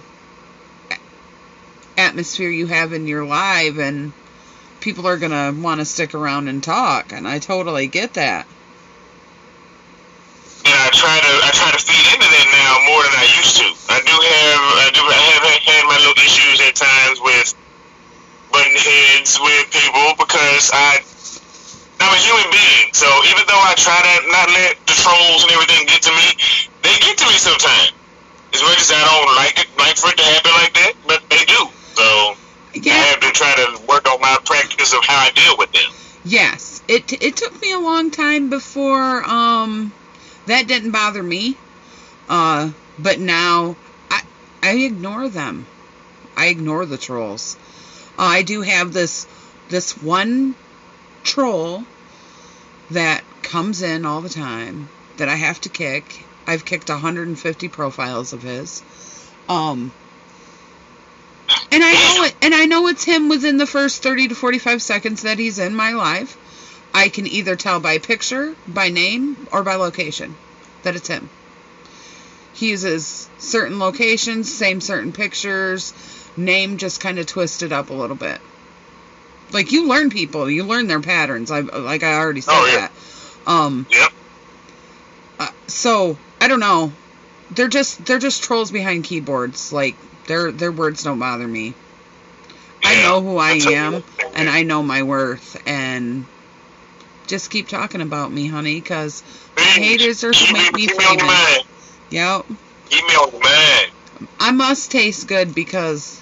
atmosphere 1.96 2.50
you 2.50 2.66
have 2.66 2.92
in 2.92 3.06
your 3.06 3.24
live 3.24 3.78
and 3.78 4.12
people 4.80 5.06
are 5.08 5.16
going 5.16 5.32
to 5.32 5.60
want 5.60 5.80
to 5.80 5.84
stick 5.84 6.14
around 6.14 6.48
and 6.48 6.62
talk 6.62 7.12
and 7.12 7.26
I 7.26 7.38
totally 7.40 7.86
get 7.88 8.14
that. 8.14 8.46
and 10.64 10.74
I 10.74 10.90
try 10.92 11.16
to 11.18 11.32
I 11.42 11.50
try 11.54 11.70
to 11.72 11.78
feed 11.80 12.06
into 12.12 12.28
that 12.28 12.48
now 12.52 12.92
more 12.92 13.02
than 13.02 13.16
I 13.16 13.26
used 13.40 13.56
to. 13.56 13.66
I 13.88 13.98
do 14.04 14.12
have 14.12 14.60
I 14.84 14.88
do 14.92 15.00
I 15.00 15.20
have 15.32 15.42
had 15.64 15.84
my 15.88 15.98
little 15.98 16.18
issues 16.22 16.60
at 16.60 16.74
times 16.76 17.18
with 17.20 17.54
butting 18.52 18.76
heads 18.76 19.38
with 19.40 19.64
people 19.72 20.12
because 20.18 20.70
I 20.72 21.00
I'm 22.00 22.14
a 22.14 22.20
human 22.20 22.48
being. 22.50 22.92
So 22.92 23.06
even 23.30 23.42
though 23.46 23.62
I 23.62 23.74
try 23.76 23.98
to 23.98 24.14
not 24.30 24.48
let 24.50 24.78
the 24.86 24.94
trolls 24.94 25.42
and 25.42 25.52
everything 25.52 25.86
get 25.86 26.02
to 26.02 26.12
me, 26.14 26.26
they 26.82 26.94
get 27.02 27.18
to 27.18 27.26
me 27.26 27.36
sometimes. 27.38 27.92
As 28.54 28.62
much 28.62 28.80
as 28.80 28.90
I 28.90 29.02
don't 29.04 29.36
like 29.36 29.58
it, 29.60 29.68
like 29.78 29.96
for 29.96 30.08
it 30.10 30.16
to 30.16 30.24
happen 30.24 30.52
like 30.52 30.74
that, 30.74 30.92
but 31.06 31.20
they 31.28 31.44
do. 31.44 31.68
So 31.94 32.36
I 32.90 33.12
have 33.12 33.20
to 33.20 33.30
try 33.30 33.52
to 33.54 33.86
work 33.86 34.08
on 34.08 34.20
my 34.20 34.38
practice 34.44 34.92
of 34.94 35.04
how 35.04 35.18
I 35.18 35.30
deal 35.30 35.56
with 35.58 35.72
them. 35.72 35.90
Yes, 36.24 36.82
it 36.88 37.12
it 37.22 37.36
took 37.36 37.60
me 37.60 37.72
a 37.72 37.78
long 37.78 38.10
time 38.10 38.50
before 38.50 39.24
um 39.24 39.92
that 40.46 40.66
didn't 40.66 40.92
bother 40.92 41.22
me. 41.22 41.56
Uh 42.28 42.70
but 42.98 43.18
now 43.18 43.76
I 44.10 44.22
I 44.62 44.70
ignore 44.78 45.28
them. 45.28 45.66
I 46.36 46.46
ignore 46.46 46.86
the 46.86 46.98
trolls. 46.98 47.56
Uh, 48.18 48.22
I 48.22 48.42
do 48.42 48.62
have 48.62 48.92
this 48.92 49.26
this 49.68 50.00
one 50.02 50.54
troll 51.28 51.84
that 52.90 53.22
comes 53.42 53.82
in 53.82 54.06
all 54.06 54.22
the 54.22 54.28
time 54.30 54.88
that 55.18 55.28
I 55.28 55.36
have 55.36 55.60
to 55.62 55.68
kick. 55.68 56.24
I've 56.46 56.64
kicked 56.64 56.88
150 56.88 57.68
profiles 57.68 58.32
of 58.32 58.42
his. 58.42 58.82
Um 59.48 59.92
and 61.70 61.84
I 61.84 61.92
know 61.92 62.24
it 62.24 62.34
and 62.40 62.54
I 62.54 62.64
know 62.64 62.88
it's 62.88 63.04
him 63.04 63.28
within 63.28 63.58
the 63.58 63.66
first 63.66 64.02
30 64.02 64.28
to 64.28 64.34
45 64.34 64.80
seconds 64.82 65.22
that 65.22 65.38
he's 65.38 65.58
in 65.58 65.74
my 65.74 65.92
live. 65.92 66.34
I 66.94 67.10
can 67.10 67.26
either 67.26 67.56
tell 67.56 67.78
by 67.80 67.98
picture, 67.98 68.54
by 68.66 68.88
name, 68.88 69.46
or 69.52 69.62
by 69.62 69.74
location 69.74 70.34
that 70.82 70.96
it's 70.96 71.08
him. 71.08 71.28
He 72.54 72.70
uses 72.70 73.28
certain 73.38 73.78
locations, 73.78 74.52
same 74.52 74.80
certain 74.80 75.12
pictures, 75.12 75.92
name 76.36 76.78
just 76.78 77.00
kind 77.00 77.18
of 77.18 77.26
twisted 77.26 77.72
up 77.72 77.90
a 77.90 77.94
little 77.94 78.16
bit. 78.16 78.40
Like 79.52 79.72
you 79.72 79.88
learn 79.88 80.10
people, 80.10 80.50
you 80.50 80.64
learn 80.64 80.86
their 80.86 81.00
patterns. 81.00 81.50
I 81.50 81.60
like 81.60 82.02
I 82.02 82.14
already 82.14 82.40
said 82.40 82.52
Oh, 82.54 82.66
yeah. 82.66 82.88
that. 83.46 83.50
Um 83.50 83.86
Yep. 83.90 84.12
uh, 85.40 85.48
so 85.68 86.16
I 86.40 86.48
don't 86.48 86.60
know. 86.60 86.92
They're 87.50 87.68
just 87.68 88.04
they're 88.04 88.18
just 88.18 88.42
trolls 88.42 88.70
behind 88.70 89.04
keyboards. 89.04 89.72
Like 89.72 89.94
their 90.26 90.52
their 90.52 90.72
words 90.72 91.02
don't 91.02 91.18
bother 91.18 91.46
me. 91.46 91.74
I 92.84 92.94
know 93.02 93.20
who 93.20 93.36
I 93.38 93.52
am 93.52 94.02
and 94.34 94.48
I 94.48 94.62
know 94.62 94.82
my 94.82 95.02
worth 95.02 95.60
and 95.66 96.24
just 97.26 97.50
keep 97.50 97.68
talking 97.68 98.00
about 98.00 98.32
me, 98.32 98.46
honey, 98.46 98.80
cuz 98.80 99.22
my 99.56 99.62
haters 99.64 100.24
are 100.24 100.32
Keep 100.32 100.48
to 100.48 100.52
make 100.52 100.72
me- 100.72 100.82
me 100.82 100.86
keep 100.88 100.98
me 100.98 101.04
on 101.04 101.18
your 101.18 101.28
famous. 101.28 101.64
Yep. 102.10 102.46
Keep 102.90 103.04
me 103.06 103.14
on. 103.14 103.28
I 104.40 104.50
must 104.52 104.90
taste 104.90 105.26
good 105.26 105.54
because 105.54 106.20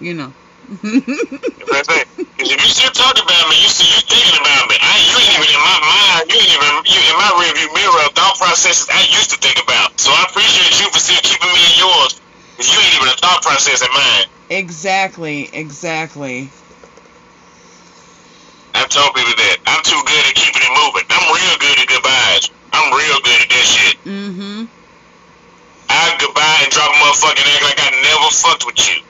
you 0.00 0.14
know. 0.14 0.32
That's 0.68 1.88
it. 1.88 2.06
'Cause 2.38 2.50
if 2.54 2.58
you 2.62 2.68
still 2.70 2.92
talking 2.92 3.24
about 3.24 3.48
me, 3.50 3.56
you 3.62 3.68
still 3.68 3.88
you 3.88 4.00
thinking 4.06 4.36
about 4.38 4.68
me. 4.68 4.76
I 4.78 4.94
you 5.10 5.14
ain't 5.18 5.32
even 5.34 5.48
in 5.48 5.62
my 5.64 5.78
mind. 5.80 6.22
You 6.30 6.36
ain't 6.38 6.52
even 6.54 6.70
you 6.86 7.00
in 7.08 7.16
my 7.18 7.30
rearview 7.40 7.68
mirror 7.74 8.00
of 8.06 8.12
thought 8.14 8.36
processes 8.38 8.86
I 8.92 9.00
used 9.10 9.30
to 9.32 9.38
think 9.42 9.58
about. 9.64 9.98
So 9.98 10.12
I 10.12 10.22
appreciate 10.30 10.78
you 10.78 10.86
for 10.92 11.00
still 11.00 11.18
keeping 11.24 11.50
me 11.50 11.62
in 11.72 11.74
yours. 11.82 12.20
'Cause 12.56 12.68
you 12.70 12.78
ain't 12.78 12.94
even 12.94 13.08
a 13.08 13.16
thought 13.16 13.42
process 13.42 13.82
in 13.82 13.92
mine. 13.92 14.26
exactly, 14.50 15.48
exactly. 15.52 16.48
I've 18.74 18.88
told 18.88 19.14
people 19.14 19.34
that 19.34 19.56
I'm 19.66 19.82
too 19.82 20.00
good 20.06 20.24
at 20.26 20.34
keeping 20.34 20.62
it 20.62 20.72
moving. 20.78 21.04
I'm 21.10 21.26
real 21.34 21.56
good 21.58 21.78
at 21.80 21.88
goodbyes. 21.88 22.50
I'm 22.72 22.92
real 22.94 23.18
good 23.20 23.40
at 23.42 23.48
that 23.48 23.66
shit. 23.66 23.96
Mm-hmm. 24.04 24.64
I 25.90 26.14
goodbye 26.20 26.58
and 26.62 26.70
drop 26.72 26.90
a 26.92 26.98
motherfucking 27.02 27.48
act 27.56 27.62
like 27.64 27.80
I 27.80 27.90
never 28.02 28.30
fucked 28.30 28.66
with 28.66 28.78
you. 28.88 29.02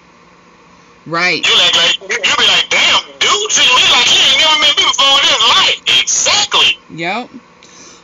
Right. 1.09 1.41
You 1.47 1.55
act 1.65 1.77
like 1.77 2.01
you, 2.03 2.09
be 2.09 2.47
like, 2.47 2.69
damn, 2.69 3.03
dude, 3.19 3.51
treat 3.51 3.65
me 3.65 3.85
like 3.97 4.05
he 4.05 4.21
ain't 4.29 4.41
never 4.45 4.61
met 4.61 4.77
me 4.77 4.85
before 4.85 5.17
in 5.17 5.25
his 5.25 5.43
life. 5.49 6.01
Exactly. 6.03 6.79
Yep. 6.91 7.31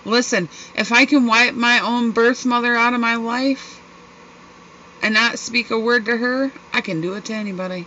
Listen, 0.07 0.49
if 0.75 0.91
I 0.91 1.05
can 1.05 1.27
wipe 1.27 1.55
my 1.55 1.81
own 1.81 2.13
birth 2.13 2.47
mother 2.47 2.75
out 2.75 2.95
of 2.95 3.01
my 3.01 3.17
life 3.17 3.79
and 5.03 5.13
not 5.13 5.39
speak 5.39 5.71
a 5.71 5.79
word 5.79 6.07
to 6.07 6.17
her, 6.17 6.51
I 6.73 6.81
can 6.81 7.03
do 7.03 7.13
it 7.15 7.27
to 7.27 7.35
anybody. 7.35 7.87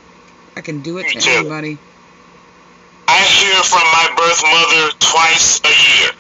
I 0.56 0.62
can 0.62 0.82
do 0.82 1.00
it 1.00 1.10
to 1.10 1.20
too. 1.20 1.32
anybody. 1.32 1.80
I 3.08 3.22
hear 3.22 3.64
from 3.64 3.86
my 3.90 4.14
birth 4.18 4.44
mother 4.44 4.92
twice 5.00 5.62
a 5.66 5.74
year. 5.74 6.12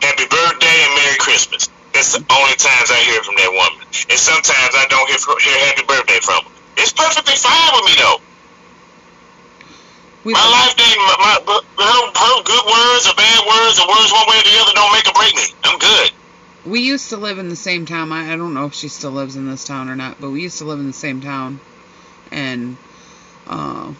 Happy 0.00 0.26
birthday 0.30 0.78
and 0.86 0.94
Merry 0.94 1.18
Christmas. 1.18 1.68
That's 1.92 2.12
the 2.12 2.20
mm-hmm. 2.20 2.38
only 2.38 2.54
times 2.54 2.90
I 2.92 3.02
hear 3.02 3.22
from 3.24 3.34
that 3.34 3.50
woman. 3.50 3.82
And 3.82 4.18
sometimes 4.18 4.74
I 4.78 4.86
don't 4.90 5.08
hear, 5.10 5.18
hear 5.18 5.66
happy 5.66 5.82
birthday 5.86 6.20
from 6.22 6.44
her. 6.44 6.57
It's 6.78 6.92
perfectly 6.92 7.34
fine 7.34 7.70
with 7.74 7.84
me 7.86 7.94
though. 7.98 8.18
We 10.24 10.32
My 10.34 10.46
life 10.50 10.76
didn't, 10.76 10.98
my, 10.98 11.38
my, 11.46 11.60
her, 11.78 12.00
her 12.18 12.42
good 12.42 12.64
words 12.66 13.06
or 13.08 13.14
bad 13.14 13.46
words 13.46 13.78
or 13.78 13.88
words 13.88 14.12
one 14.12 14.26
way 14.28 14.38
or 14.38 14.42
the 14.42 14.58
other 14.60 14.72
don't 14.74 14.92
make 14.92 15.06
or 15.08 15.12
break 15.14 15.34
me. 15.34 15.42
I'm 15.64 15.78
good. 15.78 16.10
we 16.66 16.80
used 16.80 17.10
to 17.10 17.16
live 17.16 17.38
in 17.38 17.48
the 17.48 17.56
same 17.56 17.86
town. 17.86 18.12
I, 18.12 18.32
I 18.32 18.36
don't 18.36 18.52
know 18.52 18.66
if 18.66 18.74
she 18.74 18.88
still 18.88 19.12
lives 19.12 19.36
in 19.36 19.46
this 19.46 19.64
town 19.64 19.88
or 19.88 19.96
not, 19.96 20.20
but 20.20 20.30
we 20.30 20.42
used 20.42 20.58
to 20.58 20.64
live 20.64 20.80
in 20.80 20.86
the 20.86 20.92
same 20.92 21.20
town. 21.20 21.60
And 22.30 22.76
uh 23.46 23.92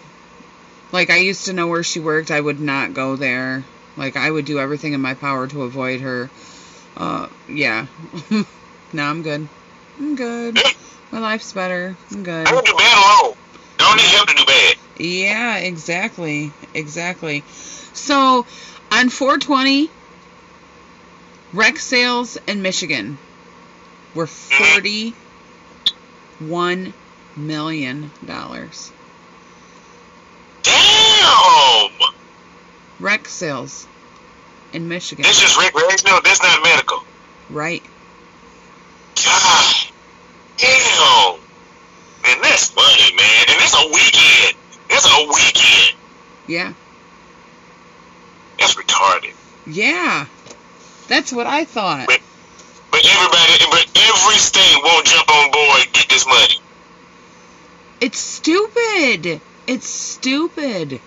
like 0.92 1.10
I 1.10 1.18
used 1.18 1.46
to 1.46 1.52
know 1.52 1.66
where 1.68 1.82
she 1.82 2.00
worked. 2.00 2.30
I 2.30 2.40
would 2.40 2.60
not 2.60 2.94
go 2.94 3.16
there. 3.16 3.64
Like 3.96 4.16
I 4.16 4.30
would 4.30 4.44
do 4.44 4.58
everything 4.58 4.92
in 4.92 5.00
my 5.00 5.14
power 5.14 5.46
to 5.48 5.62
avoid 5.62 6.00
her. 6.00 6.30
Uh 6.96 7.28
yeah. 7.48 7.86
now 8.92 9.10
I'm 9.10 9.22
good. 9.22 9.48
I'm 9.98 10.14
good. 10.14 10.58
My 11.10 11.20
life's 11.20 11.52
better. 11.52 11.96
I'm 12.12 12.22
good. 12.22 12.46
I 12.46 12.50
don't 12.50 12.66
do 12.66 12.74
bad 12.74 13.24
alone. 13.24 13.36
Don't 13.78 13.96
need 13.96 14.06
help 14.06 14.28
to 14.28 14.34
do 14.34 14.44
bad. 14.44 14.76
Yeah, 14.98 15.56
exactly. 15.56 16.52
Exactly. 16.74 17.44
So, 17.48 18.46
on 18.92 19.08
420, 19.08 19.90
rec 21.52 21.78
sales 21.78 22.36
in 22.46 22.62
Michigan 22.62 23.18
were 24.14 24.26
mm-hmm. 24.26 25.14
$41 26.40 26.92
million. 27.36 28.10
Damn! 30.62 31.90
Rec 33.00 33.28
sales 33.28 33.86
in 34.72 34.88
Michigan. 34.88 35.22
This 35.22 35.42
is 35.42 35.56
recreational. 35.56 36.20
This 36.22 36.34
is 36.34 36.42
not 36.42 36.62
medical. 36.62 37.02
Right. 37.48 37.82
God 39.14 39.74
damn. 40.58 41.38
Man, 42.22 42.42
that's 42.42 42.74
money, 42.74 43.14
man. 43.16 43.44
And 43.48 43.56
it's 43.62 43.74
a 43.74 43.86
weekend. 43.88 44.56
It's 44.90 45.06
a 45.06 45.26
weekend. 45.26 45.96
Yeah. 46.46 46.72
That's 48.58 48.74
retarded. 48.74 49.34
Yeah. 49.66 50.26
That's 51.08 51.32
what 51.32 51.46
I 51.46 51.64
thought. 51.64 52.06
But 52.06 52.20
but 52.90 53.04
everybody, 53.04 53.64
but 53.70 53.86
every 53.96 54.38
state 54.38 54.76
won't 54.82 55.06
jump 55.06 55.28
on 55.30 55.50
board 55.50 55.80
and 55.84 55.92
get 55.92 56.08
this 56.08 56.26
money. 56.26 56.60
It's 58.00 58.18
stupid. 58.18 59.40
It's 59.66 59.86
stupid. 59.86 61.00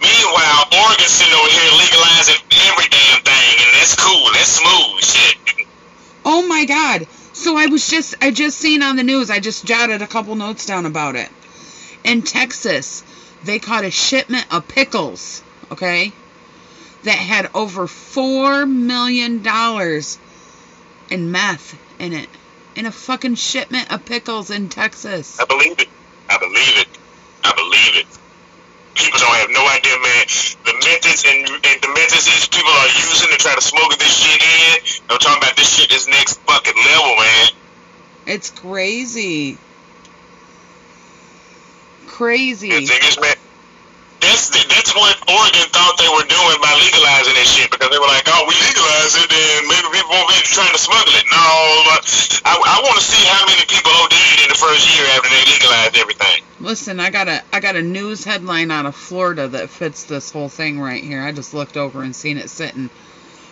Meanwhile, 0.00 0.62
Oregon's 0.72 1.10
sitting 1.10 1.34
over 1.34 1.48
here 1.48 1.72
legalizing 1.78 2.42
every 2.68 2.88
damn 2.90 3.20
thing, 3.22 3.54
and 3.58 3.70
that's 3.74 3.96
cool. 3.96 4.30
That's 4.32 4.60
smooth 4.60 5.02
shit. 5.02 5.66
Oh 6.24 6.46
my 6.46 6.64
god. 6.64 7.06
So 7.36 7.58
I 7.58 7.66
was 7.66 7.86
just 7.86 8.14
I 8.22 8.30
just 8.30 8.58
seen 8.58 8.82
on 8.82 8.96
the 8.96 9.02
news, 9.02 9.30
I 9.30 9.40
just 9.40 9.66
jotted 9.66 10.00
a 10.00 10.06
couple 10.06 10.34
notes 10.36 10.64
down 10.64 10.86
about 10.86 11.16
it. 11.16 11.28
In 12.02 12.22
Texas, 12.22 13.04
they 13.44 13.58
caught 13.58 13.84
a 13.84 13.90
shipment 13.90 14.46
of 14.52 14.66
pickles, 14.66 15.42
okay? 15.70 16.12
That 17.04 17.18
had 17.18 17.50
over 17.54 17.86
4 17.86 18.64
million 18.64 19.42
dollars 19.42 20.18
in 21.10 21.30
meth 21.30 21.76
in 22.00 22.14
it. 22.14 22.28
In 22.74 22.86
a 22.86 22.90
fucking 22.90 23.34
shipment 23.34 23.92
of 23.92 24.06
pickles 24.06 24.50
in 24.50 24.70
Texas. 24.70 25.38
I 25.38 25.44
believe 25.44 25.78
it. 25.78 25.88
I 26.30 26.38
believe 26.38 26.78
it. 26.78 26.88
I 27.44 27.52
believe 27.54 28.06
it. 28.06 28.06
People 28.96 29.20
don't 29.20 29.36
have 29.36 29.50
no 29.50 29.64
idea, 29.68 29.96
man. 30.00 30.24
The 30.64 30.74
methods 30.88 31.24
and, 31.28 31.48
and 31.48 31.78
the 31.82 31.88
methods 31.92 32.24
these 32.26 32.48
people 32.48 32.72
are 32.72 32.92
using 32.96 33.28
to 33.30 33.36
try 33.36 33.54
to 33.54 33.60
smuggle 33.60 33.96
this 33.98 34.16
shit 34.16 34.40
in. 34.42 35.04
I'm 35.10 35.18
talking 35.18 35.42
about 35.42 35.56
this 35.56 35.68
shit 35.68 35.92
is 35.92 36.08
next 36.08 36.40
fucking 36.40 36.74
level, 36.74 37.16
man. 37.16 37.48
It's 38.26 38.50
crazy. 38.50 39.58
Crazy. 42.06 42.70
The 42.70 42.86
thing 42.86 43.08
is, 43.08 43.20
man, 43.20 43.36
that's 44.26 44.50
that's 44.50 44.92
what 44.94 45.14
Oregon 45.30 45.66
thought 45.70 45.94
they 45.98 46.10
were 46.10 46.26
doing 46.26 46.58
by 46.58 46.74
legalizing 46.82 47.34
this 47.38 47.46
shit 47.46 47.70
because 47.70 47.88
they 47.90 47.98
were 47.98 48.10
like, 48.10 48.26
oh, 48.26 48.42
we 48.50 48.54
legalize 48.58 49.14
it 49.14 49.30
and 49.30 49.70
maybe 49.70 49.86
people 49.94 50.10
won't 50.10 50.28
be 50.28 50.42
trying 50.42 50.74
to 50.74 50.82
smuggle 50.82 51.14
it. 51.14 51.26
No, 51.30 51.46
I, 52.42 52.54
I 52.58 52.76
want 52.82 52.98
to 52.98 53.04
see 53.04 53.22
how 53.22 53.46
many 53.46 53.62
people 53.70 53.94
OD'd 54.02 54.42
in 54.42 54.48
the 54.50 54.58
first 54.58 54.84
year 54.98 55.06
after 55.14 55.30
they 55.30 55.42
legalized 55.46 55.96
everything. 55.96 56.42
Listen, 56.58 56.98
I 57.00 57.10
got 57.10 57.28
a 57.28 57.42
I 57.52 57.60
got 57.60 57.76
a 57.76 57.82
news 57.82 58.24
headline 58.24 58.70
out 58.70 58.86
of 58.86 58.96
Florida 58.96 59.48
that 59.48 59.70
fits 59.70 60.04
this 60.04 60.30
whole 60.30 60.48
thing 60.48 60.80
right 60.80 61.02
here. 61.02 61.22
I 61.22 61.32
just 61.32 61.54
looked 61.54 61.76
over 61.76 62.02
and 62.02 62.14
seen 62.14 62.38
it 62.38 62.50
sitting. 62.50 62.90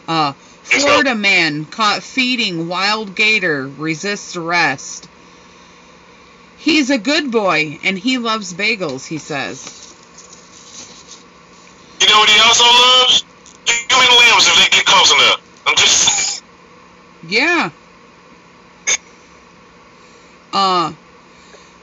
Uh, 0.08 0.32
Florida 0.64 1.14
man 1.14 1.66
caught 1.66 2.02
feeding 2.02 2.68
wild 2.68 3.14
gator 3.14 3.68
resists 3.68 4.36
arrest. 4.36 5.08
He's 6.58 6.90
a 6.90 6.98
good 6.98 7.30
boy 7.30 7.78
and 7.84 7.98
he 7.98 8.18
loves 8.18 8.54
bagels, 8.54 9.06
he 9.06 9.18
says. 9.18 9.83
You 12.04 12.10
know 12.10 12.18
what 12.18 12.28
he 12.28 12.38
also 12.40 12.64
loves? 12.64 13.24
Human 13.88 14.08
limbs 14.18 14.46
if 14.46 14.56
they 14.56 14.76
get 14.76 14.84
close 14.84 15.10
enough. 15.10 15.40
I'm 15.66 15.76
just. 15.76 16.44
Yeah. 17.26 17.70
Uh 20.52 20.92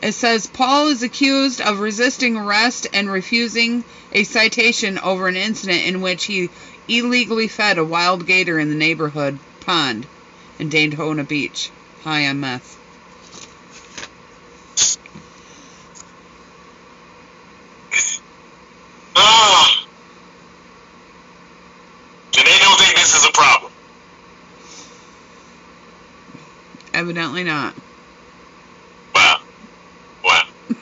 it 0.03 0.11
says 0.11 0.45
Paul 0.45 0.89
is 0.89 1.01
accused 1.01 1.61
of 1.61 1.79
resisting 1.79 2.37
arrest 2.37 2.85
and 2.93 3.09
refusing 3.09 3.83
a 4.11 4.23
citation 4.23 4.99
over 4.99 5.27
an 5.27 5.35
incident 5.35 5.85
in 5.85 6.01
which 6.01 6.25
he 6.25 6.51
illegally 6.87 7.47
fed 7.47 7.79
a 7.79 7.83
wild 7.83 8.27
gator 8.27 8.59
in 8.59 8.69
the 8.69 8.75
neighborhood 8.75 9.39
pond 9.61 10.05
in 10.59 10.69
Daytona 10.69 11.23
Beach. 11.23 11.71
High 12.03 12.27
on 12.27 12.39
meth. 12.39 12.77
Ah. 19.15 19.87
And 22.37 22.47
they 22.47 22.57
don't 23.33 23.71
think 23.71 23.79
this 24.59 24.85
is 24.85 24.89
a 24.89 24.93
problem. 24.93 25.31
Evidently 26.93 27.43
not. 27.43 27.75
Wow. 29.15 29.37
Wow. 30.23 30.41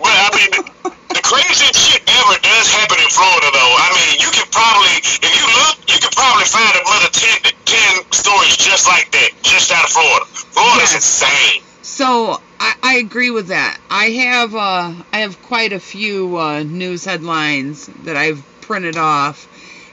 well, 0.00 0.30
I 0.30 0.30
mean, 0.36 0.50
the, 0.50 0.90
the 1.14 1.22
craziest 1.22 1.76
shit 1.76 2.02
ever 2.08 2.36
does 2.42 2.66
happen 2.72 2.98
in 2.98 3.10
Florida, 3.10 3.48
though. 3.52 3.74
I 3.78 3.88
mean, 3.94 4.20
you 4.20 4.30
can 4.32 4.46
probably, 4.50 4.94
if 4.98 5.32
you 5.32 5.46
look, 5.46 5.76
you 5.88 5.98
can 6.00 6.10
probably 6.16 6.44
find 6.44 6.72
another 6.74 7.10
10, 7.12 7.52
10 7.64 8.12
stories 8.12 8.56
just 8.56 8.86
like 8.88 9.10
that, 9.12 9.30
just 9.42 9.72
out 9.72 9.84
of 9.84 9.90
Florida. 9.90 10.24
Florida's 10.52 10.92
Yes. 10.92 11.22
insane. 11.22 11.62
So 11.82 12.38
I, 12.60 12.74
I 12.82 12.94
agree 12.96 13.30
with 13.30 13.48
that. 13.48 13.78
I 13.90 14.06
have 14.10 14.54
uh, 14.54 14.94
I 15.12 15.18
have 15.20 15.42
quite 15.42 15.72
a 15.72 15.80
few 15.80 16.36
uh, 16.36 16.62
news 16.62 17.04
headlines 17.04 17.86
that 18.04 18.16
I've 18.16 18.42
printed 18.62 18.96
off, 18.96 19.46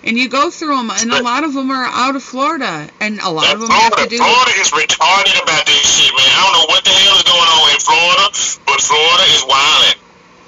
and 0.03 0.17
you 0.17 0.29
go 0.29 0.49
through 0.49 0.75
them, 0.75 0.89
and 0.89 1.11
a 1.13 1.21
lot 1.21 1.43
of 1.43 1.53
them 1.53 1.69
are 1.69 1.85
out 1.85 2.15
of 2.15 2.23
Florida, 2.23 2.89
and 2.99 3.19
a 3.19 3.29
lot 3.29 3.53
of 3.53 3.61
them 3.61 3.69
have 3.69 3.93
Florida, 3.93 4.09
to 4.09 4.09
do. 4.09 4.17
Florida 4.17 4.53
is 4.57 4.71
retarded 4.73 5.37
about 5.41 5.65
this 5.65 5.85
shit, 5.85 6.09
man. 6.17 6.25
I 6.25 6.41
don't 6.41 6.55
know 6.57 6.67
what 6.73 6.83
the 6.83 6.89
hell 6.89 7.15
is 7.21 7.25
going 7.29 7.49
on 7.53 7.65
in 7.69 7.81
Florida, 7.81 8.25
but 8.65 8.79
Florida 8.81 9.25
is 9.29 9.43
wilding. 9.45 9.97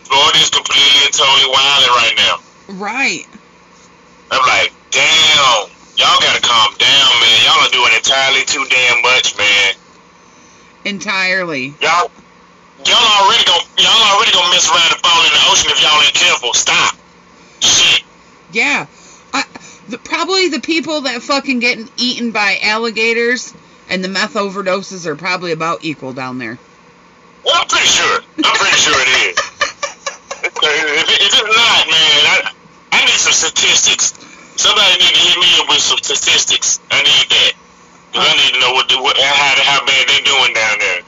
Florida 0.10 0.38
is 0.42 0.50
completely 0.50 1.02
and 1.06 1.14
totally 1.14 1.50
wilding 1.54 1.94
right 2.02 2.16
now. 2.18 2.36
right. 2.82 3.26
I'm 4.34 4.42
like, 4.50 4.74
damn, 4.90 5.70
y'all 6.02 6.18
gotta 6.18 6.42
calm 6.42 6.74
down, 6.82 7.10
man. 7.22 7.38
Y'all 7.46 7.62
are 7.62 7.70
doing 7.70 7.94
entirely 7.94 8.42
too 8.46 8.66
damn 8.70 9.02
much, 9.04 9.38
man. 9.38 9.74
Entirely. 10.86 11.78
Y'all, 11.80 12.10
y'all 12.82 13.08
already 13.22 13.46
gonna, 13.46 13.66
y'all 13.78 14.02
already 14.18 14.34
gonna 14.34 14.50
mess 14.50 14.66
around 14.66 14.90
and 14.90 15.02
fall 15.06 15.22
in 15.22 15.30
the 15.30 15.44
ocean 15.54 15.70
if 15.70 15.80
y'all 15.82 16.02
ain't 16.02 16.18
careful. 16.18 16.54
Stop. 16.54 16.98
Shit. 17.62 18.04
Yeah. 18.52 18.88
I, 19.34 19.44
the, 19.90 19.98
probably 19.98 20.50
the 20.50 20.60
people 20.62 21.02
that 21.02 21.22
fucking 21.22 21.60
getting 21.60 21.90
eaten 21.98 22.32
by 22.32 22.60
alligators 22.62 23.54
and 23.90 24.04
the 24.04 24.08
meth 24.10 24.36
overdoses 24.36 25.06
are 25.06 25.16
probably 25.16 25.52
about 25.52 25.84
equal 25.84 26.14
down 26.14 26.38
there. 26.38 26.58
Well, 27.44 27.56
I'm 27.60 27.68
pretty 27.68 27.88
sure. 27.88 28.22
I'm 28.38 28.56
pretty 28.56 28.78
sure 28.78 28.96
it 28.96 29.10
is. 29.34 29.38
If, 30.44 30.52
it, 30.52 31.24
if 31.24 31.32
it's 31.32 31.40
not, 31.40 31.84
man, 31.88 32.20
I, 32.28 32.52
I 32.92 33.00
need 33.08 33.16
some 33.20 33.32
statistics. 33.32 34.12
Somebody 34.60 35.00
need 35.00 35.16
to 35.16 35.24
hit 35.24 35.38
me 35.40 35.50
up 35.60 35.68
with 35.72 35.80
some 35.80 35.98
statistics. 36.04 36.80
I 36.92 37.00
need 37.04 37.28
that. 37.32 37.52
'Cause 38.14 38.28
I 38.28 38.34
need 38.38 38.52
to 38.54 38.60
know 38.60 38.72
what, 38.76 38.88
the, 38.92 39.00
what 39.02 39.16
how, 39.18 39.56
how 39.64 39.80
bad 39.88 40.04
they 40.08 40.20
doing 40.22 40.54
down 40.54 40.76
there. 40.84 41.00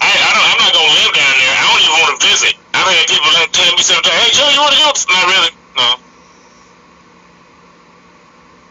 I, 0.00 0.08
I 0.14 0.30
don't, 0.30 0.46
I'm 0.46 0.58
not 0.62 0.70
gonna 0.72 0.94
live 0.94 1.12
down 1.16 1.34
there. 1.42 1.54
I 1.58 1.62
don't 1.66 1.80
even 1.82 1.96
want 1.98 2.12
to 2.14 2.20
visit. 2.28 2.54
I've 2.76 2.86
had 2.86 3.04
people 3.10 3.30
like 3.34 3.50
tell 3.50 3.72
me 3.74 3.82
sometimes, 3.82 4.14
"Hey, 4.14 4.30
Joe, 4.36 4.48
you 4.54 4.60
want 4.62 4.72
to 4.76 4.80
go?" 4.84 4.90
Not 4.94 5.24
really. 5.26 5.52
No. 5.74 5.86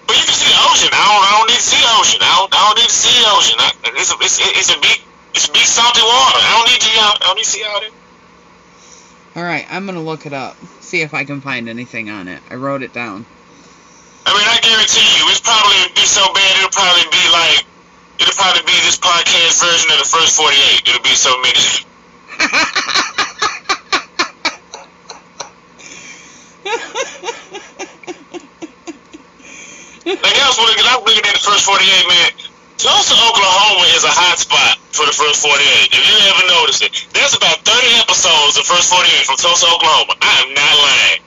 But 0.08 0.16
you 0.16 0.24
can 0.24 0.34
see 0.34 0.50
the 0.50 0.60
ocean. 0.72 0.90
I 0.96 1.04
don't, 1.04 1.24
I 1.24 1.32
don't 1.38 1.48
need 1.52 1.60
to 1.60 1.68
see 1.68 1.84
ocean. 2.00 2.20
I 2.24 2.32
don't, 2.40 2.50
I 2.56 2.60
don't 2.66 2.78
need 2.80 2.90
to 2.90 3.00
see 3.06 3.20
ocean. 3.28 3.58
I, 3.60 3.70
it's, 4.00 4.12
a, 4.12 4.16
it's, 4.24 4.40
it's 4.40 4.72
a 4.72 4.80
big, 4.80 5.04
it's 5.36 5.48
big 5.52 5.68
salty 5.68 6.02
water. 6.02 6.40
I 6.40 6.50
don't 6.56 6.68
need 6.72 6.82
to. 6.82 6.92
I 6.96 7.18
don't 7.28 7.36
need 7.36 7.44
to 7.44 7.52
see 7.52 7.64
all 7.64 7.80
that. 7.84 7.92
All 9.38 9.44
right, 9.44 9.68
I'm 9.70 9.86
gonna 9.86 10.02
look 10.02 10.26
it 10.26 10.34
up, 10.34 10.58
see 10.82 11.02
if 11.02 11.14
I 11.14 11.24
can 11.24 11.42
find 11.42 11.70
anything 11.70 12.10
on 12.10 12.28
it. 12.28 12.42
I 12.50 12.56
wrote 12.56 12.82
it 12.82 12.92
down. 12.92 13.24
I 14.26 14.34
mean, 14.34 14.48
I 14.50 14.58
guarantee 14.66 15.06
you, 15.20 15.30
it's 15.30 15.40
probably 15.40 15.78
be 15.94 16.02
so 16.08 16.26
bad. 16.34 16.58
It'll 16.58 16.74
probably 16.74 17.06
be 17.12 17.22
like, 17.30 17.64
it'll 18.20 18.34
probably 18.34 18.64
be 18.66 18.74
this 18.82 18.98
podcast 18.98 19.62
version 19.62 19.92
of 19.92 20.00
the 20.00 20.10
first 20.10 20.36
48. 20.36 20.90
It'll 20.90 21.04
be 21.04 21.14
so 21.14 21.38
many. 21.44 21.86
Like 30.08 30.40
I 30.40 30.48
was 30.48 30.56
looking, 30.60 30.86
I 30.88 30.96
was 30.96 31.04
looking 31.04 31.28
at 31.28 31.36
the 31.36 31.44
first 31.44 31.66
48, 31.68 31.84
man. 32.08 32.32
Tulsa, 32.78 33.12
Oklahoma 33.28 33.84
is 33.98 34.06
a 34.06 34.14
hot 34.14 34.40
spot 34.40 34.78
for 34.96 35.04
the 35.06 35.12
first 35.12 35.42
48. 35.44 35.60
If 35.92 36.00
you 36.00 36.16
ever 36.32 36.46
noticed 36.48 36.82
it, 36.86 36.94
there's 37.12 37.36
about 37.36 37.60
30 37.68 38.06
episodes 38.06 38.56
of 38.56 38.64
the 38.64 38.70
first 38.72 38.88
48 38.94 39.26
from 39.28 39.36
Tulsa, 39.36 39.68
Oklahoma. 39.68 40.14
I 40.22 40.34
am 40.48 40.50
not 40.56 40.76
lying. 40.80 41.22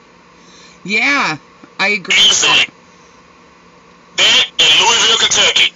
yeah, 0.84 1.36
I 1.78 1.88
agree 1.92 2.16
with 2.24 2.40
that. 2.40 2.70
And 4.16 4.72
Louisville, 4.80 5.18
Kentucky. 5.18 5.72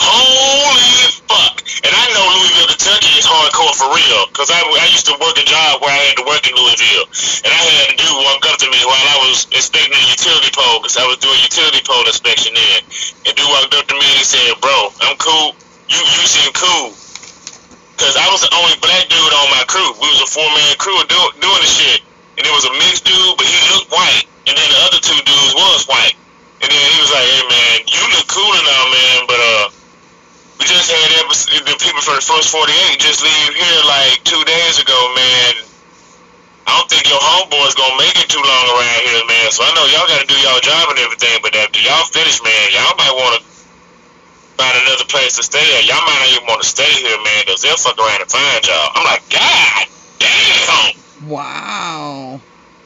Holy 0.00 0.90
fuck. 1.28 1.62
And 1.84 1.92
I 1.94 2.04
know 2.14 2.24
Louisville, 2.40 2.66
Kentucky 2.74 3.12
is 3.18 3.19
hardcore 3.30 3.74
for 3.78 3.88
real. 3.94 4.26
Because 4.34 4.50
I, 4.50 4.58
I 4.58 4.90
used 4.90 5.06
to 5.06 5.14
work 5.22 5.38
a 5.38 5.46
job 5.46 5.78
where 5.78 5.94
I 5.94 6.10
had 6.10 6.18
to 6.18 6.26
work 6.26 6.42
in 6.42 6.54
Louisville. 6.58 7.06
And 7.46 7.50
I 7.54 7.62
had 7.62 7.94
a 7.94 7.96
dude 7.96 8.18
walk 8.26 8.42
up 8.50 8.58
to 8.58 8.68
me 8.68 8.80
while 8.82 9.06
I 9.06 9.16
was 9.30 9.46
inspecting 9.54 9.94
a 9.94 10.02
utility 10.10 10.50
pole. 10.50 10.82
Because 10.82 10.98
I 10.98 11.06
was 11.06 11.22
doing 11.22 11.38
utility 11.46 11.80
pole 11.86 12.02
inspection 12.02 12.58
there. 12.58 12.80
And 13.30 13.32
dude 13.38 13.46
walked 13.46 13.78
up 13.78 13.86
to 13.86 13.94
me 13.94 14.02
and 14.02 14.18
he 14.18 14.26
said, 14.26 14.58
Bro, 14.58 14.90
I'm 15.06 15.14
cool. 15.22 15.54
You, 15.86 16.02
you 16.02 16.24
seem 16.26 16.50
cool. 16.58 16.90
Because 17.94 18.16
I 18.18 18.26
was 18.34 18.42
the 18.42 18.50
only 18.56 18.74
black 18.82 19.06
dude 19.06 19.34
on 19.44 19.46
my 19.54 19.62
crew. 19.70 19.92
We 20.00 20.08
was 20.10 20.24
a 20.24 20.30
four-man 20.30 20.74
crew 20.80 20.98
do, 21.06 21.20
doing 21.38 21.62
the 21.62 21.70
shit. 21.70 22.00
And 22.40 22.42
it 22.42 22.52
was 22.56 22.64
a 22.64 22.72
mixed 22.80 23.04
dude, 23.04 23.36
but 23.36 23.44
he 23.44 23.58
looked 23.76 23.92
white. 23.92 24.24
And 24.48 24.56
then 24.56 24.68
the 24.72 24.80
other 24.88 25.00
two 25.04 25.20
dudes 25.20 25.52
was 25.52 25.84
white. 25.84 26.16
And 26.64 26.68
then 26.72 26.86
he 26.96 26.98
was 26.98 27.12
like, 27.12 27.28
hey, 27.28 27.44
man, 27.44 27.76
you 27.92 28.02
look 28.16 28.26
cool 28.28 28.52
all, 28.56 28.88
man, 28.88 29.18
but, 29.28 29.40
uh, 29.40 29.79
we 30.60 30.68
just 30.68 30.92
had 30.92 31.24
episode, 31.24 31.64
the 31.64 31.72
people 31.80 32.04
from 32.04 32.20
the 32.20 32.26
first 32.26 32.52
48 32.52 33.00
just 33.00 33.24
leave 33.24 33.52
here 33.56 33.82
like 33.88 34.20
two 34.28 34.44
days 34.44 34.76
ago, 34.76 35.00
man. 35.16 35.64
I 36.68 36.76
don't 36.76 36.88
think 36.92 37.08
your 37.08 37.18
homeboy's 37.18 37.72
gonna 37.72 37.96
make 37.96 38.12
it 38.20 38.28
too 38.28 38.44
long 38.44 38.66
around 38.76 39.00
here, 39.08 39.24
man. 39.24 39.48
So 39.56 39.64
I 39.64 39.72
know 39.72 39.88
y'all 39.88 40.04
gotta 40.04 40.28
do 40.28 40.36
y'all 40.44 40.60
job 40.60 40.92
and 40.92 41.00
everything, 41.00 41.40
but 41.40 41.56
after 41.56 41.80
y'all 41.80 42.04
finish, 42.12 42.44
man, 42.44 42.64
y'all 42.76 42.92
might 43.00 43.16
wanna 43.16 43.40
find 44.60 44.76
another 44.84 45.08
place 45.08 45.40
to 45.40 45.42
stay 45.42 45.64
at. 45.80 45.88
Y'all 45.88 46.04
might 46.04 46.20
not 46.20 46.28
even 46.28 46.44
wanna 46.44 46.68
stay 46.68 46.92
here, 47.00 47.16
man, 47.24 47.40
because 47.48 47.64
they'll 47.64 47.80
fuck 47.80 47.96
around 47.96 48.20
and 48.20 48.30
find 48.30 48.60
y'all. 48.68 48.92
I'm 48.92 49.04
like, 49.08 49.24
God 49.32 49.88
damn. 50.20 50.92
Wow. 51.24 52.40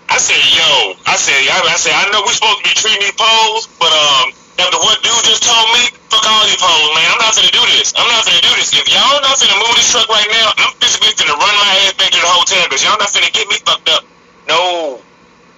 I 0.08 0.18
said, 0.22 0.38
yo, 0.54 0.94
I 1.10 1.18
said, 1.18 1.42
I, 1.50 1.58
I 1.58 1.74
said, 1.74 1.90
I 1.90 2.06
know 2.14 2.22
we're 2.22 2.38
supposed 2.38 2.62
to 2.62 2.70
be 2.70 2.74
treating 2.78 3.02
these 3.02 3.18
poles, 3.18 3.66
but 3.82 3.90
um, 3.90 4.30
after 4.58 4.78
what 4.78 5.02
dude 5.02 5.24
just 5.26 5.42
told 5.42 5.66
me, 5.74 5.82
fuck 6.10 6.22
all 6.26 6.44
these 6.46 6.58
poles, 6.60 6.90
man. 6.94 7.08
I'm 7.10 7.20
not 7.22 7.34
gonna 7.34 7.50
do 7.50 7.64
this. 7.74 7.90
I'm 7.98 8.06
not 8.06 8.22
gonna 8.22 8.44
do 8.44 8.52
this. 8.54 8.70
If 8.70 8.86
y'all 8.86 9.18
not 9.22 9.34
finna 9.34 9.58
move 9.58 9.74
this 9.74 9.90
truck 9.90 10.06
right 10.08 10.30
now, 10.30 10.54
I'm 10.62 10.72
physically 10.78 11.10
finna 11.18 11.34
run 11.34 11.54
my 11.58 11.72
ass 11.86 11.94
back 11.98 12.10
to 12.14 12.20
the 12.20 12.30
hotel 12.30 12.62
because 12.70 12.82
y'all 12.86 12.98
not 12.98 13.10
finna 13.10 13.32
get 13.34 13.46
me 13.50 13.58
fucked 13.66 13.90
up. 13.90 14.04
No. 14.46 15.00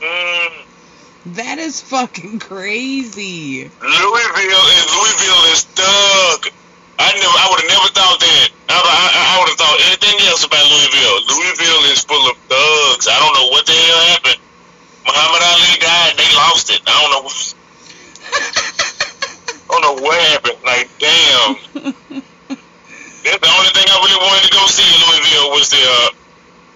Mm. 0.01 0.67
That 1.35 1.59
is 1.59 1.81
fucking 1.81 2.39
crazy. 2.39 3.67
Louisville 3.67 4.67
is 4.79 4.85
Louisville 4.95 5.45
is 5.53 5.67
thug. 5.75 6.55
I 6.99 7.13
never, 7.13 7.37
I 7.37 7.47
would 7.53 7.61
have 7.61 7.73
never 7.77 7.91
thought 7.93 8.19
that. 8.21 8.49
I, 8.71 8.79
I, 8.81 9.05
I 9.13 9.35
would 9.43 9.51
have 9.53 9.61
thought 9.61 9.77
anything 9.93 10.17
else 10.31 10.47
about 10.47 10.65
Louisville. 10.65 11.19
Louisville 11.37 11.85
is 11.93 12.01
full 12.05 12.25
of 12.31 12.37
thugs. 12.49 13.09
I 13.11 13.17
don't 13.21 13.35
know 13.37 13.49
what 13.53 13.67
the 13.67 13.77
hell 13.77 14.01
happened. 14.17 14.41
Muhammad 15.05 15.43
Ali 15.45 15.77
died. 15.83 16.13
They 16.17 16.31
lost 16.39 16.71
it. 16.71 16.81
I 16.87 16.95
don't 16.95 17.13
know. 17.13 17.29
I 19.69 19.73
don't 19.73 19.83
know 19.83 20.03
what 20.03 20.19
happened. 20.31 20.59
Like, 20.65 20.89
damn. 20.99 21.55
That's 23.27 23.43
the 23.43 23.51
only 23.59 23.71
thing 23.75 23.87
I 23.91 23.99
really 24.07 24.21
wanted 24.23 24.47
to 24.47 24.53
go 24.55 24.67
see 24.67 24.87
in 24.87 25.01
Louisville 25.03 25.51
was 25.51 25.71
the 25.71 25.83
uh, 25.83 26.11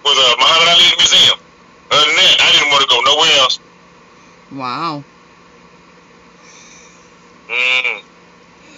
was 0.03 0.17
uh, 0.17 0.35
Muhammad 0.37 0.67
Ali 0.67 0.83
Museum. 0.97 1.39
Other 1.91 2.05
than 2.05 2.15
that, 2.15 2.37
I 2.41 2.51
didn't 2.51 2.69
want 2.71 2.81
to 2.81 2.87
go 2.89 2.99
nowhere 3.01 3.39
else. 3.39 3.59
wow. 4.51 5.03
Mm. 7.47 8.01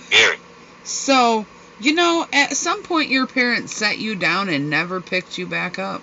Scary. 0.06 0.38
So, 0.84 1.46
you 1.80 1.94
know, 1.94 2.28
at 2.32 2.56
some 2.56 2.84
point 2.84 3.10
your 3.10 3.28
parents 3.28 3.74
set 3.76 3.98
you 3.98 4.16
down 4.16 4.50
and 4.50 4.70
never 4.70 5.02
picked 5.02 5.38
you 5.38 5.48
back 5.48 5.80
up. 5.80 6.02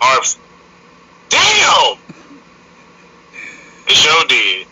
Arms. 0.00 0.38
Damn! 1.28 1.98
It 3.86 3.92
sure 3.92 4.24
did. 4.28 4.66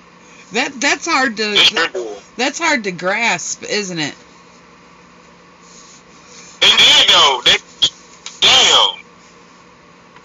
That 0.52 0.80
that's 0.80 1.06
hard 1.06 1.36
to 1.38 2.20
that's 2.36 2.58
hard 2.58 2.84
to 2.84 2.92
grasp, 2.92 3.62
isn't 3.64 3.98
it? 3.98 4.14
They 6.60 6.68
did 6.68 7.08
though. 7.08 7.42
They 7.44 7.56
damn. 8.40 9.00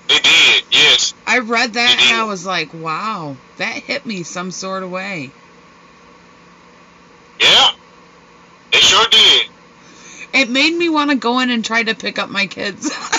They 0.10 0.20
did. 0.20 0.64
Yes. 0.72 1.14
I 1.26 1.40
read 1.40 1.74
that 1.74 1.98
and 2.00 2.18
I 2.20 2.26
was 2.26 2.46
like, 2.46 2.74
wow, 2.74 3.38
that 3.58 3.76
hit 3.76 4.06
me 4.06 4.24
some 4.24 4.52
sort 4.52 4.84
of 4.84 4.92
way. 4.92 5.32
Yeah. 7.40 7.72
They 8.72 8.80
sure 8.80 9.06
did. 9.10 9.48
It 10.34 10.50
made 10.50 10.76
me 10.76 10.90
want 10.90 11.10
to 11.12 11.16
go 11.16 11.40
in 11.40 11.50
and 11.50 11.64
try 11.64 11.84
to 11.84 11.96
pick 11.96 12.20
up 12.20 12.30
my 12.30 12.48
kids. 12.48 12.92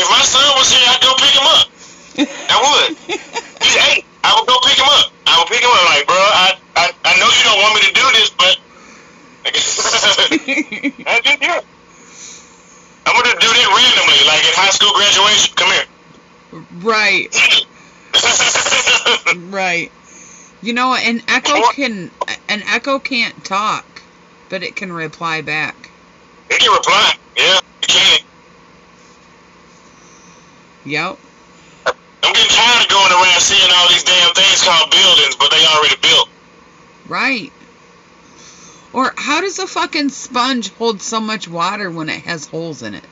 If 0.00 0.08
my 0.08 0.22
son 0.24 0.40
was 0.56 0.72
here, 0.72 0.80
I'd 0.80 1.02
go 1.04 1.12
pick 1.20 1.34
him 1.36 1.44
up. 1.44 1.68
I 2.48 2.56
would. 2.56 2.96
He's 3.60 3.76
eight. 3.92 4.08
I 4.24 4.32
would 4.32 4.48
go 4.48 4.56
pick 4.64 4.80
him 4.80 4.88
up. 4.88 5.12
I 5.26 5.36
would 5.36 5.48
pick 5.52 5.60
him 5.60 5.68
up 5.68 5.84
like, 5.92 6.06
bro, 6.08 6.16
I 6.16 6.56
I, 6.76 6.84
I 7.04 7.12
know 7.20 7.28
you 7.28 7.44
don't 7.60 7.72
want 7.72 7.82
me 7.82 7.88
to 7.88 7.94
do 7.94 8.06
this, 8.16 8.30
but 8.30 8.56
I 11.06 11.20
did 11.24 11.40
yeah. 11.42 11.60
I'm 13.06 13.14
gonna 13.16 13.40
do 13.40 13.48
that 13.48 13.68
randomly, 13.76 14.20
like 14.24 14.44
at 14.44 14.54
high 14.56 14.70
school 14.70 14.92
graduation. 14.96 15.54
Come 15.56 15.70
here. 15.72 15.84
right, 16.80 17.28
right. 19.52 19.90
You 20.62 20.72
know, 20.72 20.94
an 20.94 21.22
echo 21.28 21.60
can 21.72 22.10
an 22.48 22.62
echo 22.66 22.98
can't 22.98 23.44
talk, 23.44 23.84
but 24.48 24.62
it 24.62 24.76
can 24.76 24.92
reply 24.92 25.42
back. 25.42 25.74
They 26.48 26.56
can 26.56 26.72
reply. 26.72 27.12
Yeah, 27.36 27.60
you 27.82 27.88
can. 27.88 28.18
Yep. 30.84 31.18
I'm 32.22 32.32
getting 32.32 32.50
tired 32.50 32.84
of 32.84 32.88
going 32.88 33.12
around 33.12 33.40
seeing 33.40 33.70
all 33.74 33.88
these 33.88 34.04
damn 34.04 34.32
things 34.34 34.62
called 34.62 34.90
buildings, 34.90 35.36
but 35.36 35.50
they 35.50 35.64
already 35.66 35.96
built. 36.00 36.28
Right. 37.10 37.50
Or 38.92 39.12
how 39.16 39.40
does 39.40 39.58
a 39.58 39.66
fucking 39.66 40.10
sponge 40.10 40.72
hold 40.74 41.02
so 41.02 41.20
much 41.20 41.48
water 41.48 41.90
when 41.90 42.08
it 42.08 42.22
has 42.22 42.46
holes 42.46 42.82
in 42.84 42.94
it? 42.94 43.02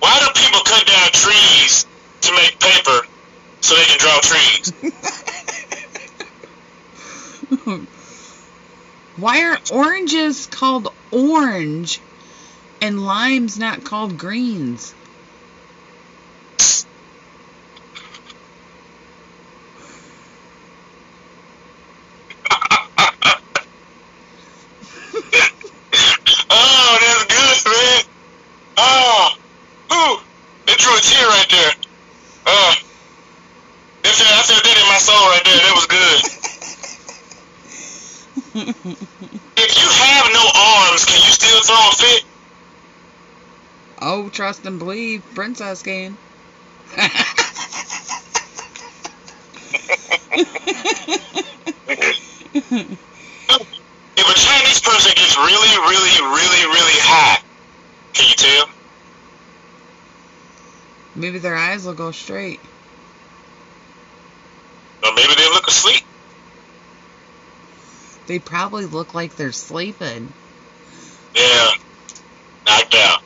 Why 0.00 0.18
do 0.18 0.26
people 0.40 0.60
cut 0.60 0.84
down 0.86 1.10
trees 1.12 1.86
to 2.22 2.32
make 2.32 2.58
paper 2.58 3.06
so 3.60 3.76
they 3.76 3.84
can 3.84 3.98
draw 3.98 4.18
trees? 4.20 4.72
Why 9.18 9.44
are 9.44 9.58
oranges 9.72 10.46
called 10.46 10.92
orange 11.12 12.00
and 12.82 13.06
limes 13.06 13.56
not 13.56 13.84
called 13.84 14.18
greens? 14.18 14.94
oh, 26.50 26.98
that's 27.00 27.24
good, 27.24 27.72
man. 27.72 28.02
Oh, 28.78 29.30
ooh, 29.92 30.18
it 30.72 30.78
drew 30.78 30.96
a 30.96 31.00
tear 31.00 31.26
right 31.28 31.46
there. 31.50 31.72
Uh, 32.46 32.74
it 34.04 34.12
felt, 34.14 34.32
I 34.32 34.42
felt 34.42 34.62
that 34.64 34.78
in 34.78 34.88
my 34.88 34.98
soul 34.98 35.28
right 35.28 35.44
there. 35.44 35.56
That 35.56 35.74
was 35.74 35.86
good. 35.86 36.20
if 39.56 39.76
you 39.76 39.88
have 39.88 40.26
no 40.32 40.44
arms, 40.54 41.04
can 41.04 41.16
you 41.24 41.32
still 41.32 41.60
throw 41.62 41.76
a 41.76 41.92
fit? 41.94 42.24
oh, 44.02 44.28
trust 44.30 44.64
and 44.66 44.78
believe, 44.78 45.22
princess 45.34 45.82
can. 45.82 46.16
If 54.18 54.28
a 54.28 54.34
Chinese 54.34 54.80
person 54.80 55.12
gets 55.16 55.36
really, 55.36 55.76
really, 55.88 56.16
really, 56.20 56.64
really 56.66 56.98
high, 57.04 57.38
can 58.16 58.28
you 58.28 58.34
tell? 58.34 58.68
Maybe 61.14 61.38
their 61.38 61.56
eyes 61.56 61.84
will 61.84 61.94
go 61.94 62.10
straight. 62.10 62.60
Or 65.04 65.12
maybe 65.14 65.34
they 65.36 65.48
look 65.50 65.66
asleep. 65.68 66.02
They 68.26 68.38
probably 68.38 68.86
look 68.86 69.14
like 69.14 69.36
they're 69.36 69.52
sleeping. 69.52 70.32
Yeah, 71.34 71.70
knocked 72.66 72.94
out. 72.94 73.22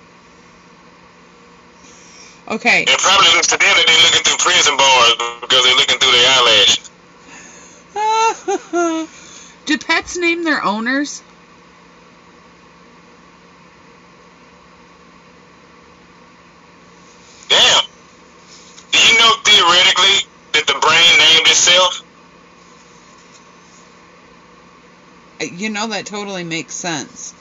Okay. 2.49 2.83
It 2.83 2.99
probably 2.99 3.29
looks 3.35 3.47
to 3.49 3.57
them 3.57 3.75
that 3.77 3.87
they're 3.87 4.03
looking 4.03 4.23
through 4.25 4.39
prison 4.39 4.77
bars 4.77 5.15
because 5.41 5.65
they're 5.65 5.77
looking 5.77 5.99
through 5.99 6.11
their 6.11 6.31
eyelashes. 6.35 6.91
Do 9.67 9.79
pets 9.79 10.19
name 10.19 10.43
their 10.45 10.65
owners? 10.65 11.23
Damn. 17.49 17.85
Do 18.91 18.99
you 18.99 19.19
know 19.19 19.33
theoretically 19.45 20.27
named 20.97 21.47
itself? 21.47 22.03
Uh, 25.41 25.45
you 25.45 25.71
know 25.71 25.89
that 25.89 26.07
totally 26.07 26.45
makes 26.45 26.75
sense. 26.75 27.35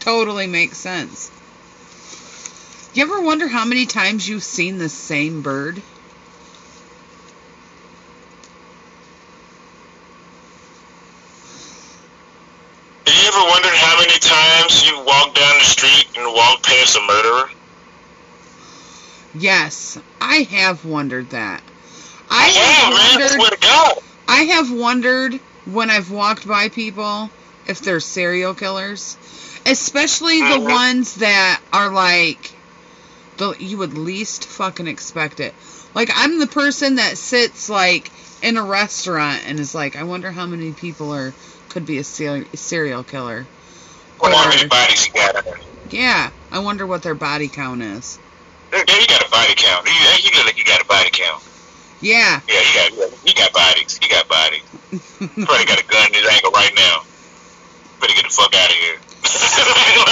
Totally 0.00 0.46
makes 0.46 0.78
sense. 0.78 1.30
You 2.94 3.04
ever 3.04 3.20
wonder 3.20 3.46
how 3.46 3.64
many 3.64 3.86
times 3.86 4.28
you've 4.28 4.42
seen 4.42 4.78
the 4.78 4.88
same 4.88 5.42
bird? 5.42 5.80
Have 13.06 13.14
you 13.14 13.28
ever 13.28 13.48
wondered 13.48 13.74
how 13.74 13.98
many 14.00 14.18
times 14.18 14.84
you 14.84 14.98
walk 15.04 15.34
down 15.34 15.58
the 15.58 15.64
street 15.64 16.06
and 16.16 16.34
walk 16.34 16.62
past 16.62 16.96
a 16.96 17.00
murderer? 17.06 17.59
Yes, 19.34 19.98
I 20.20 20.42
have 20.50 20.84
wondered 20.84 21.30
that. 21.30 21.62
I 22.30 22.48
yeah, 22.54 22.90
have 22.90 22.90
man, 22.90 23.20
wondered 23.38 23.46
I 24.28 24.42
have 24.44 24.70
wondered 24.70 25.40
when 25.64 25.90
I've 25.90 26.10
walked 26.10 26.46
by 26.46 26.68
people 26.68 27.30
if 27.66 27.80
they're 27.80 28.00
serial 28.00 28.54
killers, 28.54 29.16
especially 29.66 30.42
the 30.42 30.58
Mhm. 30.58 30.66
ones 30.66 31.14
that 31.16 31.60
are 31.72 31.90
like 31.90 32.52
the 33.36 33.54
you 33.58 33.78
would 33.78 33.96
least 33.96 34.44
fucking 34.46 34.86
expect 34.88 35.40
it. 35.40 35.54
Like 35.94 36.10
I'm 36.14 36.38
the 36.38 36.46
person 36.46 36.96
that 36.96 37.18
sits 37.18 37.68
like 37.68 38.12
in 38.42 38.56
a 38.56 38.62
restaurant 38.62 39.42
and 39.46 39.58
is 39.60 39.74
like, 39.74 39.96
I 39.96 40.04
wonder 40.04 40.30
how 40.32 40.46
many 40.46 40.72
people 40.72 41.12
are 41.12 41.34
could 41.68 41.86
be 41.86 41.98
a 41.98 42.04
ser- 42.04 42.46
serial 42.54 43.04
killer. 43.04 43.46
Wonder 44.20 44.36
how 44.36 44.48
many 44.50 44.66
bodies 44.68 45.04
he 45.04 45.10
got. 45.12 45.34
Yeah, 45.90 46.30
I 46.52 46.58
wonder 46.60 46.86
what 46.86 47.02
their 47.02 47.14
body 47.14 47.48
count 47.48 47.82
is. 47.82 48.18
Yeah, 48.72 48.84
he 48.86 49.06
got 49.06 49.26
a 49.26 49.30
body 49.30 49.54
count. 49.56 49.86
He, 49.88 49.94
he 50.22 50.36
look 50.36 50.46
like 50.46 50.54
he 50.54 50.64
got 50.64 50.80
a 50.80 50.84
body 50.84 51.10
count. 51.10 51.42
Yeah. 52.00 52.40
Yeah, 52.48 52.60
he 52.60 52.72
got 52.74 53.12
he 53.26 53.34
got 53.34 53.52
bodies. 53.52 53.98
He 53.98 54.08
got 54.08 54.28
bodies. 54.28 54.62
Probably 55.44 55.66
got 55.66 55.80
a 55.80 55.86
gun 55.86 56.08
in 56.08 56.14
his 56.14 56.28
ankle 56.28 56.50
right 56.52 56.72
now. 56.74 57.02
Better 58.00 58.14
get 58.14 58.24
the 58.24 58.30
fuck 58.30 58.54
out 58.54 58.70
of 58.70 58.76
here. 58.76 58.96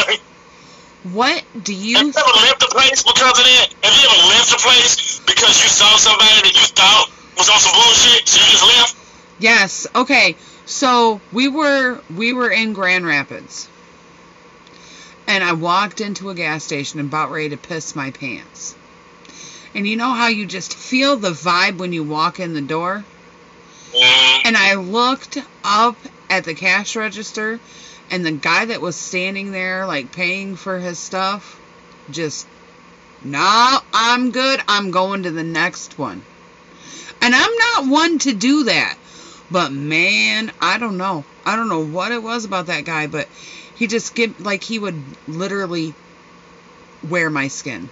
like, 0.06 0.20
what 1.14 1.44
do 1.62 1.74
you? 1.74 1.96
have 1.96 2.06
you? 2.06 2.12
ever 2.12 2.36
left 2.44 2.62
a 2.62 2.68
place 2.68 3.02
because 3.02 3.38
of 3.38 3.44
that? 3.44 3.68
Have 3.82 3.94
you 3.96 4.04
ever 4.04 4.28
left 4.28 4.52
a 4.52 4.60
place 4.60 5.20
because 5.20 5.62
you 5.62 5.68
saw 5.68 5.96
somebody 5.96 6.42
that 6.42 6.54
you 6.54 6.66
thought 6.76 7.10
was 7.38 7.48
on 7.48 7.58
some 7.58 7.72
bullshit, 7.72 8.28
so 8.28 8.38
you 8.44 8.52
just 8.52 8.66
left? 8.66 8.96
Yes. 9.38 9.86
Okay. 9.94 10.36
So 10.66 11.20
we 11.32 11.48
were 11.48 12.00
we 12.14 12.34
were 12.34 12.50
in 12.50 12.74
Grand 12.74 13.06
Rapids, 13.06 13.70
and 15.28 15.44
I 15.44 15.52
walked 15.52 16.00
into 16.00 16.30
a 16.30 16.34
gas 16.34 16.64
station 16.64 16.98
and 16.98 17.10
about 17.10 17.30
ready 17.30 17.50
to 17.50 17.56
piss 17.58 17.94
my 17.94 18.10
pants. 18.10 18.74
And 19.74 19.86
you 19.86 19.96
know 19.96 20.10
how 20.10 20.28
you 20.28 20.46
just 20.46 20.74
feel 20.74 21.16
the 21.16 21.30
vibe 21.30 21.76
when 21.76 21.92
you 21.92 22.02
walk 22.02 22.40
in 22.40 22.54
the 22.54 22.62
door? 22.62 23.04
And 24.46 24.56
I 24.56 24.74
looked 24.74 25.38
up 25.62 25.96
at 26.30 26.44
the 26.44 26.54
cash 26.54 26.96
register, 26.96 27.60
and 28.10 28.24
the 28.24 28.32
guy 28.32 28.64
that 28.64 28.80
was 28.80 28.96
standing 28.96 29.52
there, 29.52 29.86
like 29.86 30.12
paying 30.12 30.56
for 30.56 30.78
his 30.78 30.98
stuff, 30.98 31.60
just, 32.10 32.46
no, 33.22 33.78
I'm 33.92 34.30
good. 34.30 34.60
I'm 34.66 34.90
going 34.90 35.24
to 35.24 35.30
the 35.30 35.44
next 35.44 35.98
one. 35.98 36.22
And 37.20 37.34
I'm 37.34 37.56
not 37.56 37.92
one 37.92 38.18
to 38.20 38.32
do 38.32 38.64
that. 38.64 38.96
But 39.50 39.72
man, 39.72 40.52
I 40.60 40.78
don't 40.78 40.96
know. 40.96 41.24
I 41.44 41.56
don't 41.56 41.68
know 41.68 41.84
what 41.84 42.12
it 42.12 42.22
was 42.22 42.46
about 42.46 42.66
that 42.66 42.84
guy, 42.84 43.06
but 43.06 43.28
he 43.78 43.86
just 43.86 44.14
give 44.14 44.40
like 44.40 44.64
he 44.64 44.78
would 44.78 45.00
literally 45.28 45.94
wear 47.08 47.30
my 47.30 47.46
skin. 47.46 47.88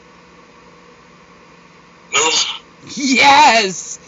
Yes. 2.95 3.99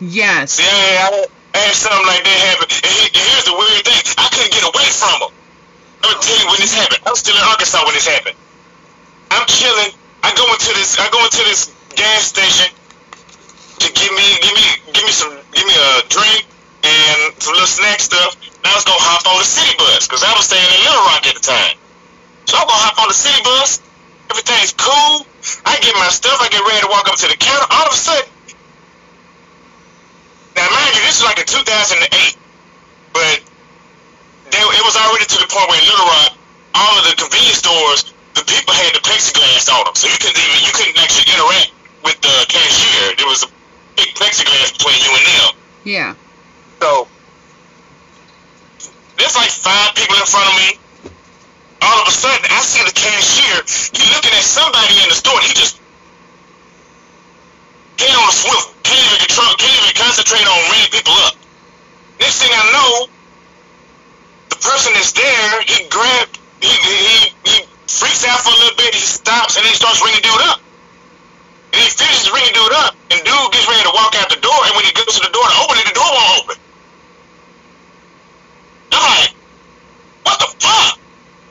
Yes. 0.00 0.58
Yeah, 0.58 0.66
I, 0.66 1.26
had 1.54 1.74
something 1.74 2.06
like 2.06 2.22
that 2.22 2.38
happen. 2.50 2.66
And 2.70 2.94
here's 3.14 3.46
the 3.46 3.54
weird 3.54 3.82
thing. 3.86 4.02
I 4.18 4.26
couldn't 4.30 4.54
get 4.54 4.62
away 4.62 4.86
from 4.90 5.26
him. 5.26 5.34
I'm 6.02 6.14
gonna 6.14 6.22
tell 6.22 6.38
you 6.38 6.46
when 6.50 6.60
this 6.62 6.74
happened. 6.74 7.02
I 7.06 7.10
was 7.10 7.18
still 7.18 7.34
in 7.34 7.42
Arkansas 7.42 7.82
when 7.82 7.94
this 7.94 8.06
happened. 8.06 8.36
I'm 9.30 9.46
chilling. 9.46 9.90
I 10.22 10.34
go 10.34 10.46
into 10.50 10.70
this. 10.78 10.98
I 10.98 11.10
go 11.10 11.18
into 11.22 11.42
this 11.46 11.74
gas 11.94 12.30
station 12.30 12.70
to 13.82 13.86
give 13.90 14.12
me, 14.14 14.26
give 14.42 14.54
me, 14.54 14.66
give 14.94 15.04
me 15.04 15.14
some, 15.14 15.34
give 15.50 15.66
me 15.66 15.74
a 15.74 15.90
drink 16.10 16.46
and 16.82 17.18
some 17.42 17.54
little 17.54 17.70
snack 17.70 17.98
stuff. 17.98 18.38
I 18.64 18.72
was 18.74 18.84
gonna 18.84 19.00
hop 19.00 19.28
on 19.28 19.38
the 19.38 19.48
city 19.48 19.76
bus 19.76 20.08
because 20.08 20.24
I 20.24 20.32
was 20.32 20.48
staying 20.48 20.64
in 20.64 20.80
Little 20.88 21.04
Rock 21.04 21.24
at 21.28 21.36
the 21.36 21.44
time. 21.44 21.76
So 22.48 22.56
I'm 22.56 22.64
gonna 22.64 22.84
hop 22.84 22.96
on 23.00 23.08
the 23.08 23.16
city 23.16 23.40
bus. 23.44 23.80
Everything's 24.32 24.72
cool. 24.72 25.28
I 25.68 25.76
get 25.84 25.92
my 26.00 26.08
stuff. 26.08 26.40
I 26.40 26.48
get 26.48 26.64
ready 26.64 26.80
to 26.80 26.90
walk 26.90 27.06
up 27.08 27.20
to 27.20 27.28
the 27.28 27.36
counter. 27.36 27.68
All 27.68 27.86
of 27.88 27.92
a 27.92 28.00
sudden, 28.00 28.28
now 30.56 30.64
mind 30.70 30.96
you, 30.96 31.02
this 31.04 31.20
is 31.20 31.24
like 31.28 31.38
in 31.38 31.46
2008, 31.46 32.08
but 33.12 33.38
they, 34.48 34.62
it 34.62 34.84
was 34.86 34.96
already 34.96 35.28
to 35.28 35.38
the 35.38 35.48
point 35.50 35.66
where 35.68 35.80
in 35.82 35.86
Little 35.86 36.08
Rock, 36.08 36.32
all 36.72 36.94
of 36.98 37.04
the 37.04 37.14
convenience 37.20 37.60
stores, 37.60 38.14
the 38.32 38.44
people 38.48 38.72
had 38.72 38.96
the 38.96 39.02
plexiglass 39.04 39.68
on 39.68 39.84
them, 39.86 39.94
so 39.94 40.08
you 40.08 40.18
couldn't 40.18 40.40
even 40.40 40.58
you 40.64 40.72
couldn't 40.72 40.98
actually 40.98 41.28
interact 41.30 41.70
with 42.00 42.18
the 42.24 42.34
cashier. 42.48 43.14
There 43.20 43.28
was 43.28 43.44
a 43.44 43.50
big 43.94 44.14
plexiglass 44.16 44.72
between 44.74 44.98
you 45.04 45.10
and 45.12 45.24
them. 45.26 45.50
Yeah. 45.84 46.10
So 46.80 47.08
there's 49.18 49.36
like 49.36 49.50
five 49.50 49.94
people 49.94 50.16
in 50.16 50.26
front 50.26 50.48
of 50.50 50.54
me. 50.58 50.68
All 51.82 52.00
of 52.00 52.08
a 52.08 52.14
sudden, 52.14 52.44
I 52.48 52.60
see 52.64 52.80
the 52.82 52.96
cashier. 52.96 53.60
He 53.92 54.04
looking 54.14 54.32
at 54.32 54.42
somebody 54.42 54.96
in 55.04 55.08
the 55.12 55.18
store. 55.18 55.36
And 55.36 55.46
he 55.46 55.54
just 55.54 55.76
get 57.96 58.08
on 58.10 58.24
the 58.24 58.34
swivel. 58.34 58.72
Can't 58.82 59.04
even 59.04 59.20
control. 59.28 59.52
Can't 59.60 59.76
even 59.84 59.94
concentrate 59.94 60.46
on 60.48 60.58
ringing 60.72 60.92
people 60.92 61.12
up. 61.28 61.36
Next 62.18 62.40
thing 62.40 62.50
I 62.50 62.64
know, 62.72 62.92
the 64.48 64.58
person 64.64 64.96
that's 64.96 65.12
there, 65.12 65.62
he 65.68 65.84
grabbed. 65.92 66.40
He 66.64 66.72
he, 66.72 67.18
he 67.44 67.56
freaks 67.84 68.24
out 68.24 68.40
for 68.40 68.50
a 68.50 68.58
little 68.64 68.78
bit. 68.80 68.96
He 68.96 69.04
stops 69.04 69.60
and 69.60 69.64
then 69.66 69.72
he 69.72 69.78
starts 69.78 70.00
ringing 70.00 70.24
dude 70.24 70.44
up. 70.48 70.64
And 71.74 71.82
he 71.82 71.90
finishes 71.90 72.30
ringing 72.32 72.54
dude 72.54 72.72
up, 72.86 72.94
and 73.10 73.18
dude 73.26 73.50
gets 73.52 73.66
ready 73.66 73.82
to 73.82 73.92
walk 73.92 74.14
out 74.16 74.30
the 74.30 74.40
door. 74.40 74.56
And 74.64 74.72
when 74.78 74.86
he 74.86 74.92
goes 74.94 75.10
to 75.18 75.22
the 75.26 75.34
door 75.34 75.42
to 75.42 75.56
open 75.66 75.76
it, 75.82 75.86
the 75.90 75.96
door 75.98 76.06
won't 76.06 76.32
open. 76.40 76.56
I'm 78.94 79.04
like, 79.04 79.32
what 80.22 80.36
the 80.38 80.48
fuck? 80.62 80.94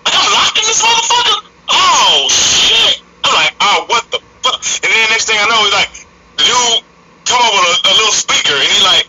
Like 0.08 0.16
I'm 0.16 0.32
locked 0.32 0.58
in 0.58 0.66
this 0.66 0.82
motherfucker? 0.82 1.40
Oh 1.70 2.28
shit! 2.32 3.04
I'm 3.24 3.34
like, 3.36 3.54
oh 3.60 3.86
what 3.92 4.04
the 4.12 4.20
fuck? 4.42 4.60
And 4.84 4.90
then 4.90 5.04
next 5.12 5.28
thing 5.28 5.38
I 5.38 5.46
know, 5.52 5.60
he's 5.68 5.76
like, 5.76 5.92
the 6.40 6.44
dude 6.48 6.82
come 7.28 7.42
over 7.44 7.60
with 7.60 7.84
a, 7.84 7.92
a 7.92 7.94
little 8.00 8.16
speaker, 8.16 8.56
and 8.56 8.68
he 8.68 8.80
like, 8.84 9.08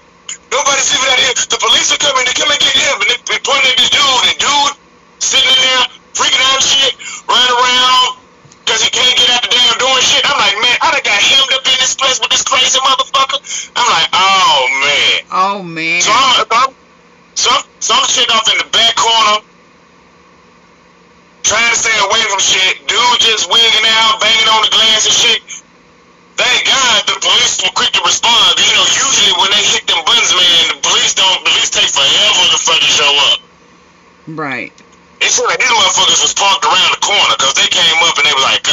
nobody's 0.50 0.90
even 0.90 1.08
out 1.10 1.20
here. 1.22 1.34
The 1.34 1.58
police 1.62 1.90
are 1.94 2.02
coming. 2.02 2.26
They 2.26 2.34
come 2.34 2.50
and 2.50 2.60
get 2.60 2.74
him. 2.74 2.96
And 3.00 3.08
they, 3.10 3.38
pointing 3.42 3.70
at 3.70 3.78
this 3.78 3.90
dude, 3.90 4.02
and 4.02 4.38
dude 4.38 4.74
sitting 5.22 5.50
in 5.50 5.60
there 5.62 5.84
freaking 6.14 6.42
out 6.54 6.62
shit, 6.62 6.94
running 7.26 7.54
around 7.54 8.18
because 8.64 8.80
he 8.80 8.90
can't 8.90 9.16
get 9.18 9.28
out 9.30 9.42
the 9.42 9.50
damn 9.50 9.76
door 9.78 9.92
and 9.92 10.06
shit. 10.06 10.24
I'm 10.24 10.38
like, 10.38 10.56
man, 10.62 10.76
I 10.80 10.90
done 10.94 11.04
got 11.04 11.20
hemmed 11.20 11.52
up 11.52 11.64
in 11.66 11.76
this 11.78 11.94
place 11.94 12.18
with 12.20 12.30
this 12.30 12.42
crazy 12.42 12.78
motherfucker. 12.80 13.38
I'm 13.76 13.88
like, 13.88 14.08
oh 14.12 14.58
man. 14.80 15.16
Oh 15.30 15.62
man. 15.62 16.00
So 16.00 16.10
I'm, 16.14 16.46
I'm, 16.46 16.46
so 16.48 16.54
I'm, 16.54 16.74
so 17.34 17.50
I'm 17.50 17.64
sitting 17.84 18.32
off 18.32 18.48
in 18.48 18.56
the 18.56 18.68
back 18.72 18.96
corner, 18.96 19.44
trying 21.44 21.68
to 21.68 21.76
stay 21.76 21.92
away 22.08 22.22
from 22.32 22.40
shit. 22.40 22.80
Dude 22.88 23.20
just 23.20 23.44
wigging 23.52 23.86
out, 24.00 24.20
banging 24.24 24.48
on 24.48 24.64
the 24.64 24.72
glass 24.72 25.04
and 25.04 25.12
shit. 25.12 25.40
Thank 26.40 26.66
God 26.66 27.06
the 27.06 27.20
police 27.20 27.60
were 27.62 27.74
quick 27.76 27.92
to 27.94 28.02
respond. 28.02 28.56
You 28.56 28.72
know, 28.74 28.86
usually 28.88 29.32
when 29.36 29.50
they 29.52 29.62
hit 29.68 29.84
them 29.86 30.00
buttons, 30.02 30.32
man, 30.32 30.62
the 30.72 30.78
police 30.82 31.14
don't. 31.14 31.44
Police 31.44 31.70
take 31.70 31.92
forever 31.92 32.42
to 32.50 32.58
fucking 32.58 32.90
show 32.90 33.12
up. 33.30 33.38
Right. 34.32 34.72
It 35.20 35.30
seemed 35.30 35.46
like 35.46 35.60
these 35.60 35.70
motherfuckers 35.70 36.20
was 36.24 36.34
parked 36.34 36.64
around 36.64 36.90
the 36.96 37.02
corner 37.04 37.36
because 37.38 37.54
they 37.54 37.68
came 37.70 37.98
up 38.08 38.16
and 38.18 38.26
they 38.26 38.34
were 38.34 38.48
like, 38.48 38.64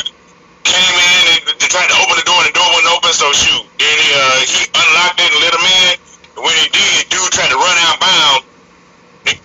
came 0.64 0.96
in 0.96 1.24
and 1.36 1.60
they 1.60 1.70
tried 1.70 1.92
to 1.92 1.98
open 2.02 2.16
the 2.18 2.26
door 2.26 2.40
and 2.42 2.50
the 2.50 2.56
door 2.56 2.70
wasn't 2.74 2.92
open. 2.96 3.12
So 3.14 3.28
shoot, 3.36 3.64
then 3.78 3.96
he 4.00 4.10
uh, 4.16 4.40
he 4.48 4.62
unlocked 4.72 5.20
it 5.20 5.30
and 5.30 5.40
let 5.44 5.52
him 5.54 5.66
in. 5.68 5.94
And 6.40 6.42
when 6.48 6.56
he 6.56 6.68
did, 6.72 7.12
dude 7.14 7.30
tried 7.30 7.52
to 7.52 7.60
run 7.60 7.78
outbound. 7.92 8.48
They 8.48 8.51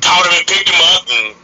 caught 0.01 0.24
him 0.27 0.33
and 0.33 0.47
picked 0.47 0.68
him 0.68 0.81
up 0.97 1.05
and 1.09 1.35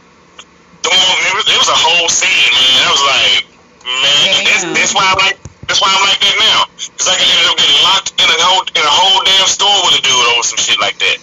threw 0.81 0.93
him. 0.93 1.19
It 1.29 1.33
was, 1.37 1.45
it 1.49 1.59
was 1.59 1.69
a 1.69 1.79
whole 1.79 2.09
scene, 2.09 2.51
man. 2.53 2.79
I 2.83 2.89
was 2.91 3.05
like, 3.05 3.43
man, 3.85 4.43
that's, 4.45 4.65
that's 4.73 4.93
why 4.95 5.05
I 5.05 5.13
like. 5.25 5.37
That's 5.67 5.79
why 5.79 5.89
I'm 5.95 6.03
like 6.03 6.19
that 6.19 6.35
now. 6.43 6.59
Cause 6.99 7.07
I 7.07 7.15
can 7.15 7.23
end 7.23 7.47
up 7.49 7.57
getting 7.57 7.81
locked 7.87 8.11
in 8.19 8.27
a 8.27 8.37
whole 8.43 8.63
in 8.67 8.83
a 8.83 8.93
whole 8.93 9.23
damn 9.23 9.47
store 9.47 9.79
with 9.87 9.99
a 9.99 10.01
dude 10.03 10.27
over 10.35 10.43
some 10.43 10.59
shit 10.59 10.77
like 10.79 10.99
that. 10.99 11.17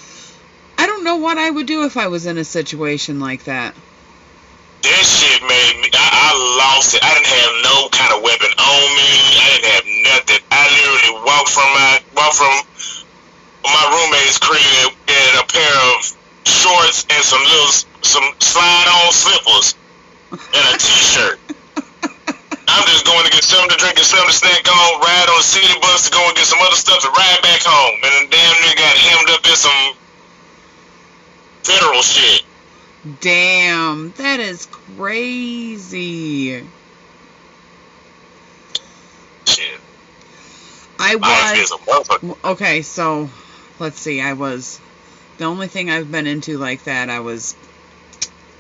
I 0.78 0.86
don't 0.86 1.04
know 1.04 1.16
what 1.16 1.36
I 1.36 1.50
would 1.50 1.66
do 1.66 1.84
if 1.84 1.96
I 1.96 2.08
was 2.08 2.24
in 2.24 2.38
a 2.38 2.44
situation 2.44 3.20
like 3.20 3.44
that. 3.44 3.76
That 4.80 5.04
shit 5.04 5.44
made 5.44 5.76
me. 5.84 5.92
I, 5.92 6.08
I 6.08 6.30
lost 6.56 6.96
it. 6.96 7.04
I 7.04 7.12
didn't 7.12 7.28
have 7.28 7.52
no 7.68 7.76
kind 7.92 8.16
of 8.16 8.24
weapon 8.24 8.48
on 8.48 8.84
me. 8.96 9.12
I 9.36 9.46
didn't 9.52 9.70
have 9.76 9.86
nothing. 10.08 10.42
I 10.50 10.62
literally 10.72 11.14
walked 11.20 11.52
from 11.52 11.68
my 11.76 12.00
walked 12.16 12.40
from 12.40 12.56
my 13.68 13.84
roommate's 13.92 14.40
crib 14.40 14.96
in 15.04 15.30
a 15.36 15.44
pair 15.44 15.76
of 15.94 16.16
shorts 16.44 17.06
and 17.10 17.24
some 17.24 17.42
little 17.42 17.72
some 18.02 18.24
slide 18.38 18.88
on 18.88 19.12
slippers 19.12 19.74
and 20.32 20.64
a 20.74 20.78
t-shirt. 20.78 21.38
I'm 22.70 22.86
just 22.86 23.04
going 23.04 23.24
to 23.24 23.30
get 23.30 23.42
something 23.42 23.70
to 23.70 23.76
drink 23.76 23.96
and 23.96 24.06
something 24.06 24.30
to 24.30 24.36
snack 24.36 24.62
on, 24.68 25.00
ride 25.00 25.28
on 25.28 25.38
the 25.38 25.42
city 25.42 25.66
bus 25.80 26.08
to 26.08 26.12
go 26.12 26.24
and 26.24 26.36
get 26.36 26.46
some 26.46 26.60
other 26.62 26.76
stuff 26.76 27.02
to 27.02 27.08
ride 27.08 27.40
back 27.42 27.62
home. 27.62 27.98
And 28.04 28.30
then 28.30 28.30
damn 28.30 28.60
near 28.62 28.74
got 28.76 28.96
hemmed 28.96 29.30
up 29.30 29.44
in 29.44 29.56
some 29.56 29.94
federal 31.64 32.02
shit. 32.02 32.44
Damn, 33.20 34.12
that 34.18 34.40
is 34.40 34.66
crazy. 34.66 36.64
Shit. 39.46 39.80
I 40.98 41.16
was 41.16 42.34
okay. 42.44 42.82
So, 42.82 43.30
let's 43.78 43.98
see. 43.98 44.20
I 44.20 44.34
was 44.34 44.80
the 45.40 45.46
only 45.46 45.68
thing 45.68 45.88
I've 45.90 46.12
been 46.12 46.26
into 46.26 46.58
like 46.58 46.84
that. 46.84 47.08
I 47.08 47.20
was 47.20 47.56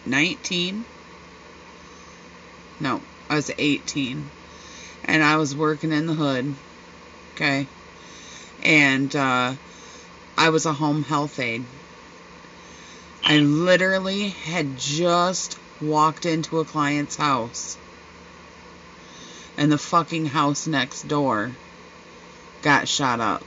19. 0.06 0.82
No, 2.80 3.02
I 3.28 3.34
was 3.34 3.50
18, 3.58 4.30
and 5.04 5.22
I 5.22 5.36
was 5.36 5.54
working 5.54 5.92
in 5.92 6.06
the 6.06 6.14
hood. 6.14 6.54
Okay, 7.34 7.66
and 8.62 9.14
uh, 9.14 9.52
I 10.38 10.48
was 10.48 10.64
a 10.64 10.72
home 10.72 11.02
health 11.02 11.38
aide. 11.38 11.66
I 13.24 13.40
literally 13.40 14.30
had 14.30 14.78
just 14.78 15.58
walked 15.82 16.24
into 16.24 16.60
a 16.60 16.64
client's 16.64 17.16
house, 17.16 17.76
and 19.58 19.70
the 19.70 19.76
fucking 19.76 20.24
house 20.24 20.66
next 20.66 21.06
door 21.08 21.50
got 22.62 22.88
shot 22.88 23.20
up. 23.20 23.44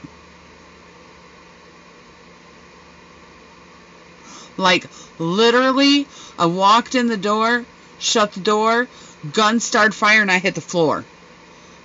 Like 4.58 4.86
literally, 5.20 6.08
I 6.38 6.46
walked 6.46 6.96
in 6.96 7.08
the 7.08 7.18
door, 7.18 7.66
shut 8.00 8.34
the 8.34 8.40
door, 8.40 8.88
gun 9.32 9.60
started 9.60 9.94
firing, 9.96 10.30
I 10.30 10.40
hit 10.40 10.56
the 10.56 10.62
floor. 10.62 11.04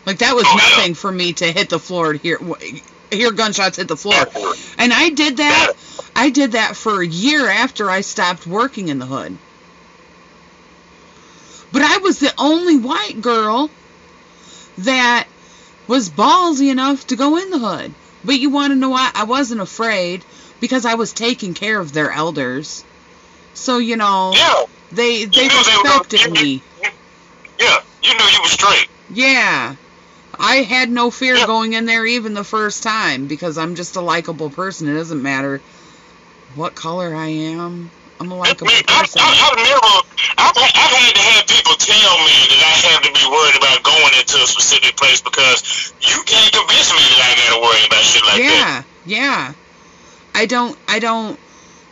Like 0.07 0.19
that 0.19 0.35
was 0.35 0.45
Oh, 0.47 0.57
yeah. 0.57 0.77
nothing 0.77 0.95
for 0.95 1.11
me 1.13 1.33
to 1.35 1.53
hit 1.53 1.69
the 1.71 1.79
floor 1.79 2.13
to 2.15 2.19
hear 2.19 2.41
hear 3.11 3.31
gunshots 3.33 3.77
hit 3.79 3.89
the 3.89 3.97
floor. 3.97 4.27
And 4.79 4.93
I 4.93 5.11
did 5.11 5.39
that. 5.39 5.73
I 6.15 6.31
did 6.31 6.53
that 6.53 6.77
for 6.77 7.01
a 7.01 7.07
year 7.07 7.49
after 7.49 7.91
I 7.91 8.01
stopped 8.03 8.47
working 8.47 8.89
in 8.89 8.99
the 8.99 9.07
hood. 9.07 9.37
But 11.73 11.83
I 11.83 11.99
was 11.99 12.19
the 12.19 12.33
only 12.39 12.77
white 12.77 13.21
girl 13.21 13.71
that 14.79 15.27
was 15.87 16.09
ballsy 16.09 16.71
enough 16.71 17.07
to 17.09 17.17
go 17.17 17.37
in 17.37 17.51
the 17.51 17.59
hood. 17.59 17.93
But 18.25 18.39
you 18.41 18.51
want 18.51 18.73
to 18.73 18.79
know 18.79 18.91
why? 18.91 19.11
I 19.15 19.25
wasn't 19.25 19.61
afraid 19.61 20.25
because 20.61 20.85
I 20.85 20.95
was 20.95 21.13
taking 21.13 21.55
care 21.55 21.81
of 21.81 21.93
their 21.93 22.11
elders. 22.11 22.85
So, 23.55 23.79
you 23.79 23.97
know, 23.97 24.33
Yeah. 24.35 24.65
they 24.93 25.13
You 25.21 25.27
they 25.27 25.49
they 25.49 25.55
were 25.55 25.83
respected 25.83 26.33
me. 26.33 26.63
you- 26.83 26.91
Yeah, 27.59 27.81
you 28.03 28.15
knew 28.17 28.25
you 28.25 28.43
were 28.43 28.49
straight. 28.49 28.89
Yeah. 29.13 29.75
I 30.39 30.57
had 30.63 30.89
no 30.91 31.11
fear 31.11 31.37
Yeah. 31.37 31.47
going 31.47 31.73
in 31.73 31.85
there 31.87 32.07
even 32.07 32.35
the 32.35 32.45
first 32.45 32.83
time 32.85 33.27
because 33.27 33.59
I'm 33.59 33.75
just 33.75 33.97
a 33.97 34.01
likable 34.01 34.51
person. 34.51 34.89
It 34.89 34.95
doesn't 34.95 35.23
matter 35.23 35.61
what 36.55 36.75
color 36.77 37.15
I 37.15 37.27
am. 37.29 37.91
I'm 38.21 38.31
a 38.33 38.35
I 38.37 38.39
likable 38.39 38.67
mean, 38.69 38.83
person. 38.85 39.21
I, 39.23 39.31
I've 39.31 39.57
never, 39.57 39.81
I've, 40.39 40.57
I've 40.57 40.95
had 40.95 41.15
to 41.15 41.21
have 41.23 41.47
people 41.47 41.75
tell 41.75 42.19
me 42.19 42.35
that 42.51 42.63
I 42.67 42.75
have 42.91 43.03
to 43.03 43.13
be 43.15 43.25
worried 43.31 43.57
about 43.57 43.83
going 43.83 44.13
into 44.19 44.43
a 44.43 44.47
specific 44.47 44.97
place 44.97 45.21
because 45.21 45.93
you 46.01 46.23
can't 46.27 46.53
convince 46.53 46.91
me 46.91 46.99
that 46.99 47.21
I 47.23 47.31
gotta 47.51 47.61
worry 47.63 47.87
about 47.87 48.03
shit 48.03 48.23
like 48.27 48.43
that. 48.43 48.85
yeah, 49.07 49.53
yeah. 49.53 49.53
I 50.39 50.47
don't 50.47 50.79
I 50.87 51.01
don't 51.01 51.37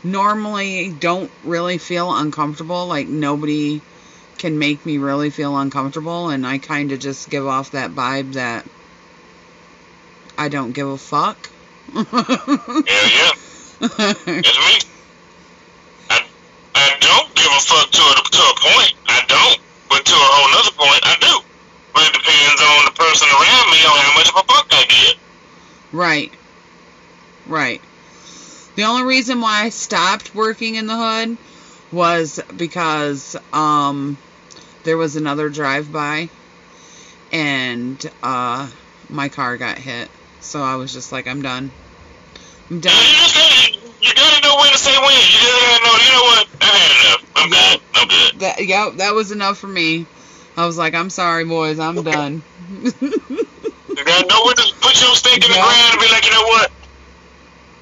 normally 0.04 0.90
don't 0.90 1.32
really 1.42 1.78
feel 1.78 2.14
uncomfortable. 2.14 2.86
Like 2.86 3.08
nobody 3.08 3.80
can 4.38 4.56
make 4.56 4.86
me 4.86 4.98
really 4.98 5.30
feel 5.30 5.58
uncomfortable 5.58 6.28
and 6.28 6.46
I 6.46 6.58
kind 6.58 6.92
of 6.92 7.00
just 7.00 7.28
give 7.28 7.44
off 7.44 7.72
that 7.72 7.90
vibe 7.90 8.34
that 8.34 8.64
I 10.38 10.48
don't 10.48 10.70
give 10.70 10.86
a 10.86 10.96
fuck. 10.96 11.36
Yeah, 11.92 12.04
yeah, 12.06 13.32
that's 13.80 14.24
me. 14.24 14.78
I, 16.08 16.24
I 16.76 16.96
don't 17.00 17.34
give 17.34 17.50
a 17.50 17.60
fuck 17.66 17.90
to 17.90 18.00
a, 18.00 18.14
to 18.30 18.42
a 18.42 18.54
point. 18.62 18.94
I 19.08 19.24
don't, 19.26 19.58
but 19.88 20.06
to 20.06 20.14
a 20.14 20.28
whole 20.30 20.50
nother 20.54 20.70
point, 20.70 21.02
I 21.02 21.16
do. 21.18 21.44
But 21.92 22.06
it 22.06 22.12
depends 22.12 22.62
on 22.62 22.84
the 22.84 22.92
person 22.92 23.26
around 23.26 23.70
me 23.72 23.78
on 23.90 23.98
how 23.98 24.14
much 24.14 24.28
of 24.28 24.36
a 24.36 24.44
fuck 24.46 24.66
I 24.70 24.84
get. 24.86 25.16
Right. 25.90 26.32
Right. 27.48 27.82
The 28.76 28.84
only 28.84 29.04
reason 29.04 29.40
why 29.40 29.62
I 29.62 29.68
stopped 29.70 30.34
working 30.34 30.74
in 30.74 30.86
the 30.86 30.96
hood 30.96 31.36
was 31.92 32.40
because 32.56 33.36
um 33.52 34.18
there 34.84 34.96
was 34.96 35.16
another 35.16 35.48
drive 35.48 35.90
by 35.90 36.28
and 37.32 38.10
uh 38.22 38.68
my 39.08 39.28
car 39.28 39.56
got 39.56 39.78
hit. 39.78 40.08
So 40.40 40.62
I 40.62 40.76
was 40.76 40.92
just 40.92 41.10
like 41.10 41.26
I'm 41.26 41.42
done. 41.42 41.70
I'm 42.70 42.76
You 42.76 42.82
done. 42.82 42.94
you 44.00 44.12
gotta 44.14 44.42
know 44.42 44.56
when 44.56 44.70
to 44.72 44.78
say 44.78 44.96
when. 44.98 45.10
You 45.10 45.40
gotta 45.40 45.84
know, 45.84 45.96
you 46.04 46.12
know 46.12 46.22
what? 46.22 46.48
I've 46.60 46.68
had 46.68 46.90
enough. 47.00 47.32
I'm 47.36 47.50
good. 47.50 47.80
I'm 47.94 48.08
good. 48.08 48.40
That 48.40 48.66
yeah, 48.66 48.90
that 48.96 49.14
was 49.14 49.32
enough 49.32 49.58
for 49.58 49.68
me. 49.68 50.06
I 50.56 50.66
was 50.66 50.76
like, 50.76 50.94
I'm 50.94 51.10
sorry 51.10 51.44
boys, 51.44 51.78
I'm 51.78 52.02
done. 52.02 52.42
You 53.96 54.04
gotta 54.04 54.28
know 54.28 54.44
when 54.44 54.54
to 54.56 54.74
put 54.82 55.00
your 55.00 55.14
stake 55.16 55.42
in 55.42 55.50
the 55.50 55.56
ground 55.56 55.92
and 55.92 56.00
be 56.00 56.06
like, 56.12 56.26
you 56.26 56.30
know 56.30 56.42
what? 56.48 56.70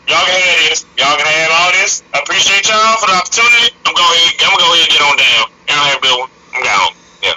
Y'all 0.09 0.24
can 0.26 0.34
have 0.36 0.68
this. 0.68 0.84
Y'all 0.98 1.16
can 1.16 1.26
have 1.26 1.50
all 1.52 1.72
this. 1.80 2.02
I 2.12 2.18
appreciate 2.18 2.68
y'all 2.68 2.96
for 2.98 3.07
the 3.07 3.14
opportunity. 3.16 3.72
I'm 3.86 3.94
going 3.94 4.05
ahead. 4.05 4.34
I'm 4.40 4.50
gonna 4.50 4.62
go 4.62 4.72
ahead 4.72 4.84
and 4.84 4.92
get 4.92 5.02
on 5.02 5.16
down. 5.16 5.44
Y'all 5.68 5.84
have 5.88 5.98
a 5.98 6.00
good 6.02 6.18
one. 6.20 6.30
I'm 6.55 6.62
gone. 6.62 6.92
Yeah. 7.22 7.32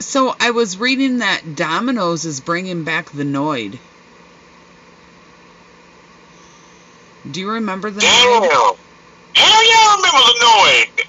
so 0.00 0.34
I 0.40 0.50
was 0.50 0.78
reading 0.78 1.18
that 1.18 1.54
Domino's 1.54 2.24
is 2.24 2.40
bringing 2.40 2.82
back 2.82 3.10
the 3.10 3.22
Noid. 3.24 3.78
Do 7.30 7.40
you 7.40 7.50
remember 7.50 7.90
the 7.90 8.00
Damn. 8.00 8.42
Noid? 8.42 8.76
Hell 9.36 9.64
yeah, 9.64 9.76
I 9.76 9.94
remember 9.96 10.22
the 10.26 10.38
Noid. 10.44 11.06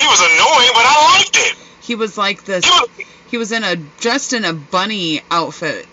He 0.00 0.06
was 0.06 0.20
annoying, 0.20 0.70
but 0.74 0.84
I 0.86 1.18
liked 1.18 1.36
it. 1.36 1.56
He 1.80 1.94
was 1.96 2.16
like 2.16 2.44
this. 2.44 2.64
He 2.64 2.70
was 2.70 2.88
He 3.30 3.38
was 3.38 3.50
in 3.50 3.64
a 3.64 3.74
dressed 3.76 4.32
in 4.34 4.44
a 4.44 4.52
bunny 4.52 5.20
outfit 5.30 5.86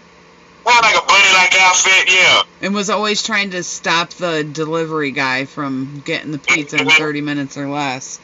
like 0.81 0.95
a 0.95 1.05
bunny 1.05 1.33
like 1.33 1.55
outfit, 1.59 2.13
yeah. 2.13 2.41
and 2.61 2.73
was 2.73 2.89
always 2.89 3.23
trying 3.23 3.51
to 3.51 3.63
stop 3.63 4.09
the 4.11 4.43
delivery 4.43 5.11
guy 5.11 5.45
from 5.45 6.01
getting 6.05 6.31
the 6.31 6.39
pizza 6.39 6.77
in 6.77 6.89
30 6.89 7.21
minutes 7.21 7.57
or 7.57 7.67
less. 7.69 8.19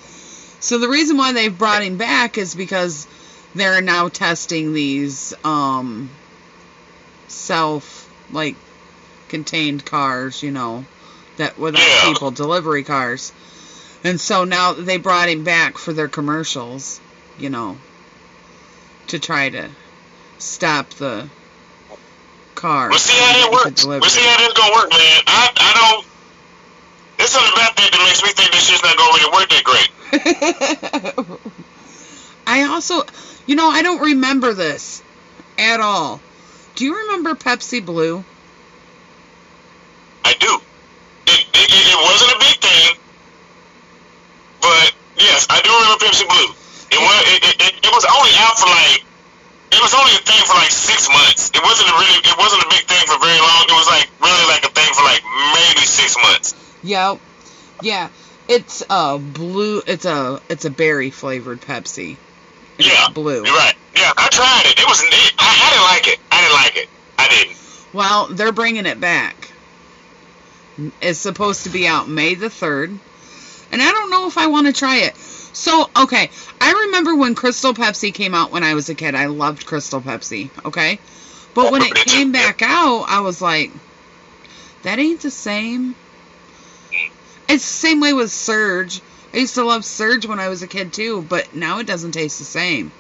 So 0.60 0.78
the 0.78 0.90
reason 0.90 1.18
why 1.18 1.34
they've 1.34 1.56
brought 1.56 1.84
him 1.84 1.98
back 1.98 2.38
is 2.38 2.56
because 2.56 3.08
they're 3.54 3.82
now 3.82 4.10
testing 4.10 4.74
these 4.74 5.34
um 5.44 6.10
self 7.28 8.10
like 8.32 8.56
contained 9.30 9.86
cars, 9.86 10.42
you 10.44 10.52
know, 10.52 10.86
that 11.38 11.58
without 11.58 11.82
Yeah. 11.82 12.12
people, 12.14 12.32
delivery 12.32 12.84
cars. 12.84 13.32
And 14.04 14.20
so 14.22 14.44
now 14.44 14.74
they 14.74 14.98
brought 14.98 15.30
him 15.30 15.44
back 15.44 15.78
for 15.78 15.92
their 15.94 16.08
commercials, 16.08 17.00
you 17.40 17.50
know, 17.50 17.78
to 19.08 19.20
try 19.20 19.50
to 19.50 19.70
stop 20.38 20.90
the 20.92 21.28
car. 22.56 22.90
We'll 22.90 23.00
see 23.00 23.18
how 23.20 23.34
that 23.34 23.52
works. 23.52 23.86
We'll 23.86 24.02
see 24.02 24.22
how 24.22 24.38
that's 24.38 24.54
gonna 24.54 24.74
work, 24.74 24.90
man. 24.90 25.22
I 25.28 25.52
I 25.56 25.72
don't. 25.76 26.06
There's 27.18 27.30
something 27.30 27.54
about 27.54 27.76
that 27.76 27.92
that 27.92 28.02
makes 28.04 28.24
me 28.24 28.32
think 28.32 28.52
this 28.52 28.68
shit's 28.68 28.84
not 28.84 28.98
gonna 28.98 29.14
really 29.14 29.32
work 29.32 29.50
that 29.50 29.64
great. 29.64 29.92
I 32.48 32.64
also, 32.64 33.04
you 33.46 33.56
know, 33.56 33.70
I 33.70 33.82
don't 33.82 34.02
remember 34.02 34.54
this 34.54 35.04
at 35.58 35.80
all. 35.80 36.22
Do 36.76 36.86
you 36.86 36.96
remember 36.96 37.36
Pepsi 37.36 37.84
Blue? 37.84 38.24
I 40.24 40.34
do. 40.34 40.60
It, 41.28 41.46
it, 41.54 41.68
it, 41.72 41.98
wasn't 42.04 42.32
a 42.32 42.40
big 42.40 42.58
thing, 42.60 42.98
but 44.62 44.94
yes, 45.18 45.48
I 45.50 45.62
do 45.62 45.72
remember 45.72 46.06
Pepsi 46.06 46.28
Blue. 46.28 46.54
It 46.92 47.00
was 47.02 47.24
it, 47.28 47.44
it, 47.62 47.86
it 47.86 47.92
was 47.92 48.06
only 48.06 48.32
out 48.38 48.58
for 48.60 48.68
like 48.68 49.06
it 49.76 49.84
was 49.84 49.94
only 49.94 50.16
a 50.16 50.24
thing 50.24 50.42
for 50.48 50.56
like 50.56 50.72
six 50.72 51.10
months. 51.10 51.52
It 51.54 51.62
wasn't 51.62 51.92
a 51.92 51.96
really 52.00 52.20
it 52.24 52.38
wasn't 52.40 52.64
a 52.64 52.70
big 52.72 52.88
thing 52.88 53.04
for 53.06 53.20
very 53.20 53.40
long. 53.40 53.64
It 53.68 53.76
was 53.76 53.88
like 53.92 54.08
really 54.24 54.46
like 54.48 54.64
a 54.64 54.72
thing 54.72 54.92
for 54.96 55.04
like 55.04 55.22
maybe 55.54 55.84
six 55.86 56.16
months. 56.16 56.56
Yep. 56.84 57.20
Yeah. 57.82 58.10
It's 58.48 58.84
a 58.90 59.18
blue. 59.20 59.82
It's 59.86 60.06
a 60.06 60.42
it's 60.50 60.66
a 60.66 60.70
berry 60.70 61.10
flavored 61.12 61.62
Pepsi. 61.62 62.18
It's 62.78 62.88
Yeah, 62.88 63.08
blue. 63.14 63.44
You're 63.44 63.56
right. 63.56 63.76
Yeah, 63.96 64.12
I 64.16 64.28
tried 64.30 64.64
it. 64.66 64.80
It 64.80 64.88
was 64.88 65.02
it, 65.04 65.34
I, 65.40 65.50
I 65.50 65.70
didn't 65.72 65.88
like 65.92 66.08
it. 66.08 66.20
I 66.32 66.42
didn't 66.42 66.54
like 66.54 66.78
it. 66.78 66.90
I 67.18 67.28
didn't. 67.30 67.58
Well, 67.94 68.28
they're 68.28 68.52
bringing 68.52 68.86
it 68.86 69.00
back. 69.00 69.52
It's 71.02 71.20
supposed 71.20 71.64
to 71.64 71.70
be 71.70 71.88
out 71.88 72.10
May 72.10 72.36
the 72.36 72.48
3rd. 72.48 72.98
And 73.72 73.82
I 73.82 73.92
don't 73.92 74.10
know 74.10 74.28
if 74.28 74.38
I 74.38 74.48
want 74.48 74.68
to 74.68 74.74
try 74.74 74.98
it. 74.98 75.16
So, 75.56 75.90
okay. 75.96 76.30
I 76.60 76.86
remember 76.86 77.16
when 77.16 77.34
Crystal 77.34 77.74
Pepsi 77.74 78.14
came 78.14 78.36
out 78.36 78.52
when 78.52 78.64
I 78.64 78.74
was 78.74 78.90
a 78.90 78.94
kid. 78.94 79.16
I 79.16 79.28
loved 79.28 79.66
Crystal 79.66 80.02
Pepsi, 80.02 80.50
okay? 80.66 81.00
But 81.54 81.72
when 81.72 81.82
it 81.82 81.96
came 81.96 82.34
back 82.34 82.62
out, 82.62 83.06
I 83.08 83.22
was 83.22 83.42
like, 83.42 83.72
that 84.84 85.00
ain't 85.00 85.22
the 85.22 85.32
same. 85.32 85.96
It's 87.48 87.64
the 87.64 87.88
same 87.88 88.02
way 88.02 88.12
with 88.12 88.32
Surge. 88.32 89.00
I 89.34 89.38
used 89.38 89.56
to 89.56 89.64
love 89.64 89.86
Surge 89.86 90.26
when 90.26 90.40
I 90.40 90.50
was 90.50 90.62
a 90.62 90.68
kid 90.68 90.92
too, 90.92 91.22
but 91.22 91.56
now 91.56 91.80
it 91.80 91.88
doesn't 91.88 92.12
taste 92.12 92.40
the 92.40 92.46
same. 92.46 92.92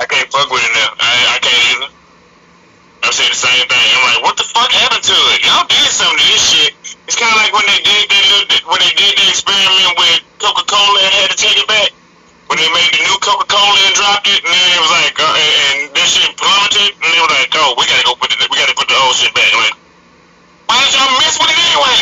I 0.00 0.06
can't 0.06 0.30
fuck 0.32 0.50
with 0.50 0.60
it 0.60 0.74
now. 0.74 0.90
I, 0.98 1.36
I 1.36 1.38
can't 1.38 1.82
either. 1.82 1.94
I 3.04 3.10
said 3.12 3.30
the 3.30 3.36
same 3.36 3.68
thing. 3.68 3.78
I'm 3.78 4.14
like, 4.14 4.22
what 4.24 4.36
the 4.36 4.44
fuck 4.44 4.72
happened 4.72 5.04
to 5.04 5.14
it? 5.14 5.46
Y'all 5.46 5.66
did 5.68 5.90
some 5.90 6.16
to 6.16 6.24
this 6.26 6.50
shit. 6.50 6.74
It's 7.12 7.20
kind 7.20 7.28
of 7.28 7.44
like 7.44 7.52
when 7.52 7.68
they 7.68 7.76
did 7.84 8.08
that 8.08 8.24
little, 8.24 8.72
when 8.72 8.80
they 8.80 8.88
did 8.96 9.12
the 9.20 9.28
experiment 9.28 10.00
with 10.00 10.24
Coca 10.40 10.64
Cola 10.64 10.96
and 10.96 11.12
had 11.20 11.28
to 11.28 11.36
take 11.36 11.60
it 11.60 11.68
back. 11.68 11.92
When 12.48 12.56
they 12.56 12.64
made 12.72 12.88
the 12.88 13.04
new 13.04 13.20
Coca 13.20 13.44
Cola 13.52 13.76
and 13.84 13.92
dropped 13.92 14.24
it, 14.32 14.40
and 14.40 14.48
then 14.48 14.68
it 14.72 14.80
was 14.80 14.92
like, 14.96 15.16
uh, 15.20 15.28
and, 15.28 15.52
and 15.52 15.78
that 15.92 16.08
shit 16.08 16.32
plummeted, 16.40 16.96
and 16.96 17.08
they 17.12 17.20
were 17.20 17.28
like, 17.28 17.52
oh, 17.52 17.76
we 17.76 17.84
gotta 17.84 18.08
go 18.08 18.16
put 18.16 18.32
the, 18.32 18.48
we 18.48 18.56
gotta 18.56 18.72
put 18.72 18.88
the 18.88 18.96
old 18.96 19.12
shit 19.12 19.28
back. 19.36 19.44
I'm 19.52 19.60
like, 19.60 19.76
why 20.72 20.80
did 20.88 20.96
y'all 20.96 21.12
mess 21.20 21.36
with 21.36 21.52
it 21.52 21.60
anyway? 21.60 22.00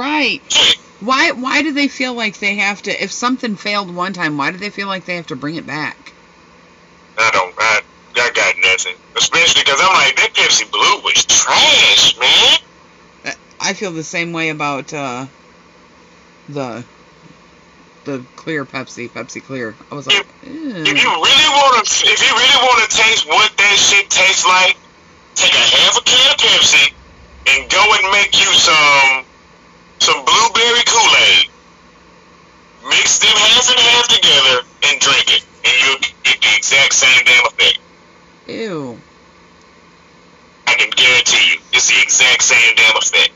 Right. 0.00 0.40
Shit. 0.48 0.80
Why 1.04 1.32
why 1.36 1.60
do 1.60 1.76
they 1.76 1.92
feel 1.92 2.16
like 2.16 2.40
they 2.40 2.56
have 2.56 2.80
to 2.88 3.04
if 3.04 3.12
something 3.12 3.52
failed 3.52 3.92
one 3.92 4.16
time, 4.16 4.40
why 4.40 4.48
do 4.48 4.56
they 4.56 4.72
feel 4.72 4.88
like 4.88 5.04
they 5.04 5.20
have 5.20 5.28
to 5.28 5.36
bring 5.36 5.60
it 5.60 5.68
back? 5.68 6.16
I 7.20 7.28
don't, 7.36 7.52
I, 7.52 7.84
I 8.16 8.30
got 8.32 8.56
nothing. 8.64 8.96
Especially 9.12 9.60
because 9.60 9.76
I'm 9.76 9.92
like, 9.92 10.16
that 10.16 10.32
Pepsi 10.32 10.64
Blue 10.72 11.04
was 11.04 11.20
trash, 11.28 12.16
man. 12.16 12.64
I 13.60 13.74
feel 13.74 13.90
the 13.90 14.04
same 14.04 14.32
way 14.32 14.50
about 14.50 14.92
uh 14.94 15.26
the 16.48 16.84
the 18.04 18.24
clear 18.36 18.64
Pepsi, 18.64 19.10
Pepsi 19.10 19.42
Clear. 19.42 19.74
I 19.90 19.94
was 19.94 20.06
like, 20.06 20.26
If 20.42 20.96
you 20.96 21.08
really 21.10 21.50
want 21.52 21.84
to, 21.84 22.06
if 22.08 22.20
you 22.24 22.32
really 22.32 22.60
want 22.64 22.90
to 22.90 22.96
taste 22.96 23.28
what 23.28 23.52
that 23.56 23.76
shit 23.76 24.08
tastes 24.08 24.46
like, 24.46 24.76
take 25.34 25.52
a 25.52 25.66
half 25.76 25.98
a 25.98 26.02
can 26.02 26.30
of 26.32 26.38
Pepsi 26.40 26.92
and 27.52 27.70
go 27.70 27.82
and 27.84 28.12
make 28.12 28.32
you 28.32 28.48
some 28.56 29.24
some 30.00 30.24
blueberry 30.24 30.84
Kool 30.86 31.12
Aid. 31.28 31.50
Mix 32.88 33.18
them 33.18 33.36
half 33.36 33.68
and 33.68 33.80
half 33.80 34.08
together 34.08 34.56
and 34.88 35.00
drink 35.00 35.28
it, 35.28 35.44
and 35.66 35.74
you'll 35.84 36.00
get 36.24 36.40
the 36.40 36.56
exact 36.56 36.94
same 36.94 37.24
damn 37.26 37.44
effect. 37.44 37.78
Ew. 38.46 38.98
I 40.66 40.74
can 40.74 40.90
guarantee 40.90 41.52
you, 41.52 41.60
it's 41.72 41.88
the 41.88 42.00
exact 42.00 42.42
same 42.42 42.74
damn 42.76 42.96
effect. 42.96 43.32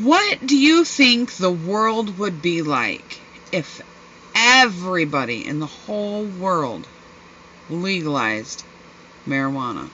What 0.00 0.46
do 0.46 0.56
you 0.56 0.86
think 0.86 1.34
the 1.34 1.50
world 1.50 2.18
would 2.18 2.40
be 2.40 2.62
like 2.62 3.20
if 3.52 3.82
everybody 4.34 5.46
in 5.46 5.60
the 5.60 5.66
whole 5.66 6.24
world 6.24 6.86
legalized 7.68 8.64
marijuana? 9.28 9.90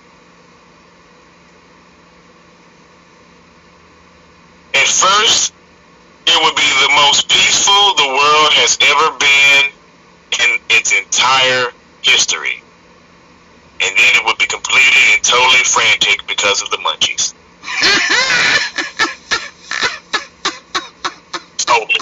At 4.73 4.87
first, 4.87 5.53
it 6.29 6.45
would 6.45 6.55
be 6.55 6.63
the 6.63 6.93
most 6.95 7.29
peaceful 7.29 7.95
the 7.95 8.07
world 8.07 8.53
has 8.53 8.79
ever 8.81 9.19
been 9.19 9.65
in 10.47 10.61
its 10.77 10.93
entire 10.93 11.73
history. 12.03 12.63
And 13.81 13.97
then 13.97 14.15
it 14.15 14.25
would 14.25 14.39
be 14.39 14.47
completely 14.47 15.15
and 15.15 15.25
totally 15.25 15.65
frantic 15.65 16.25
because 16.29 16.63
of 16.63 16.71
the 16.71 16.77
munchies. 16.77 17.35
Totally. 21.69 22.01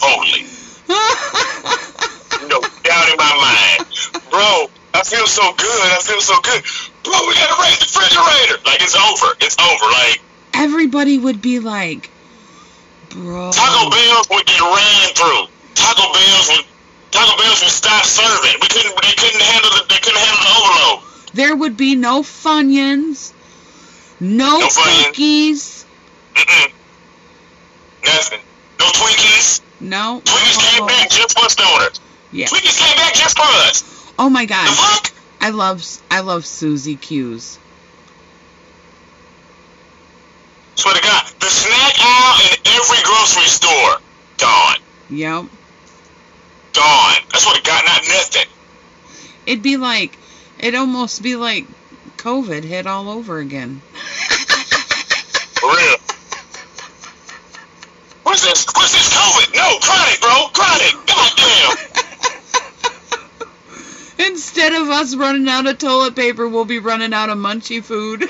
Totally. 0.00 0.44
No 2.48 2.60
doubt 2.84 3.08
in 3.08 3.16
my 3.16 3.34
mind. 3.40 3.88
Bro, 4.30 4.68
I 4.94 5.02
feel 5.02 5.26
so 5.26 5.42
good. 5.56 5.88
I 5.92 6.00
feel 6.04 6.20
so 6.20 6.38
good. 6.42 6.62
Bro, 7.02 7.26
we 7.26 7.34
gotta 7.34 7.56
raise 7.62 7.78
the 7.80 7.88
refrigerator. 7.88 8.60
Like, 8.66 8.82
it's 8.82 8.94
over. 8.94 9.34
It's 9.40 9.56
over. 9.58 9.86
Like, 9.90 10.20
everybody 10.54 11.18
would 11.18 11.40
be 11.40 11.58
like, 11.60 12.10
bro. 13.10 13.50
Taco 13.52 13.90
Bells 13.90 14.26
would 14.30 14.46
get 14.46 14.60
ran 14.60 15.14
through. 15.14 15.46
Taco 15.74 16.12
Bells 16.12 16.48
would 16.52 16.66
Taco 17.10 17.42
Bells 17.42 17.62
would 17.62 17.72
stop 17.72 18.04
serving. 18.04 18.60
We 18.60 18.68
couldn't 18.68 18.94
they 19.02 19.12
couldn't 19.16 19.42
handle 19.42 19.70
the 19.70 19.86
they 19.88 19.98
couldn't 19.98 20.20
handle 20.20 20.44
the 20.44 20.52
overload. 20.60 21.02
There 21.34 21.56
would 21.56 21.76
be 21.76 21.94
no 21.96 22.22
Funyuns, 22.22 23.32
no, 24.20 24.58
No 24.58 24.68
cookies, 24.68 25.84
Mm-mm. 26.34 26.72
Nothing. 28.04 28.40
No 28.78 28.86
Twinkies. 28.86 29.60
no. 29.80 30.20
Twinkies 30.24 30.58
came 30.70 30.86
back 30.86 31.10
just 31.10 31.38
for 31.38 31.46
stoners. 31.46 32.00
Yeah. 32.32 32.46
Twinkies 32.46 32.78
came 32.78 32.96
back 32.96 33.14
just 33.14 33.36
for 33.36 33.42
us. 33.68 34.12
Oh 34.18 34.28
my 34.30 34.44
god. 34.46 34.64
The 34.64 34.76
gosh. 34.76 35.00
fuck? 35.00 35.12
I 35.40 35.50
love 35.50 35.84
I 36.10 36.20
love 36.20 36.44
Suzy 36.46 36.96
Q's. 36.96 37.58
Swear 40.76 40.94
to 40.94 41.02
God. 41.02 41.26
The 41.40 41.46
snack 41.46 41.94
aisle 41.98 42.40
in 42.50 42.58
every 42.74 43.02
grocery 43.04 43.48
store. 43.48 43.96
Gone. 44.38 44.76
Yep. 45.10 45.44
Gone. 46.74 47.16
I 47.32 47.38
swear 47.38 47.54
to 47.56 47.62
God, 47.62 47.82
not 47.86 48.02
nothing. 48.08 48.48
It'd 49.46 49.62
be 49.62 49.76
like 49.76 50.18
it'd 50.58 50.74
almost 50.74 51.22
be 51.22 51.36
like 51.36 51.66
COVID 52.18 52.64
hit 52.64 52.86
all 52.86 53.08
over 53.08 53.38
again. 53.38 53.80
For 55.56 55.68
real. 55.70 55.96
What's 58.36 58.44
this? 58.44 58.66
What's 58.76 58.92
this 58.92 59.08
COVID? 59.14 59.54
No, 59.54 59.78
chronic, 59.80 60.20
bro. 60.20 60.48
Chronic. 60.52 60.92
God 61.06 61.32
damn. 64.18 64.28
Instead 64.30 64.74
of 64.74 64.90
us 64.90 65.16
running 65.16 65.48
out 65.48 65.66
of 65.66 65.78
toilet 65.78 66.14
paper, 66.14 66.46
we'll 66.46 66.66
be 66.66 66.78
running 66.78 67.14
out 67.14 67.30
of 67.30 67.38
munchy 67.38 67.82
food. 67.82 68.20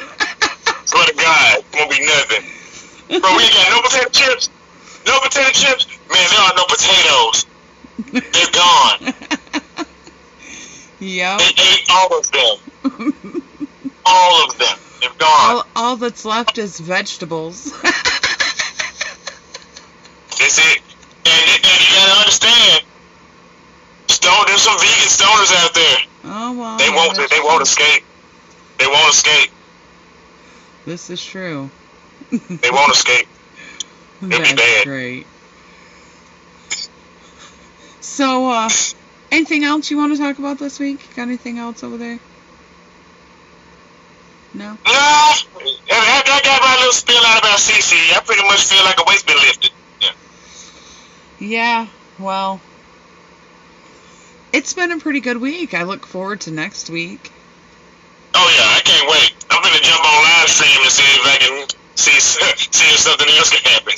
Swear 0.85 1.07
to 1.07 1.15
God, 1.17 1.65
won't 1.75 1.91
be 1.91 1.99
nothing. 2.07 3.21
Bro, 3.21 3.37
we 3.37 3.43
ain't 3.43 3.53
got 3.53 3.69
no 3.69 3.83
potato 3.83 4.09
chips. 4.11 4.49
No 5.09 5.19
potato 5.19 5.51
chips. 5.51 5.89
Man, 6.09 6.29
there 6.31 6.41
are 6.41 6.55
no 6.55 6.67
potatoes. 6.67 7.47
They're 8.13 8.53
gone. 8.53 9.01
yep. 11.01 11.41
They 11.41 11.51
ate 11.65 11.91
all 11.91 12.17
of 12.17 12.31
them. 12.31 12.59
All 14.07 14.45
of 14.45 14.57
them. 14.57 14.79
They're 15.01 15.11
gone. 15.19 15.29
all, 15.29 15.67
all 15.75 15.97
that's 15.97 16.25
left 16.25 16.59
is 16.59 16.79
vegetables. 16.79 17.73
That's 20.39 20.59
it. 20.59 20.83
And, 21.27 21.45
and 21.65 21.81
you 21.81 21.95
gotta 21.97 22.19
understand, 22.21 22.85
stone, 24.09 24.45
there's 24.47 24.63
some 24.63 24.79
vegan 24.79 25.09
stoners 25.11 25.53
out 25.65 25.75
there. 25.75 25.99
oh 26.25 26.53
well. 26.59 26.79
They 26.79 26.91
won't. 26.91 27.17
that's 27.17 27.31
They 27.33 27.41
won't 27.41 27.63
escape. 27.63 28.05
They 28.79 28.87
won't 28.87 29.13
escape. 29.15 29.51
This 30.85 31.11
is 31.11 31.25
true. 31.25 31.71
They 32.31 32.71
won't 32.71 32.93
escape. 32.93 33.27
be 34.21 34.29
That's 34.29 34.53
bad. 34.55 34.85
great. 34.85 35.27
So, 38.01 38.49
uh, 38.51 38.69
anything 39.31 39.65
else 39.65 39.91
you 39.91 39.97
want 39.99 40.13
to 40.17 40.19
talk 40.19 40.39
about 40.39 40.59
this 40.59 40.79
week? 40.79 41.01
Got 41.17 41.23
anything 41.25 41.59
else 41.59 41.83
over 41.85 41.97
there? 41.97 42.19
No? 44.55 44.65
No, 44.71 44.73
after 44.87 46.33
I 46.33 46.41
got 46.43 46.63
my 46.63 46.77
little 46.79 46.93
spill 46.93 47.23
out 47.27 47.41
about 47.41 47.59
CC, 47.59 47.93
I 48.17 48.21
pretty 48.25 48.43
much 48.45 48.65
feel 48.65 48.83
like 48.85 48.99
a 48.99 49.05
weight's 49.07 49.23
been 49.23 49.37
lifted. 49.37 49.71
Yeah. 51.39 51.87
Well, 52.19 52.61
it's 54.53 54.73
been 54.73 54.93
a 54.93 54.99
pretty 54.99 55.21
good 55.21 55.39
week. 55.39 55.75
I 55.75 55.83
look 55.83 56.07
forward 56.07 56.41
to 56.43 56.51
next 56.51 56.89
week. 56.89 57.31
Oh 58.35 58.55
yeah, 58.57 58.77
I 58.77 58.81
can't 58.81 59.09
wait. 59.11 59.35
I'm 59.51 59.63
gonna 59.63 59.83
jump 59.83 60.05
on 60.05 60.23
live 60.23 60.49
stream 60.49 60.81
and 60.83 60.91
see 60.91 61.03
if 61.03 61.27
I 61.27 61.37
can 61.39 61.69
see 61.95 62.21
see 62.71 62.95
if 62.95 62.99
something 62.99 63.29
else 63.29 63.51
can 63.51 63.63
happen. 63.71 63.93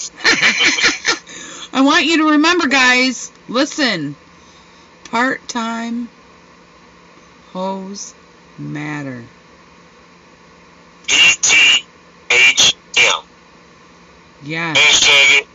I 1.73 1.83
want 1.83 2.07
you 2.07 2.19
to 2.19 2.31
remember, 2.31 2.67
guys, 2.67 3.31
listen. 3.49 4.17
Part 5.05 5.47
time 5.49 6.09
hoes 7.53 8.15
matter. 8.59 9.25
E 11.11 11.33
T 11.41 11.85
H 12.31 12.75
M. 12.99 13.23
Yeah. 14.43 14.75
Hashtag 14.75 15.41
it. 15.41 15.47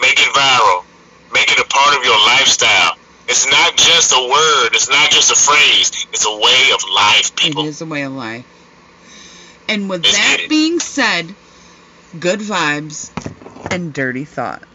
Make 0.00 0.18
it 0.18 0.32
viral. 0.34 0.84
Make 1.32 1.50
it 1.50 1.58
a 1.58 1.64
part 1.64 1.96
of 1.98 2.04
your 2.04 2.18
lifestyle. 2.26 2.96
It's 3.28 3.46
not 3.46 3.76
just 3.76 4.12
a 4.12 4.20
word. 4.20 4.70
It's 4.74 4.90
not 4.90 5.10
just 5.10 5.30
a 5.30 5.36
phrase. 5.36 6.06
It's 6.12 6.26
a 6.26 6.36
way 6.36 6.70
of 6.74 6.80
life, 6.94 7.34
people. 7.36 7.64
It 7.64 7.68
is 7.68 7.80
a 7.80 7.86
way 7.86 8.02
of 8.02 8.12
life. 8.12 8.44
And 9.68 9.88
with 9.88 10.02
that 10.02 10.40
it. 10.40 10.48
being 10.50 10.80
said, 10.80 11.34
good 12.18 12.40
vibes 12.40 13.10
and 13.70 13.92
dirty 13.94 14.24
thoughts. 14.24 14.71